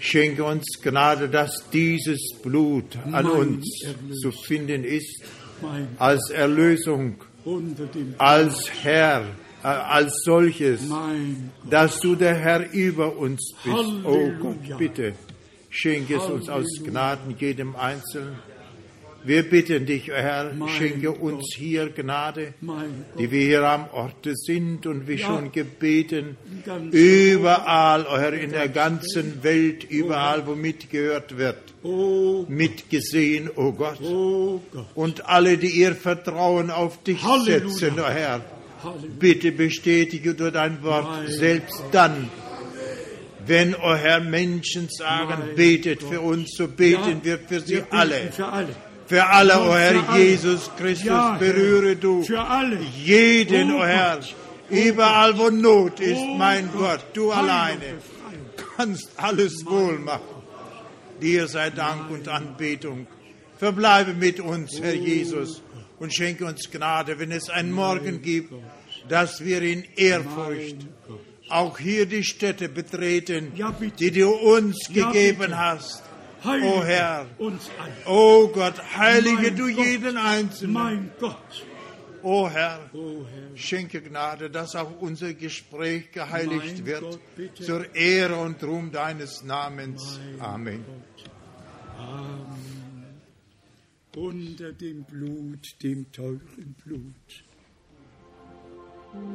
[0.00, 3.64] schenke uns Gnade, dass dieses Blut an uns
[4.20, 5.22] zu finden ist,
[5.98, 7.16] als Erlösung,
[8.18, 9.22] als Herr,
[9.62, 10.80] äh, als solches.
[11.70, 13.76] dass du der Herr über uns bist.
[14.04, 14.38] Oh Halleluja.
[14.40, 15.14] Gott, bitte,
[15.74, 16.66] schenke es uns aus.
[16.82, 18.38] Gnaden jedem Einzelnen.
[19.26, 22.52] Wir bitten dich, o Herr, schenke uns hier Gnade,
[23.18, 26.36] die wir hier am Orte sind und wie schon gebeten,
[26.90, 33.98] überall, o Herr, in der ganzen Welt, überall, wo mitgehört wird, o mitgesehen, o Gott.
[34.02, 38.42] o Gott, Und alle, die ihr Vertrauen auf dich setzen, o Herr,
[39.18, 42.28] Bitte bestätige du dein Wort selbst dann,
[43.46, 46.10] wenn, o Herr, Menschen sagen, Mein betet Gott.
[46.10, 48.32] für uns, so beten Ja, wir für sie wir alle.
[48.32, 48.76] Für alle.
[49.06, 50.16] Für alle, Ja, o für Herr.
[50.18, 51.38] Jesus Christus, Ja, Herr.
[51.38, 52.78] berühre du Für alle.
[53.02, 54.34] jeden, Oh o Herr, Gott.
[54.70, 56.80] überall wo Not ist, Oh mein Gott.
[57.00, 57.98] Gott, du alleine
[58.76, 60.22] kannst alles wohl machen.
[61.20, 63.06] Dir sei Dank und Anbetung.
[63.58, 65.62] Verbleibe mit uns, Herr Jesus,
[66.00, 68.52] und schenke uns Gnade, wenn es einen Morgen gibt,
[69.08, 70.76] dass wir in Ehrfurcht
[71.08, 71.18] Mein.
[71.48, 75.58] Auch hier die Städte betreten, Ja, die du uns Ja, gegeben bitte.
[75.58, 76.02] hast.
[76.44, 77.92] Heilige O Herr, uns alle.
[78.06, 79.86] o Gott, heilige Mein du Gott.
[79.86, 80.72] jeden Einzelnen.
[80.74, 81.64] Mein Gott,
[82.22, 87.20] O Herr, o Herr, schenke Gnade, dass auch unser Gespräch geheiligt Mein wird, Gott,
[87.56, 90.18] zur Ehre und Ruhm deines Namens.
[90.38, 90.84] Mein Amen.
[91.98, 92.54] Amen.
[94.16, 97.44] Unter dem Blut, dem teuren Blut.
[99.14, 99.26] Thank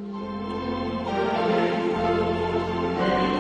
[3.33, 3.38] you.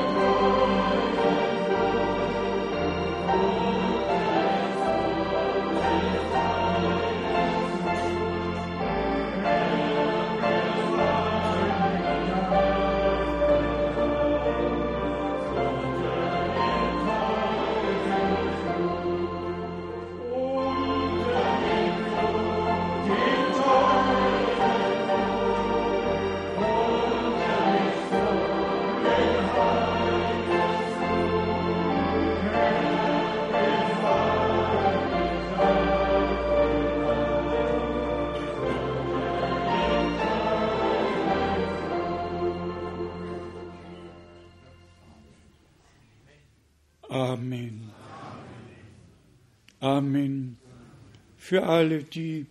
[51.49, 52.45] Für alle, die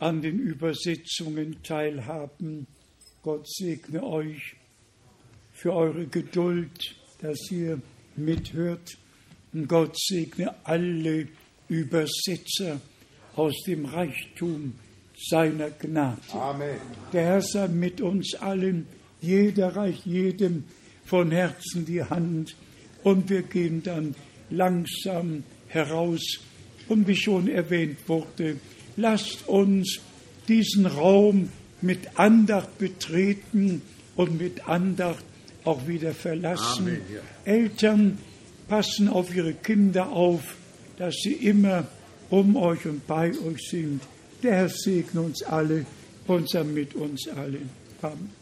[0.00, 2.66] an den Übersetzungen teilhaben,
[3.22, 4.56] Gott segne euch
[5.52, 7.78] für eure Geduld, dass ihr
[8.16, 8.96] mithört.
[9.52, 11.28] Und Gott segne alle
[11.68, 12.80] Übersetzer
[13.36, 14.72] aus dem Reichtum
[15.28, 16.22] seiner Gnade.
[16.32, 16.80] Amen.
[17.12, 18.86] Der Herr sei mit uns allen.
[19.20, 20.64] Jeder reicht jedem
[21.04, 22.56] von Herzen die Hand,
[23.04, 24.14] und wir gehen dann
[24.48, 26.40] langsam heraus.
[26.88, 28.56] Und wie schon erwähnt wurde,
[28.96, 30.00] lasst uns
[30.48, 31.50] diesen Raum
[31.82, 33.82] mit Andacht betreten
[34.16, 35.24] und mit Andacht
[35.64, 36.88] auch wieder verlassen.
[36.88, 37.52] Amen, ja.
[37.52, 38.18] Eltern
[38.68, 40.56] passen auf ihre Kinder auf,
[40.96, 41.86] dass sie immer
[42.30, 44.02] um euch und bei euch sind.
[44.42, 45.86] Der Herr segne uns alle
[46.26, 47.70] und sei mit uns allen.
[48.02, 48.37] Amen.